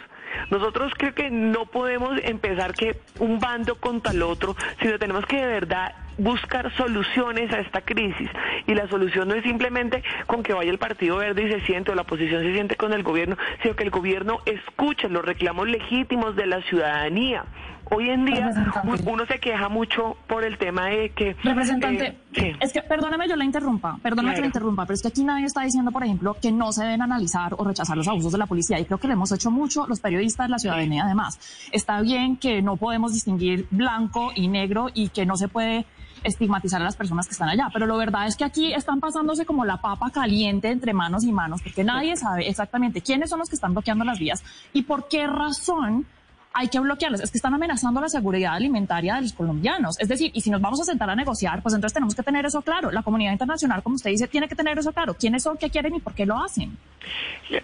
Nosotros 0.49 0.91
creo 0.97 1.13
que 1.13 1.29
no 1.29 1.65
podemos 1.65 2.19
empezar 2.23 2.73
que 2.73 2.97
un 3.19 3.39
bando 3.39 3.75
contra 3.75 4.11
el 4.11 4.21
otro, 4.21 4.55
sino 4.81 4.99
tenemos 4.99 5.25
que 5.25 5.37
de 5.37 5.47
verdad 5.47 5.95
buscar 6.17 6.71
soluciones 6.75 7.51
a 7.51 7.59
esta 7.59 7.81
crisis. 7.81 8.29
Y 8.67 8.75
la 8.75 8.87
solución 8.87 9.27
no 9.27 9.35
es 9.35 9.43
simplemente 9.43 10.03
con 10.27 10.43
que 10.43 10.53
vaya 10.53 10.71
el 10.71 10.77
Partido 10.77 11.17
Verde 11.17 11.43
y 11.43 11.51
se 11.51 11.61
siente 11.61 11.91
o 11.91 11.95
la 11.95 12.03
oposición 12.03 12.43
se 12.43 12.53
siente 12.53 12.75
con 12.75 12.93
el 12.93 13.03
gobierno, 13.03 13.37
sino 13.61 13.75
que 13.75 13.83
el 13.83 13.89
gobierno 13.89 14.39
escuche 14.45 15.09
los 15.09 15.25
reclamos 15.25 15.67
legítimos 15.67 16.35
de 16.35 16.45
la 16.45 16.61
ciudadanía. 16.63 17.45
Hoy 17.95 18.09
en 18.09 18.25
día 18.25 18.51
uno 19.05 19.25
se 19.25 19.39
queja 19.39 19.69
mucho 19.69 20.17
por 20.27 20.43
el 20.43 20.57
tema 20.57 20.87
de 20.87 21.09
que... 21.09 21.35
Representante, 21.43 22.17
eh, 22.33 22.55
es 22.59 22.73
que 22.73 22.81
perdóname 22.81 23.27
yo 23.27 23.35
la 23.35 23.45
interrumpa, 23.45 23.97
perdóname 24.01 24.35
que 24.35 24.41
la 24.41 24.47
interrumpa, 24.47 24.85
pero 24.85 24.95
es 24.95 25.01
que 25.01 25.07
aquí 25.09 25.23
nadie 25.23 25.45
está 25.45 25.61
diciendo, 25.61 25.91
por 25.91 26.03
ejemplo, 26.03 26.35
que 26.41 26.51
no 26.51 26.71
se 26.71 26.83
deben 26.83 27.01
analizar 27.01 27.53
o 27.57 27.63
rechazar 27.63 27.97
los 27.97 28.07
abusos 28.07 28.31
de 28.31 28.37
la 28.37 28.45
policía 28.45 28.79
y 28.79 28.85
creo 28.85 28.97
que 28.97 29.07
lo 29.07 29.13
hemos 29.13 29.31
hecho 29.31 29.51
mucho 29.51 29.85
los 29.87 29.99
periodistas, 29.99 30.49
la 30.49 30.59
ciudadanía 30.59 31.03
además. 31.05 31.39
Está 31.71 32.01
bien 32.01 32.37
que 32.37 32.61
no 32.61 32.77
podemos 32.77 33.13
distinguir 33.13 33.67
blanco 33.71 34.31
y 34.35 34.47
negro 34.47 34.89
y 34.93 35.09
que 35.09 35.25
no 35.25 35.35
se 35.35 35.47
puede 35.47 35.85
estigmatizar 36.23 36.81
a 36.81 36.85
las 36.85 36.95
personas 36.95 37.27
que 37.27 37.33
están 37.33 37.49
allá. 37.49 37.69
Pero 37.71 37.85
lo 37.85 37.97
verdad 37.97 38.27
es 38.27 38.35
que 38.35 38.43
aquí 38.43 38.73
están 38.73 38.99
pasándose 38.99 39.45
como 39.45 39.65
la 39.65 39.77
papa 39.77 40.09
caliente 40.09 40.69
entre 40.69 40.93
manos 40.93 41.23
y 41.23 41.31
manos, 41.31 41.61
porque 41.61 41.83
nadie 41.83 42.15
sabe 42.15 42.47
exactamente 42.47 43.01
quiénes 43.01 43.29
son 43.29 43.39
los 43.39 43.49
que 43.49 43.55
están 43.55 43.73
bloqueando 43.73 44.05
las 44.05 44.19
vías 44.19 44.43
y 44.73 44.83
por 44.83 45.07
qué 45.07 45.27
razón 45.27 46.05
hay 46.53 46.67
que 46.67 46.79
bloquearlas. 46.79 47.21
Es 47.21 47.31
que 47.31 47.37
están 47.37 47.53
amenazando 47.53 47.99
la 47.99 48.09
seguridad 48.09 48.53
alimentaria 48.53 49.15
de 49.15 49.23
los 49.23 49.33
colombianos. 49.33 49.99
Es 49.99 50.07
decir, 50.07 50.31
y 50.33 50.41
si 50.41 50.49
nos 50.49 50.61
vamos 50.61 50.79
a 50.81 50.83
sentar 50.83 51.09
a 51.09 51.15
negociar, 51.15 51.61
pues 51.63 51.73
entonces 51.73 51.93
tenemos 51.93 52.15
que 52.15 52.23
tener 52.23 52.45
eso 52.45 52.61
claro. 52.61 52.91
La 52.91 53.01
comunidad 53.01 53.31
internacional, 53.31 53.81
como 53.81 53.95
usted 53.95 54.11
dice, 54.11 54.27
tiene 54.27 54.47
que 54.47 54.55
tener 54.55 54.77
eso 54.77 54.93
claro. 54.93 55.15
¿Quiénes 55.15 55.43
son, 55.43 55.57
qué 55.57 55.69
quieren 55.69 55.95
y 55.95 55.99
por 55.99 56.13
qué 56.13 56.25
lo 56.25 56.37
hacen? 56.37 56.77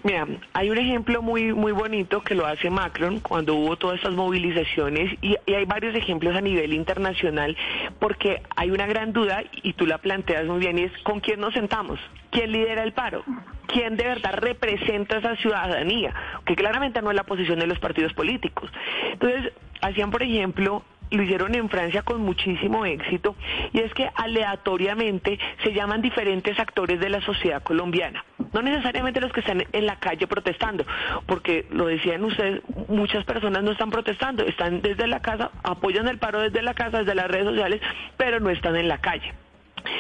Mira, 0.04 0.28
hay 0.54 0.70
un 0.70 0.78
ejemplo 0.78 1.22
muy 1.22 1.54
muy 1.54 1.72
bonito 1.72 2.22
que 2.22 2.36
lo 2.36 2.46
hace 2.46 2.70
Macron 2.70 3.20
cuando 3.20 3.56
hubo 3.56 3.78
todas 3.78 3.98
estas 3.98 4.14
movilizaciones 4.14 5.18
y, 5.22 5.38
hay 5.54 5.66
varios 5.66 5.96
ejemplos 5.96 6.36
a 6.36 6.42
nivel 6.42 6.74
internacional 6.74 7.56
porque 8.00 8.42
hay 8.56 8.72
una 8.72 8.86
gran 8.86 9.14
duda 9.14 9.44
y 9.64 9.74
tú 9.74 9.86
la 9.86 9.98
planteas 9.98 10.46
muy 10.46 10.60
bien 10.60 10.78
es 10.78 10.92
¿con 11.04 11.20
quién 11.20 11.40
nos 11.40 11.54
sentamos? 11.54 12.00
¿Quién 12.32 12.52
lidera 12.52 12.84
el 12.84 12.94
paro? 12.94 13.24
quién 13.70 13.96
de 13.96 14.04
verdad 14.04 14.34
representa 14.34 15.18
esa 15.18 15.36
ciudadanía, 15.38 16.14
que 16.46 16.56
claramente 16.56 17.02
no 17.02 17.12
es 17.12 17.16
la 17.16 17.24
posición 17.24 17.60
de 17.60 17.68
los 17.68 17.80
partidos 17.80 18.14
políticos. 18.14 18.72
Entonces, 19.12 19.54
hacían, 19.82 20.12
por 20.12 20.24
ejemplo, 20.24 20.84
lo 21.12 21.24
hicieron 21.24 21.56
en 21.56 21.70
Francia 21.70 22.04
con 22.04 22.22
muchísimo 22.22 22.86
éxito, 22.86 23.36
y 23.74 23.80
es 23.80 23.94
que 23.94 24.10
aleatoriamente 24.16 25.40
se 25.64 25.74
llaman 25.74 26.02
diferentes 26.02 26.60
actores 26.60 27.00
de 27.00 27.10
la 27.10 27.22
sociedad 27.22 27.64
colombiana, 27.64 28.24
no 28.54 28.62
necesariamente 28.62 29.22
los 29.22 29.32
que 29.32 29.40
están 29.40 29.64
en 29.72 29.86
la 29.86 29.98
calle 29.98 30.28
protestando, 30.28 30.86
porque 31.26 31.66
lo 31.72 31.88
decían 31.88 32.24
ustedes, 32.24 32.62
muchas 32.88 33.24
personas 33.26 33.64
no 33.64 33.72
están 33.72 33.90
protestando, 33.90 34.44
están 34.44 34.82
desde 34.82 35.08
la 35.08 35.22
casa, 35.22 35.52
apoyan 35.64 36.08
el 36.08 36.20
paro 36.20 36.42
desde 36.42 36.62
la 36.62 36.74
casa, 36.74 37.00
desde 37.00 37.16
las 37.16 37.28
redes 37.28 37.46
sociales, 37.46 37.82
pero 38.18 38.40
no 38.40 38.50
están 38.50 38.76
en 38.76 38.88
la 38.88 39.00
calle. 39.00 39.34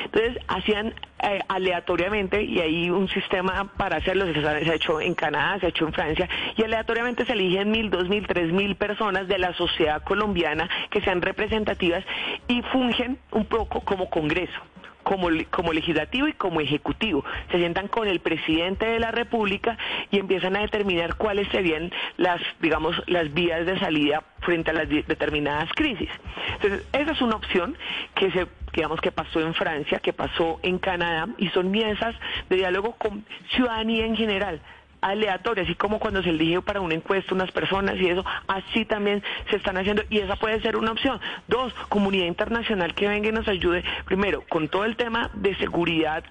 Entonces 0.05 0.37
hacían 0.47 0.93
eh, 1.21 1.39
aleatoriamente 1.47 2.43
y 2.43 2.59
hay 2.59 2.89
un 2.89 3.07
sistema 3.09 3.71
para 3.77 3.97
hacerlo, 3.97 4.25
se, 4.33 4.47
ha 4.47 4.73
hecho 4.73 5.01
en 5.01 5.13
Canadá, 5.15 5.59
se 5.59 5.65
ha 5.67 5.69
hecho 5.69 5.85
en 5.85 5.93
Francia 5.93 6.29
y 6.55 6.63
aleatoriamente 6.63 7.25
se 7.25 7.33
eligen 7.33 7.71
mil, 7.71 7.89
dos 7.89 8.07
mil, 8.09 8.25
tres 8.27 8.51
mil 8.51 8.75
personas 8.75 9.27
de 9.27 9.37
la 9.37 9.53
sociedad 9.53 10.03
colombiana 10.03 10.69
que 10.89 11.01
sean 11.01 11.21
representativas 11.21 12.03
y 12.47 12.61
fungen 12.63 13.19
un 13.31 13.45
poco 13.45 13.81
como 13.81 14.09
Congreso 14.09 14.59
como, 15.09 15.29
como 15.49 15.73
legislativo 15.73 16.27
y 16.27 16.33
como 16.33 16.61
ejecutivo. 16.61 17.25
Se 17.49 17.57
sientan 17.57 17.87
con 17.87 18.07
el 18.07 18.19
presidente 18.19 18.85
de 18.85 18.99
la 18.99 19.09
República 19.09 19.75
y 20.11 20.19
empiezan 20.19 20.55
a 20.55 20.59
determinar 20.59 21.15
cuáles 21.15 21.47
serían 21.47 21.91
las, 22.17 22.39
digamos, 22.59 22.95
las 23.07 23.33
vías 23.33 23.65
de 23.65 23.79
salida 23.79 24.21
frente 24.41 24.69
a 24.69 24.73
las 24.73 24.87
determinadas 24.87 25.67
crisis. 25.73 26.09
Entonces, 26.53 26.87
esa 26.93 27.11
es 27.13 27.21
una 27.23 27.37
opción 27.37 27.75
que 28.13 28.29
se 28.31 28.47
digamos 28.71 29.01
que 29.01 29.11
pasó 29.11 29.41
en 29.41 29.55
Francia, 29.55 29.97
que 29.97 30.13
pasó 30.13 30.59
en 30.61 30.77
Canadá 30.77 31.27
y 31.39 31.47
son 31.49 31.71
mesas 31.71 32.13
de 32.49 32.57
diálogo 32.57 32.91
con 32.99 33.25
ciudadanía 33.49 34.05
en 34.05 34.15
general 34.15 34.61
aleatoria, 35.01 35.63
así 35.63 35.75
como 35.75 35.99
cuando 35.99 36.23
se 36.23 36.29
elige 36.29 36.61
para 36.61 36.81
una 36.81 36.95
encuesta 36.95 37.33
unas 37.33 37.51
personas 37.51 37.95
y 37.97 38.09
eso, 38.09 38.25
así 38.47 38.85
también 38.85 39.23
se 39.49 39.57
están 39.57 39.77
haciendo 39.77 40.03
y 40.09 40.19
esa 40.19 40.35
puede 40.35 40.61
ser 40.61 40.75
una 40.75 40.91
opción. 40.91 41.19
Dos, 41.47 41.73
comunidad 41.89 42.25
internacional 42.25 42.93
que 42.93 43.07
venga 43.07 43.29
y 43.29 43.31
nos 43.31 43.47
ayude, 43.47 43.83
primero, 44.05 44.43
con 44.49 44.67
todo 44.67 44.85
el 44.85 44.95
tema 44.95 45.29
de 45.33 45.55
seguridad 45.55 46.23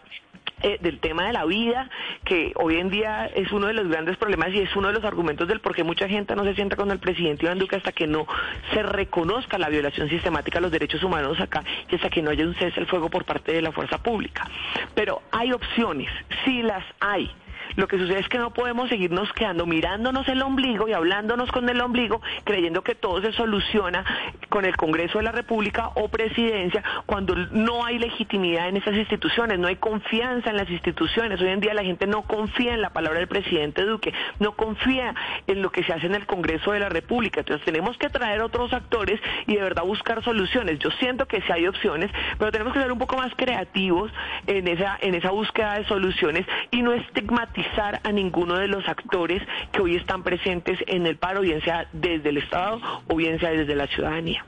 eh, 0.61 0.77
del 0.81 0.99
tema 0.99 1.25
de 1.25 1.33
la 1.33 1.45
vida, 1.45 1.89
que 2.25 2.53
hoy 2.57 2.79
en 2.79 2.91
día 2.91 3.27
es 3.27 3.53
uno 3.53 3.69
de 3.69 3.75
los 3.75 3.87
grandes 3.87 4.16
problemas 4.16 4.53
y 4.53 4.59
es 4.59 4.75
uno 4.75 4.89
de 4.89 4.95
los 4.95 5.05
argumentos 5.05 5.47
del 5.47 5.61
por 5.61 5.73
qué 5.73 5.85
mucha 5.85 6.09
gente 6.09 6.35
no 6.35 6.43
se 6.43 6.57
sienta 6.57 6.75
con 6.75 6.91
el 6.91 6.99
presidente 6.99 7.45
Iván 7.45 7.61
Duque 7.61 7.77
hasta 7.77 7.93
que 7.93 8.09
no 8.09 8.27
se 8.73 8.83
reconozca 8.83 9.57
la 9.57 9.69
violación 9.69 10.09
sistemática 10.09 10.59
de 10.59 10.62
los 10.62 10.73
derechos 10.73 11.05
humanos 11.05 11.39
acá 11.39 11.62
y 11.89 11.95
hasta 11.95 12.11
que 12.11 12.23
no 12.23 12.31
haya 12.31 12.45
un 12.45 12.57
cese 12.57 12.81
al 12.81 12.87
fuego 12.87 13.09
por 13.09 13.25
parte 13.25 13.53
de 13.53 13.62
la 13.62 13.71
fuerza 13.71 14.03
pública. 14.03 14.51
Pero 14.97 15.23
hay 15.31 15.53
opciones, 15.53 16.11
sí 16.45 16.62
las 16.62 16.85
hay. 16.99 17.31
Lo 17.77 17.89
que 17.89 17.99
sucede 17.99 18.21
es 18.21 18.29
que 18.29 18.39
no 18.39 18.53
podemos 18.53 18.89
seguirnos 18.89 19.33
quedando 19.33 19.66
mirándonos 19.66 20.27
el 20.29 20.43
ombligo 20.43 20.89
y 20.89 20.93
hablándonos 20.93 21.51
con 21.51 21.69
el 21.69 21.81
ombligo, 21.81 22.21
creyendo 22.45 22.83
que 22.83 22.95
todo 22.95 23.21
se 23.21 23.33
soluciona 23.33 24.05
con 24.49 24.64
el 24.64 24.77
Congreso 24.77 25.19
de 25.19 25.25
la 25.25 25.33
República 25.33 25.91
o 25.95 26.09
presidencia, 26.09 26.83
cuando 27.07 27.35
no 27.35 27.85
hay 27.85 27.99
legitimidad 27.99 28.69
en 28.69 28.77
esas 28.77 28.95
instituciones, 28.95 29.59
no 29.59 29.69
hay 29.69 29.77
confianza 29.77 30.51
en 30.51 30.57
las 30.57 30.71
instituciones. 30.71 31.41
Hoy 31.41 31.49
en 31.49 31.61
día 31.61 31.75
la 31.75 31.85
gente 31.85 32.07
no 32.07 32.23
confía 32.23 32.75
en 32.75 32.81
la 32.81 32.91
palabra 32.91 33.19
del 33.19 33.29
presidente 33.29 33.85
Duque, 33.85 34.12
no 34.39 34.53
confía 34.53 35.14
en 35.47 35.62
lo 35.62 35.71
que 35.71 35.85
se 35.85 35.93
hace 35.93 36.07
en 36.07 36.14
el 36.14 36.27
Congreso 36.27 36.73
de 36.73 36.81
la 36.81 36.89
República. 36.89 37.41
Entonces 37.41 37.64
tenemos 37.64 37.97
que 37.99 38.09
traer 38.09 38.43
otros 38.43 38.73
actores 38.73 39.21
y 39.47 39.55
de 39.55 39.62
verdad 39.62 39.85
buscar 39.85 40.23
soluciones. 40.25 40.79
Yo 40.79 40.91
siento 40.93 41.27
que 41.27 41.41
sí 41.43 41.53
hay 41.53 41.66
opciones, 41.66 42.11
pero 42.39 42.51
tenemos 42.51 42.73
que 42.73 42.81
ser 42.81 42.93
un 42.93 42.99
poco 42.99 43.16
más 43.16 43.33
creativos 43.37 44.11
en 44.47 44.69
esa, 44.69 44.99
en 45.01 45.14
esa 45.14 45.31
búsqueda 45.31 45.75
de 45.75 45.85
soluciones 45.87 46.47
y 46.71 46.83
no 46.83 46.93
estigmatizar 46.93 47.58
a 48.03 48.13
ninguno 48.13 48.57
de 48.57 48.69
los 48.69 48.87
actores 48.89 49.43
que 49.73 49.81
hoy 49.81 49.97
están 49.97 50.23
presentes 50.23 50.79
en 50.87 51.07
el 51.07 51.17
paro, 51.17 51.41
bien 51.41 51.61
sea 51.63 51.89
desde 51.93 52.31
el 52.31 52.39
Estado 52.39 52.81
o 53.09 53.17
bien 53.17 53.39
sea 53.41 53.51
desde 53.51 53.75
la 53.75 53.87
ciudadanía. 53.87 54.45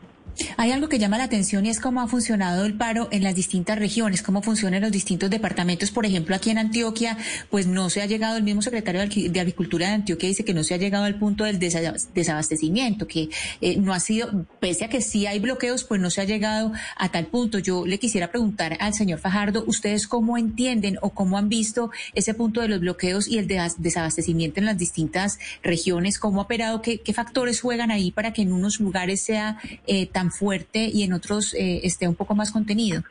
Hay 0.56 0.72
algo 0.72 0.88
que 0.88 0.98
llama 0.98 1.18
la 1.18 1.24
atención 1.24 1.66
y 1.66 1.70
es 1.70 1.80
cómo 1.80 2.00
ha 2.00 2.08
funcionado 2.08 2.64
el 2.64 2.74
paro 2.74 3.08
en 3.10 3.22
las 3.22 3.34
distintas 3.34 3.78
regiones, 3.78 4.22
cómo 4.22 4.42
funcionan 4.42 4.82
los 4.82 4.92
distintos 4.92 5.30
departamentos. 5.30 5.90
Por 5.90 6.06
ejemplo, 6.06 6.34
aquí 6.34 6.50
en 6.50 6.58
Antioquia, 6.58 7.16
pues 7.50 7.66
no 7.66 7.90
se 7.90 8.02
ha 8.02 8.06
llegado, 8.06 8.36
el 8.36 8.42
mismo 8.42 8.62
secretario 8.62 9.00
de 9.00 9.40
Agricultura 9.40 9.88
de 9.88 9.94
Antioquia 9.94 10.28
dice 10.28 10.44
que 10.44 10.54
no 10.54 10.64
se 10.64 10.74
ha 10.74 10.76
llegado 10.76 11.04
al 11.04 11.18
punto 11.18 11.44
del 11.44 11.58
desabastecimiento, 11.58 13.06
que 13.06 13.28
eh, 13.60 13.76
no 13.76 13.92
ha 13.92 14.00
sido, 14.00 14.46
pese 14.60 14.84
a 14.84 14.88
que 14.88 15.00
sí 15.00 15.26
hay 15.26 15.38
bloqueos, 15.38 15.84
pues 15.84 16.00
no 16.00 16.10
se 16.10 16.20
ha 16.20 16.24
llegado 16.24 16.72
a 16.96 17.10
tal 17.10 17.26
punto. 17.26 17.58
Yo 17.58 17.86
le 17.86 17.98
quisiera 17.98 18.30
preguntar 18.30 18.76
al 18.80 18.94
señor 18.94 19.18
Fajardo, 19.18 19.64
¿ustedes 19.66 20.06
cómo 20.06 20.38
entienden 20.38 20.98
o 21.02 21.10
cómo 21.10 21.38
han 21.38 21.48
visto 21.48 21.90
ese 22.14 22.34
punto 22.34 22.60
de 22.60 22.68
los 22.68 22.80
bloqueos 22.80 23.28
y 23.28 23.38
el 23.38 23.46
desabastecimiento 23.46 24.60
en 24.60 24.66
las 24.66 24.78
distintas 24.78 25.38
regiones? 25.62 26.18
¿Cómo 26.18 26.40
ha 26.40 26.44
operado? 26.44 26.82
¿Qué, 26.82 27.00
factores 27.10 27.60
juegan 27.60 27.90
ahí 27.90 28.12
para 28.12 28.32
que 28.32 28.42
en 28.42 28.52
unos 28.52 28.78
lugares 28.78 29.20
sea 29.20 29.58
eh, 29.88 30.06
tan 30.06 30.29
fuerte 30.30 30.90
y 30.92 31.02
en 31.02 31.12
otros 31.12 31.54
eh, 31.54 31.80
esté 31.84 32.08
un 32.08 32.14
poco 32.14 32.34
más 32.34 32.50
contenido? 32.50 33.02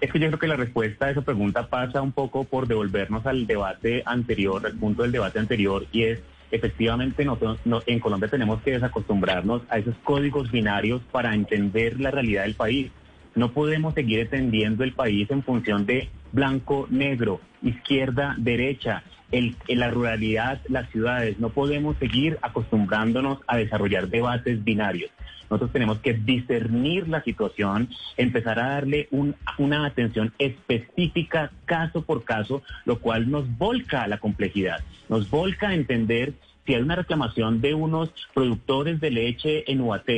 Es 0.00 0.10
que 0.10 0.18
yo 0.18 0.26
creo 0.26 0.38
que 0.38 0.48
la 0.48 0.56
respuesta 0.56 1.06
a 1.06 1.10
esa 1.10 1.22
pregunta 1.22 1.68
pasa 1.68 2.02
un 2.02 2.10
poco 2.10 2.44
por 2.44 2.66
devolvernos 2.66 3.24
al 3.24 3.46
debate 3.46 4.02
anterior, 4.04 4.66
al 4.66 4.76
punto 4.76 5.02
del 5.02 5.12
debate 5.12 5.38
anterior, 5.38 5.86
y 5.92 6.02
es 6.02 6.20
efectivamente 6.50 7.24
nosotros 7.24 7.60
en 7.86 8.00
Colombia 8.00 8.28
tenemos 8.28 8.60
que 8.62 8.72
desacostumbrarnos 8.72 9.62
a 9.68 9.78
esos 9.78 9.94
códigos 10.02 10.50
binarios 10.50 11.02
para 11.10 11.34
entender 11.34 12.00
la 12.00 12.10
realidad 12.10 12.42
del 12.42 12.54
país. 12.54 12.90
No 13.34 13.52
podemos 13.52 13.94
seguir 13.94 14.18
entendiendo 14.20 14.84
el 14.84 14.92
país 14.92 15.30
en 15.30 15.42
función 15.42 15.86
de 15.86 16.10
blanco, 16.32 16.86
negro, 16.90 17.40
izquierda, 17.62 18.34
derecha, 18.38 19.02
el, 19.30 19.56
la 19.68 19.90
ruralidad, 19.90 20.60
las 20.68 20.90
ciudades. 20.90 21.38
No 21.38 21.50
podemos 21.50 21.96
seguir 21.98 22.38
acostumbrándonos 22.42 23.38
a 23.46 23.56
desarrollar 23.56 24.08
debates 24.08 24.62
binarios. 24.62 25.10
Nosotros 25.52 25.72
tenemos 25.72 25.98
que 25.98 26.14
discernir 26.14 27.08
la 27.08 27.22
situación, 27.22 27.90
empezar 28.16 28.58
a 28.58 28.70
darle 28.70 29.10
una 29.58 29.84
atención 29.84 30.32
específica 30.38 31.52
caso 31.66 32.00
por 32.00 32.24
caso, 32.24 32.62
lo 32.86 33.00
cual 33.00 33.30
nos 33.30 33.58
volca 33.58 34.02
a 34.02 34.08
la 34.08 34.16
complejidad, 34.16 34.80
nos 35.10 35.28
volca 35.28 35.68
a 35.68 35.74
entender 35.74 36.32
si 36.64 36.74
hay 36.74 36.80
una 36.80 36.96
reclamación 36.96 37.60
de 37.60 37.74
unos 37.74 38.14
productores 38.32 38.98
de 38.98 39.10
leche 39.10 39.70
en 39.70 39.82
UAT, 39.82 40.08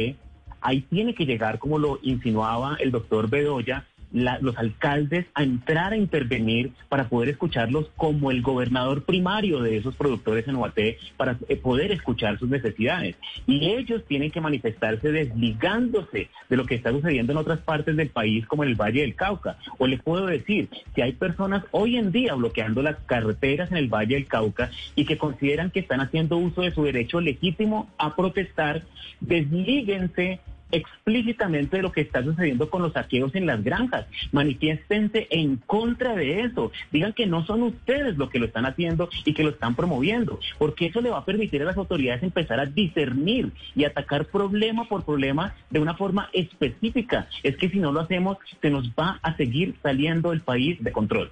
ahí 0.61 0.83
tiene 0.83 1.17
que 1.17 1.27
llegar, 1.27 1.59
como 1.59 1.81
lo 1.81 1.99
insinuaba 2.03 2.77
el 2.79 2.93
doctor 2.93 3.29
Bedoya, 3.29 3.89
los 4.15 4.57
alcaldes 4.57 5.27
a 5.35 5.43
entrar 5.43 5.93
a 5.93 5.97
intervenir 5.97 6.73
para 6.89 7.09
poder 7.09 7.31
escucharlos 7.31 7.91
como 7.97 8.31
el 8.31 8.43
gobernador 8.43 9.03
primario 9.03 9.61
de 9.61 9.77
esos 9.77 9.97
productores 9.97 10.47
en 10.47 10.55
Ubaté 10.55 10.99
para 11.17 11.37
eh, 11.49 11.57
poder 11.57 11.91
escuchar 11.91 12.39
sus 12.39 12.49
necesidades. 12.49 13.17
Y 13.47 13.71
ellos 13.71 14.05
tienen 14.07 14.31
que 14.31 14.41
manifestarse 14.41 15.11
desligándose 15.11 16.31
de 16.49 16.57
lo 16.57 16.65
que 16.65 16.77
está 16.77 16.93
sucediendo 16.93 17.33
en 17.33 17.39
otras 17.39 17.59
partes 17.61 17.97
del 17.97 18.11
país, 18.11 18.47
como 18.47 18.63
en 18.63 18.71
el 18.71 18.77
Valle 18.77 19.01
del 19.01 19.17
Cauca. 19.17 19.57
O 19.79 19.87
les 19.89 20.01
puedo 20.01 20.27
decir, 20.27 20.69
si 20.95 21.03
hay 21.03 21.13
personas 21.13 21.65
hoy 21.73 21.97
en 21.97 22.13
día 22.13 22.35
bloqueando 22.35 22.83
las 22.83 22.97
carreteras 23.07 23.73
en 23.73 23.79
el 23.79 23.89
Valle 23.89 24.15
del 24.15 24.27
Cauca 24.27 24.71
y 24.95 25.07
que 25.07 25.19
consideran 25.19 25.71
que 25.71 25.81
están 25.81 26.01
haciendo 26.01 26.37
uso 26.37 26.63
de 26.63 26.71
su 26.71 26.85
derecho 26.85 27.21
legítimo 27.21 27.91
a 27.99 28.15
protestar, 28.15 28.83
deslíguense 29.21 30.39
explícitamente 30.71 31.77
de 31.77 31.83
lo 31.83 31.93
que 31.93 32.01
está 32.01 32.23
sucediendo 32.23 32.71
con 32.71 32.83
los 32.83 32.93
saqueos 32.93 33.35
en 33.35 33.47
las 33.47 33.63
granjas. 33.63 34.07
Manifiéstense 34.33 35.27
en 35.31 35.57
contra 35.57 36.15
de 36.15 36.41
eso. 36.43 36.73
Digan 36.93 37.13
que 37.13 37.27
no 37.27 37.45
son 37.47 37.63
ustedes 37.63 38.17
los 38.17 38.31
que 38.31 38.39
lo 38.39 38.47
están 38.47 38.67
haciendo 38.67 39.09
y 39.25 39.35
que 39.35 39.45
lo 39.45 39.51
están 39.51 39.75
promoviendo, 39.75 40.41
porque 40.59 40.87
eso 40.87 41.01
le 41.01 41.11
va 41.11 41.19
a 41.19 41.25
permitir 41.25 41.63
a 41.63 41.67
las 41.67 41.77
autoridades 41.77 42.23
empezar 42.23 42.61
a 42.61 42.67
discernir 42.67 43.53
y 43.75 43.85
atacar 43.85 44.27
problema 44.27 44.89
por 44.89 45.05
problema 45.05 45.55
de 45.71 45.81
una 45.81 45.95
forma 45.95 46.29
específica. 46.33 47.29
Es 47.43 47.57
que 47.57 47.69
si 47.69 47.79
no 47.79 47.93
lo 47.93 48.01
hacemos, 48.01 48.39
se 48.61 48.71
nos 48.71 48.91
va 48.91 49.19
a 49.23 49.37
seguir 49.37 49.75
saliendo 49.83 50.33
el 50.33 50.41
país 50.41 50.83
de 50.83 50.93
control. 50.93 51.31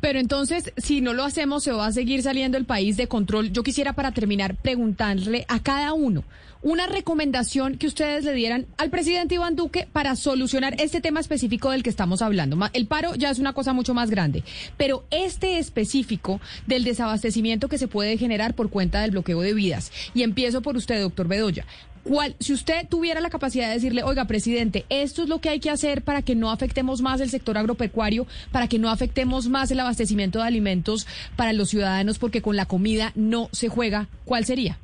Pero 0.00 0.18
entonces, 0.18 0.72
si 0.76 1.00
no 1.00 1.12
lo 1.12 1.24
hacemos, 1.24 1.64
se 1.64 1.72
va 1.72 1.86
a 1.86 1.92
seguir 1.92 2.22
saliendo 2.22 2.56
el 2.56 2.64
país 2.64 2.96
de 2.96 3.06
control. 3.06 3.52
Yo 3.52 3.62
quisiera 3.62 3.92
para 3.92 4.12
terminar 4.12 4.56
preguntarle 4.56 5.44
a 5.48 5.62
cada 5.62 5.92
uno 5.92 6.24
una 6.62 6.86
recomendación 6.86 7.78
que 7.78 7.86
ustedes 7.86 8.24
le 8.24 8.34
dieran 8.34 8.66
al 8.76 8.90
presidente 8.90 9.36
Iván 9.36 9.56
Duque 9.56 9.88
para 9.90 10.14
solucionar 10.14 10.74
este 10.78 11.00
tema 11.00 11.20
específico 11.20 11.70
del 11.70 11.82
que 11.82 11.90
estamos 11.90 12.20
hablando. 12.20 12.58
El 12.72 12.86
paro 12.86 13.14
ya 13.14 13.30
es 13.30 13.38
una 13.38 13.54
cosa 13.54 13.72
mucho 13.72 13.94
más 13.94 14.10
grande, 14.10 14.44
pero 14.76 15.04
este 15.10 15.58
específico 15.58 16.40
del 16.66 16.84
desabastecimiento 16.84 17.68
que 17.68 17.78
se 17.78 17.88
puede 17.88 18.18
generar 18.18 18.54
por 18.54 18.68
cuenta 18.68 19.00
del 19.00 19.12
bloqueo 19.12 19.40
de 19.40 19.54
vidas. 19.54 19.90
Y 20.12 20.22
empiezo 20.22 20.60
por 20.60 20.76
usted, 20.76 21.00
doctor 21.00 21.28
Bedoya. 21.28 21.64
¿Cuál, 22.02 22.34
si 22.40 22.54
usted 22.54 22.88
tuviera 22.88 23.20
la 23.20 23.28
capacidad 23.28 23.68
de 23.68 23.74
decirle, 23.74 24.02
oiga, 24.02 24.24
presidente, 24.24 24.86
esto 24.88 25.22
es 25.22 25.28
lo 25.28 25.40
que 25.40 25.50
hay 25.50 25.60
que 25.60 25.70
hacer 25.70 26.02
para 26.02 26.22
que 26.22 26.34
no 26.34 26.50
afectemos 26.50 27.02
más 27.02 27.20
el 27.20 27.28
sector 27.28 27.58
agropecuario, 27.58 28.26
para 28.52 28.68
que 28.68 28.78
no 28.78 28.88
afectemos 28.88 29.48
más 29.48 29.70
el 29.70 29.80
abastecimiento 29.80 30.38
de 30.38 30.46
alimentos 30.46 31.06
para 31.36 31.52
los 31.52 31.68
ciudadanos, 31.68 32.18
porque 32.18 32.40
con 32.40 32.56
la 32.56 32.64
comida 32.64 33.12
no 33.14 33.48
se 33.52 33.68
juega, 33.68 34.08
¿cuál 34.24 34.46
sería? 34.46 34.78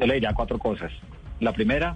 Yo 0.00 0.06
le 0.06 0.14
diría 0.14 0.32
cuatro 0.32 0.58
cosas. 0.58 0.92
La 1.40 1.52
primera, 1.52 1.94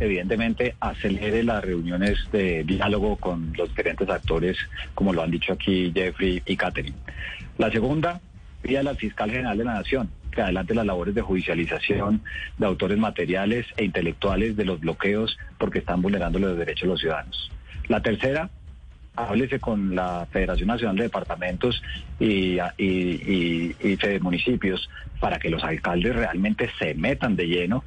evidentemente, 0.00 0.76
acelere 0.80 1.42
las 1.42 1.64
reuniones 1.64 2.18
de 2.30 2.62
diálogo 2.62 3.16
con 3.16 3.54
los 3.56 3.70
diferentes 3.70 4.08
actores, 4.08 4.58
como 4.94 5.14
lo 5.14 5.22
han 5.22 5.30
dicho 5.30 5.54
aquí 5.54 5.90
Jeffrey 5.94 6.42
y 6.44 6.56
Catherine. 6.56 6.96
La 7.56 7.70
segunda, 7.70 8.20
pídale 8.60 8.90
al 8.90 8.96
fiscal 8.96 9.30
general 9.30 9.56
de 9.56 9.64
la 9.64 9.74
Nación 9.74 10.10
que 10.36 10.42
adelante 10.42 10.74
las 10.74 10.86
labores 10.86 11.14
de 11.14 11.22
judicialización 11.22 12.22
de 12.58 12.66
autores 12.66 12.98
materiales 12.98 13.66
e 13.78 13.84
intelectuales 13.84 14.54
de 14.54 14.66
los 14.66 14.78
bloqueos 14.78 15.36
porque 15.58 15.78
están 15.80 16.02
vulnerando 16.02 16.38
los 16.38 16.56
derechos 16.58 16.82
de 16.82 16.88
los 16.88 17.00
ciudadanos. 17.00 17.50
La 17.88 18.02
tercera, 18.02 18.50
háblese 19.16 19.58
con 19.58 19.94
la 19.94 20.28
Federación 20.30 20.68
Nacional 20.68 20.96
de 20.96 21.04
Departamentos 21.04 21.82
y, 22.20 22.58
y, 22.76 23.74
municipios 24.20 24.90
para 25.20 25.38
que 25.38 25.48
los 25.48 25.64
alcaldes 25.64 26.14
realmente 26.14 26.70
se 26.78 26.94
metan 26.94 27.34
de 27.34 27.48
lleno. 27.48 27.82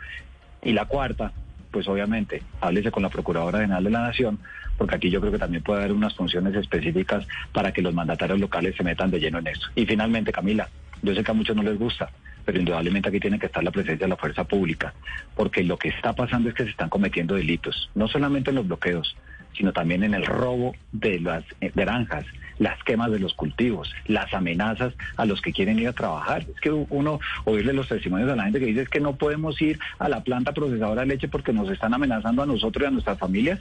Y 0.64 0.74
la 0.74 0.86
cuarta, 0.86 1.32
pues 1.70 1.88
obviamente, 1.88 2.41
háblese 2.62 2.89
con 2.89 3.04
la 3.04 3.10
Procuradora 3.10 3.60
General 3.60 3.84
de 3.84 3.91
la 3.91 4.02
Nación, 4.02 4.39
porque 4.78 4.95
aquí 4.95 5.12
yo 5.12 5.22
creo 5.22 5.32
que 5.32 5.38
también 5.38 5.62
puede 5.62 5.82
haber 5.82 5.93
unas 5.93 6.16
funciones 6.16 6.56
específicas 6.56 7.28
para 7.54 7.72
que 7.72 7.84
los 7.84 7.93
mandatarios 7.93 8.39
locales 8.39 8.76
se 8.76 8.84
metan 8.84 9.12
de 9.12 9.20
lleno 9.20 9.38
en 9.38 9.47
eso. 9.47 9.70
Y 9.76 9.86
finalmente, 9.86 10.32
Camila, 10.32 10.68
yo 11.04 11.14
sé 11.14 11.24
que 11.24 11.32
a 11.32 11.34
muchos 11.36 11.56
no 11.56 11.64
les 11.64 11.78
gusta, 11.78 12.10
pero 12.50 12.62
indudablemente 12.62 13.10
aquí 13.10 13.20
tiene 13.20 13.38
que 13.38 13.45
estar 13.45 13.64
la 13.64 13.70
presencia 13.70 14.08
de 14.08 14.10
la 14.10 14.18
fuerza 14.18 14.43
pública, 14.43 14.91
porque 15.36 15.64
lo 15.64 15.78
que 15.78 15.89
está 15.89 16.14
pasando 16.14 16.50
es 16.50 16.56
que 16.56 16.64
se 16.64 16.72
están 16.72 16.89
cometiendo 16.89 17.36
delitos, 17.36 17.91
no 17.93 18.08
solamente 18.08 18.50
en 18.50 18.56
los 18.56 18.66
bloqueos, 18.66 19.16
sino 19.56 19.72
también 19.72 20.04
en 20.04 20.16
el 20.16 20.26
robo 20.26 20.74
de 20.91 21.20
las 21.20 21.43
eh, 21.62 21.72
granjas, 21.76 22.26
las 22.58 22.84
quemas 22.84 23.12
de 23.12 23.20
los 23.20 23.36
cultivos, 23.36 23.93
las 24.08 24.34
amenazas 24.34 24.95
a 25.16 25.26
los 25.26 25.41
que 25.41 25.54
quieren 25.54 25.78
ir 25.78 25.89
a 25.89 25.93
trabajar. 25.93 26.41
Es 26.41 26.60
que 26.60 26.72
uno 26.72 27.20
oírle 27.45 27.72
los 27.72 27.88
testimonios 27.88 28.32
a 28.32 28.36
la 28.36 28.45
gente 28.45 28.60
que 28.60 28.66
dice 28.66 28.88
que 28.88 29.00
no 29.00 29.16
podemos 29.16 29.62
ir 29.62 29.78
a 30.00 30.10
la 30.10 30.24
planta 30.24 30.52
procesadora 30.52 31.02
de 31.02 31.08
leche 31.08 31.28
porque 31.28 31.54
nos 31.54 31.70
están 31.70 31.93
amenazando 31.93 32.41
a 32.41 32.47
nosotros 32.47 32.84
y 32.84 32.88
a 32.88 32.91
nuestras 32.91 33.20
familias. 33.20 33.60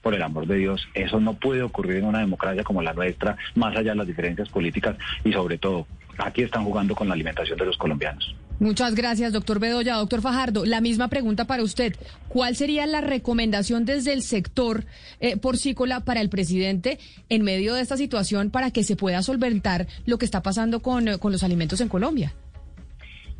Por 0.00 0.14
el 0.14 0.22
amor 0.22 0.46
de 0.46 0.58
Dios, 0.58 0.88
eso 0.94 1.18
no 1.18 1.34
puede 1.34 1.64
ocurrir 1.64 1.96
en 1.96 2.04
una 2.04 2.20
democracia 2.20 2.62
como 2.62 2.82
la 2.82 2.92
nuestra, 2.92 3.36
más 3.56 3.76
allá 3.76 3.90
de 3.90 3.96
las 3.96 4.06
diferencias 4.06 4.48
políticas 4.48 4.96
y 5.24 5.32
sobre 5.32 5.58
todo 5.58 5.88
aquí 6.18 6.42
están 6.42 6.64
jugando 6.64 6.94
con 6.94 7.08
la 7.08 7.14
alimentación 7.14 7.58
de 7.58 7.66
los 7.66 7.76
colombianos. 7.76 8.34
Muchas 8.60 8.96
gracias, 8.96 9.32
doctor 9.32 9.60
Bedoya. 9.60 9.94
Doctor 9.94 10.20
Fajardo, 10.20 10.64
la 10.64 10.80
misma 10.80 11.08
pregunta 11.08 11.46
para 11.46 11.62
usted. 11.62 11.94
¿Cuál 12.28 12.56
sería 12.56 12.86
la 12.86 13.00
recomendación 13.00 13.84
desde 13.84 14.12
el 14.12 14.22
sector 14.22 14.84
eh, 15.20 15.36
porcícola 15.36 16.00
para 16.00 16.20
el 16.20 16.28
presidente 16.28 16.98
en 17.28 17.44
medio 17.44 17.74
de 17.74 17.82
esta 17.82 17.96
situación 17.96 18.50
para 18.50 18.72
que 18.72 18.82
se 18.82 18.96
pueda 18.96 19.22
solventar 19.22 19.86
lo 20.06 20.18
que 20.18 20.24
está 20.24 20.42
pasando 20.42 20.80
con, 20.80 21.06
eh, 21.06 21.18
con 21.18 21.30
los 21.30 21.44
alimentos 21.44 21.80
en 21.80 21.88
Colombia? 21.88 22.34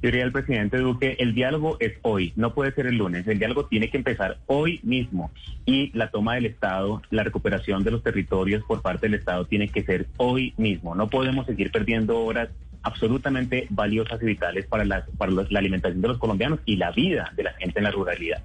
Yo 0.00 0.10
diría 0.10 0.24
al 0.24 0.30
presidente 0.30 0.76
Duque, 0.76 1.16
el 1.18 1.34
diálogo 1.34 1.76
es 1.80 1.94
hoy, 2.02 2.32
no 2.36 2.54
puede 2.54 2.70
ser 2.72 2.86
el 2.86 2.94
lunes, 2.94 3.26
el 3.26 3.40
diálogo 3.40 3.66
tiene 3.66 3.90
que 3.90 3.96
empezar 3.96 4.38
hoy 4.46 4.78
mismo 4.84 5.32
y 5.66 5.90
la 5.98 6.12
toma 6.12 6.36
del 6.36 6.46
Estado, 6.46 7.02
la 7.10 7.24
recuperación 7.24 7.82
de 7.82 7.90
los 7.90 8.04
territorios 8.04 8.62
por 8.62 8.80
parte 8.80 9.06
del 9.08 9.18
Estado 9.18 9.44
tiene 9.46 9.68
que 9.68 9.82
ser 9.82 10.06
hoy 10.16 10.54
mismo. 10.56 10.94
No 10.94 11.08
podemos 11.08 11.46
seguir 11.46 11.72
perdiendo 11.72 12.20
horas 12.20 12.48
absolutamente 12.88 13.66
valiosas 13.70 14.20
y 14.22 14.26
vitales 14.26 14.66
para, 14.66 14.84
la, 14.84 15.06
para 15.16 15.32
la 15.32 15.58
alimentación 15.58 16.02
de 16.02 16.08
los 16.08 16.18
colombianos 16.18 16.60
y 16.64 16.76
la 16.76 16.90
vida 16.90 17.32
de 17.36 17.44
la 17.44 17.52
gente 17.54 17.78
en 17.78 17.84
la 17.84 17.90
ruralidad. 17.90 18.42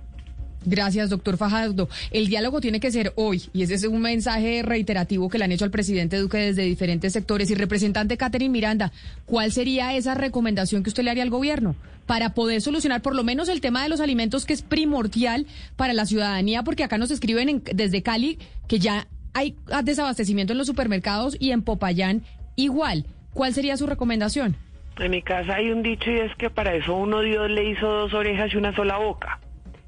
Gracias, 0.66 1.10
doctor 1.10 1.38
Fajardo. 1.38 1.90
El 2.12 2.28
diálogo 2.28 2.62
tiene 2.62 2.80
que 2.80 2.92
ser 2.92 3.14
hoy 3.16 3.44
y 3.54 3.64
ese 3.64 3.76
es 3.76 3.84
un 3.84 4.02
mensaje 4.02 4.62
reiterativo 4.64 5.30
que 5.30 5.38
le 5.38 5.46
han 5.46 5.52
hecho 5.52 5.66
al 5.66 5.72
presidente 5.72 6.18
Duque 6.18 6.38
desde 6.38 6.64
diferentes 6.64 7.14
sectores. 7.14 7.52
Y 7.52 7.56
representante 7.56 8.18
Catherine 8.18 8.52
Miranda, 8.52 8.92
¿cuál 9.26 9.52
sería 9.52 9.94
esa 9.96 10.16
recomendación 10.16 10.84
que 10.84 10.90
usted 10.90 11.04
le 11.04 11.12
haría 11.12 11.24
al 11.24 11.30
gobierno 11.30 11.76
para 12.06 12.34
poder 12.34 12.62
solucionar 12.62 13.02
por 13.02 13.16
lo 13.16 13.24
menos 13.24 13.50
el 13.50 13.62
tema 13.62 13.84
de 13.84 13.90
los 13.90 14.00
alimentos 14.00 14.46
que 14.46 14.54
es 14.54 14.62
primordial 14.62 15.48
para 15.76 15.94
la 15.94 16.06
ciudadanía? 16.06 16.64
Porque 16.64 16.84
acá 16.84 16.98
nos 16.98 17.12
escriben 17.12 17.62
desde 17.74 18.02
Cali 18.02 18.40
que 18.68 18.80
ya 18.80 19.08
hay 19.34 19.56
desabastecimiento 19.84 20.54
en 20.54 20.60
los 20.60 20.68
supermercados 20.68 21.36
y 21.40 21.52
en 21.52 21.62
Popayán 21.62 22.24
igual. 22.56 23.06
¿Cuál 23.34 23.54
sería 23.54 23.78
su 23.78 23.88
recomendación? 23.88 24.56
En 25.00 25.12
mi 25.12 25.22
casa 25.22 25.56
hay 25.56 25.72
un 25.72 25.82
dicho 25.82 26.12
y 26.12 26.20
es 26.20 26.36
que 26.36 26.50
para 26.50 26.76
eso 26.76 26.96
uno 26.96 27.22
Dios 27.22 27.50
le 27.50 27.64
hizo 27.64 27.88
dos 27.88 28.14
orejas 28.14 28.54
y 28.54 28.58
una 28.58 28.76
sola 28.76 28.98
boca. 28.98 29.40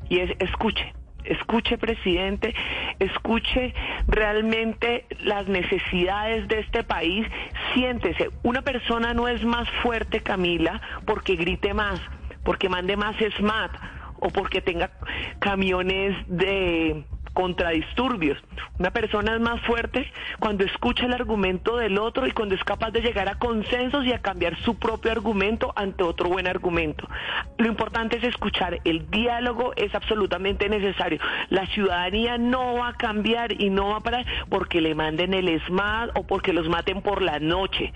Y 0.10 0.20
es 0.20 0.32
escuche, 0.40 0.94
escuche 1.24 1.78
presidente, 1.78 2.56
escuche 3.00 3.74
realmente 4.08 5.06
las 5.24 5.48
necesidades 5.48 6.48
de 6.48 6.60
este 6.60 6.84
país, 6.84 7.28
siéntese. 7.74 8.30
Una 8.44 8.64
persona 8.64 9.14
no 9.14 9.28
es 9.28 9.44
más 9.44 9.70
fuerte, 9.84 10.22
Camila, 10.22 10.82
porque 11.06 11.36
grite 11.36 11.74
más, 11.74 12.00
porque 12.44 12.68
mande 12.70 12.98
más 12.98 13.16
SMAT 13.38 13.72
o 14.20 14.30
porque 14.30 14.62
tenga 14.62 14.90
camiones 15.40 16.16
de 16.28 17.04
contradisturbios. 17.36 18.40
Una 18.80 18.90
persona 18.90 19.36
es 19.36 19.42
más 19.42 19.62
fuerte 19.62 20.12
cuando 20.40 20.64
escucha 20.64 21.06
el 21.06 21.14
argumento 21.14 21.78
del 21.78 22.00
otro 22.00 22.26
y 22.26 22.32
cuando 22.32 22.56
es 22.56 22.64
capaz 22.64 22.90
de 22.92 23.02
llegar 23.02 23.30
a 23.30 23.38
consensos 23.38 24.06
y 24.06 24.14
a 24.14 24.22
cambiar 24.22 24.58
su 24.62 24.80
propio 24.80 25.12
argumento 25.12 25.72
ante 25.76 26.04
otro 26.04 26.30
buen 26.30 26.48
argumento. 26.48 27.08
Lo 27.60 27.68
importante 27.68 28.18
es 28.18 28.24
escuchar, 28.24 28.80
el 28.86 29.12
diálogo 29.12 29.74
es 29.76 29.94
absolutamente 29.94 30.70
necesario. 30.70 31.20
La 31.50 31.68
ciudadanía 31.68 32.38
no 32.38 32.76
va 32.76 32.90
a 32.90 32.94
cambiar 32.94 33.62
y 33.62 33.70
no 33.70 33.90
va 33.90 33.98
a 33.98 34.02
parar 34.02 34.26
porque 34.50 34.82
le 34.82 34.96
manden 34.96 35.34
el 35.34 35.50
ESMAD 35.50 36.12
o 36.16 36.26
porque 36.26 36.54
los 36.54 36.70
maten 36.70 37.02
por 37.02 37.22
la 37.22 37.40
noche. 37.40 37.94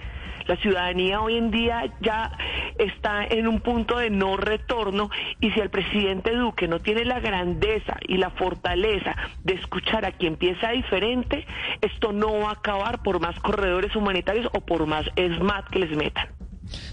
La 0.50 0.56
ciudadanía 0.56 1.22
hoy 1.22 1.38
en 1.38 1.52
día 1.52 1.94
ya 2.02 2.36
está 2.80 3.24
en 3.24 3.48
un 3.48 3.60
punto 3.60 4.00
de 4.00 4.10
no 4.10 4.36
retorno 4.36 5.12
y 5.40 5.52
si 5.52 5.60
el 5.60 5.70
presidente 5.70 6.36
Duque 6.36 6.68
no 6.68 6.80
tiene 6.80 7.06
la 7.06 7.20
grandeza 7.20 7.98
y 8.08 8.18
la 8.18 8.32
fortaleza 8.32 9.16
de 9.44 9.54
escuchar 9.54 10.06
a 10.06 10.12
quien 10.12 10.38
piensa 10.38 10.72
diferente, 10.72 11.46
esto 11.82 12.14
no 12.14 12.40
va 12.40 12.50
a 12.50 12.54
acabar 12.54 13.04
por 13.04 13.20
más 13.20 13.40
corredores 13.42 13.96
humanitarios 13.96 14.48
o 14.52 14.62
por 14.62 14.88
más 14.88 15.06
SMAT 15.16 15.70
que 15.70 15.80
les 15.82 15.96
metan. 15.96 16.39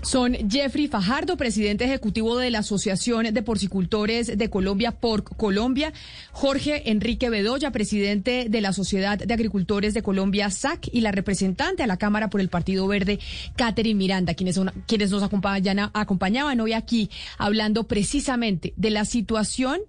Son 0.02 0.34
Jeffrey 0.48 0.88
Fajardo, 0.88 1.36
presidente 1.36 1.84
ejecutivo 1.84 2.36
de 2.38 2.50
la 2.50 2.60
Asociación 2.60 3.32
de 3.32 3.42
Porcicultores 3.42 4.38
de 4.38 4.50
Colombia, 4.50 4.92
por 4.92 5.24
Colombia, 5.24 5.92
Jorge 6.32 6.90
Enrique 6.90 7.30
Bedoya, 7.30 7.70
presidente 7.70 8.46
de 8.48 8.60
la 8.60 8.72
Sociedad 8.72 9.18
de 9.18 9.34
Agricultores 9.34 9.94
de 9.94 10.02
Colombia, 10.02 10.50
SAC, 10.50 10.88
y 10.92 11.00
la 11.00 11.12
representante 11.12 11.82
a 11.82 11.86
la 11.86 11.96
Cámara 11.96 12.30
por 12.30 12.40
el 12.40 12.48
Partido 12.48 12.86
Verde, 12.86 13.18
Catherine 13.56 13.98
Miranda, 13.98 14.34
quienes, 14.34 14.60
quienes 14.86 15.10
nos 15.10 15.22
acompañaban 15.22 16.60
hoy 16.60 16.72
aquí 16.72 17.10
hablando 17.38 17.84
precisamente 17.84 18.72
de 18.76 18.90
la 18.90 19.04
situación 19.04 19.80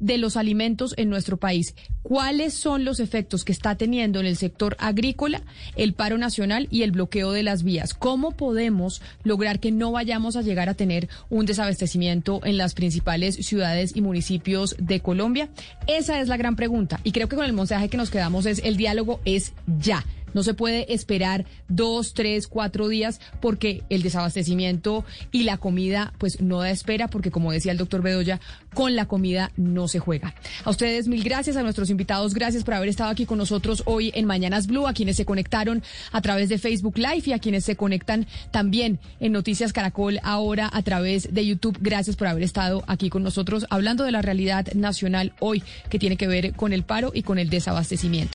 de 0.00 0.18
los 0.18 0.36
alimentos 0.36 0.94
en 0.96 1.08
nuestro 1.08 1.36
país. 1.36 1.74
¿Cuáles 2.04 2.52
son 2.52 2.84
los 2.84 3.00
efectos 3.00 3.46
que 3.46 3.52
está 3.52 3.76
teniendo 3.76 4.20
en 4.20 4.26
el 4.26 4.36
sector 4.36 4.76
agrícola 4.78 5.40
el 5.74 5.94
paro 5.94 6.18
nacional 6.18 6.68
y 6.70 6.82
el 6.82 6.92
bloqueo 6.92 7.32
de 7.32 7.42
las 7.42 7.62
vías? 7.62 7.94
¿Cómo 7.94 8.32
podemos 8.32 9.00
lograr 9.22 9.58
que 9.58 9.72
no 9.72 9.90
vayamos 9.90 10.36
a 10.36 10.42
llegar 10.42 10.68
a 10.68 10.74
tener 10.74 11.08
un 11.30 11.46
desabastecimiento 11.46 12.42
en 12.44 12.58
las 12.58 12.74
principales 12.74 13.36
ciudades 13.36 13.96
y 13.96 14.02
municipios 14.02 14.76
de 14.78 15.00
Colombia? 15.00 15.48
Esa 15.86 16.20
es 16.20 16.28
la 16.28 16.36
gran 16.36 16.56
pregunta 16.56 17.00
y 17.04 17.12
creo 17.12 17.30
que 17.30 17.36
con 17.36 17.46
el 17.46 17.54
mensaje 17.54 17.88
que 17.88 17.96
nos 17.96 18.10
quedamos 18.10 18.44
es 18.44 18.60
el 18.62 18.76
diálogo 18.76 19.20
es 19.24 19.54
ya 19.78 20.04
No 20.34 20.42
se 20.42 20.52
puede 20.52 20.92
esperar 20.92 21.46
dos, 21.68 22.12
tres, 22.12 22.48
cuatro 22.48 22.88
días 22.88 23.20
porque 23.40 23.84
el 23.88 24.02
desabastecimiento 24.02 25.04
y 25.30 25.44
la 25.44 25.56
comida 25.56 26.12
pues 26.18 26.40
no 26.42 26.58
da 26.58 26.70
espera 26.70 27.08
porque 27.08 27.30
como 27.30 27.52
decía 27.52 27.72
el 27.72 27.78
doctor 27.78 28.02
Bedoya, 28.02 28.40
con 28.74 28.96
la 28.96 29.06
comida 29.06 29.52
no 29.56 29.88
se 29.88 30.00
juega. 30.00 30.34
A 30.64 30.70
ustedes 30.70 31.08
mil 31.08 31.22
gracias, 31.22 31.56
a 31.56 31.62
nuestros 31.62 31.88
invitados 31.94 32.34
gracias 32.34 32.64
por 32.64 32.74
haber 32.74 32.88
estado 32.88 33.10
aquí 33.10 33.24
con 33.24 33.38
nosotros 33.38 33.84
hoy 33.86 34.10
en 34.14 34.26
Mañanas 34.26 34.66
Blue, 34.66 34.88
a 34.88 34.94
quienes 34.94 35.16
se 35.16 35.24
conectaron 35.24 35.82
a 36.10 36.20
través 36.20 36.48
de 36.48 36.58
Facebook 36.58 36.98
Live 36.98 37.22
y 37.26 37.32
a 37.32 37.38
quienes 37.38 37.64
se 37.64 37.76
conectan 37.76 38.26
también 38.50 38.98
en 39.20 39.30
Noticias 39.30 39.72
Caracol 39.72 40.18
ahora 40.24 40.68
a 40.72 40.82
través 40.82 41.32
de 41.32 41.46
YouTube. 41.46 41.78
Gracias 41.80 42.16
por 42.16 42.26
haber 42.26 42.42
estado 42.42 42.82
aquí 42.88 43.10
con 43.10 43.22
nosotros 43.22 43.66
hablando 43.70 44.02
de 44.02 44.10
la 44.10 44.22
realidad 44.22 44.66
nacional 44.74 45.32
hoy 45.38 45.62
que 45.88 46.00
tiene 46.00 46.16
que 46.16 46.26
ver 46.26 46.54
con 46.54 46.72
el 46.72 46.82
paro 46.82 47.12
y 47.14 47.22
con 47.22 47.38
el 47.38 47.48
desabastecimiento. 47.48 48.32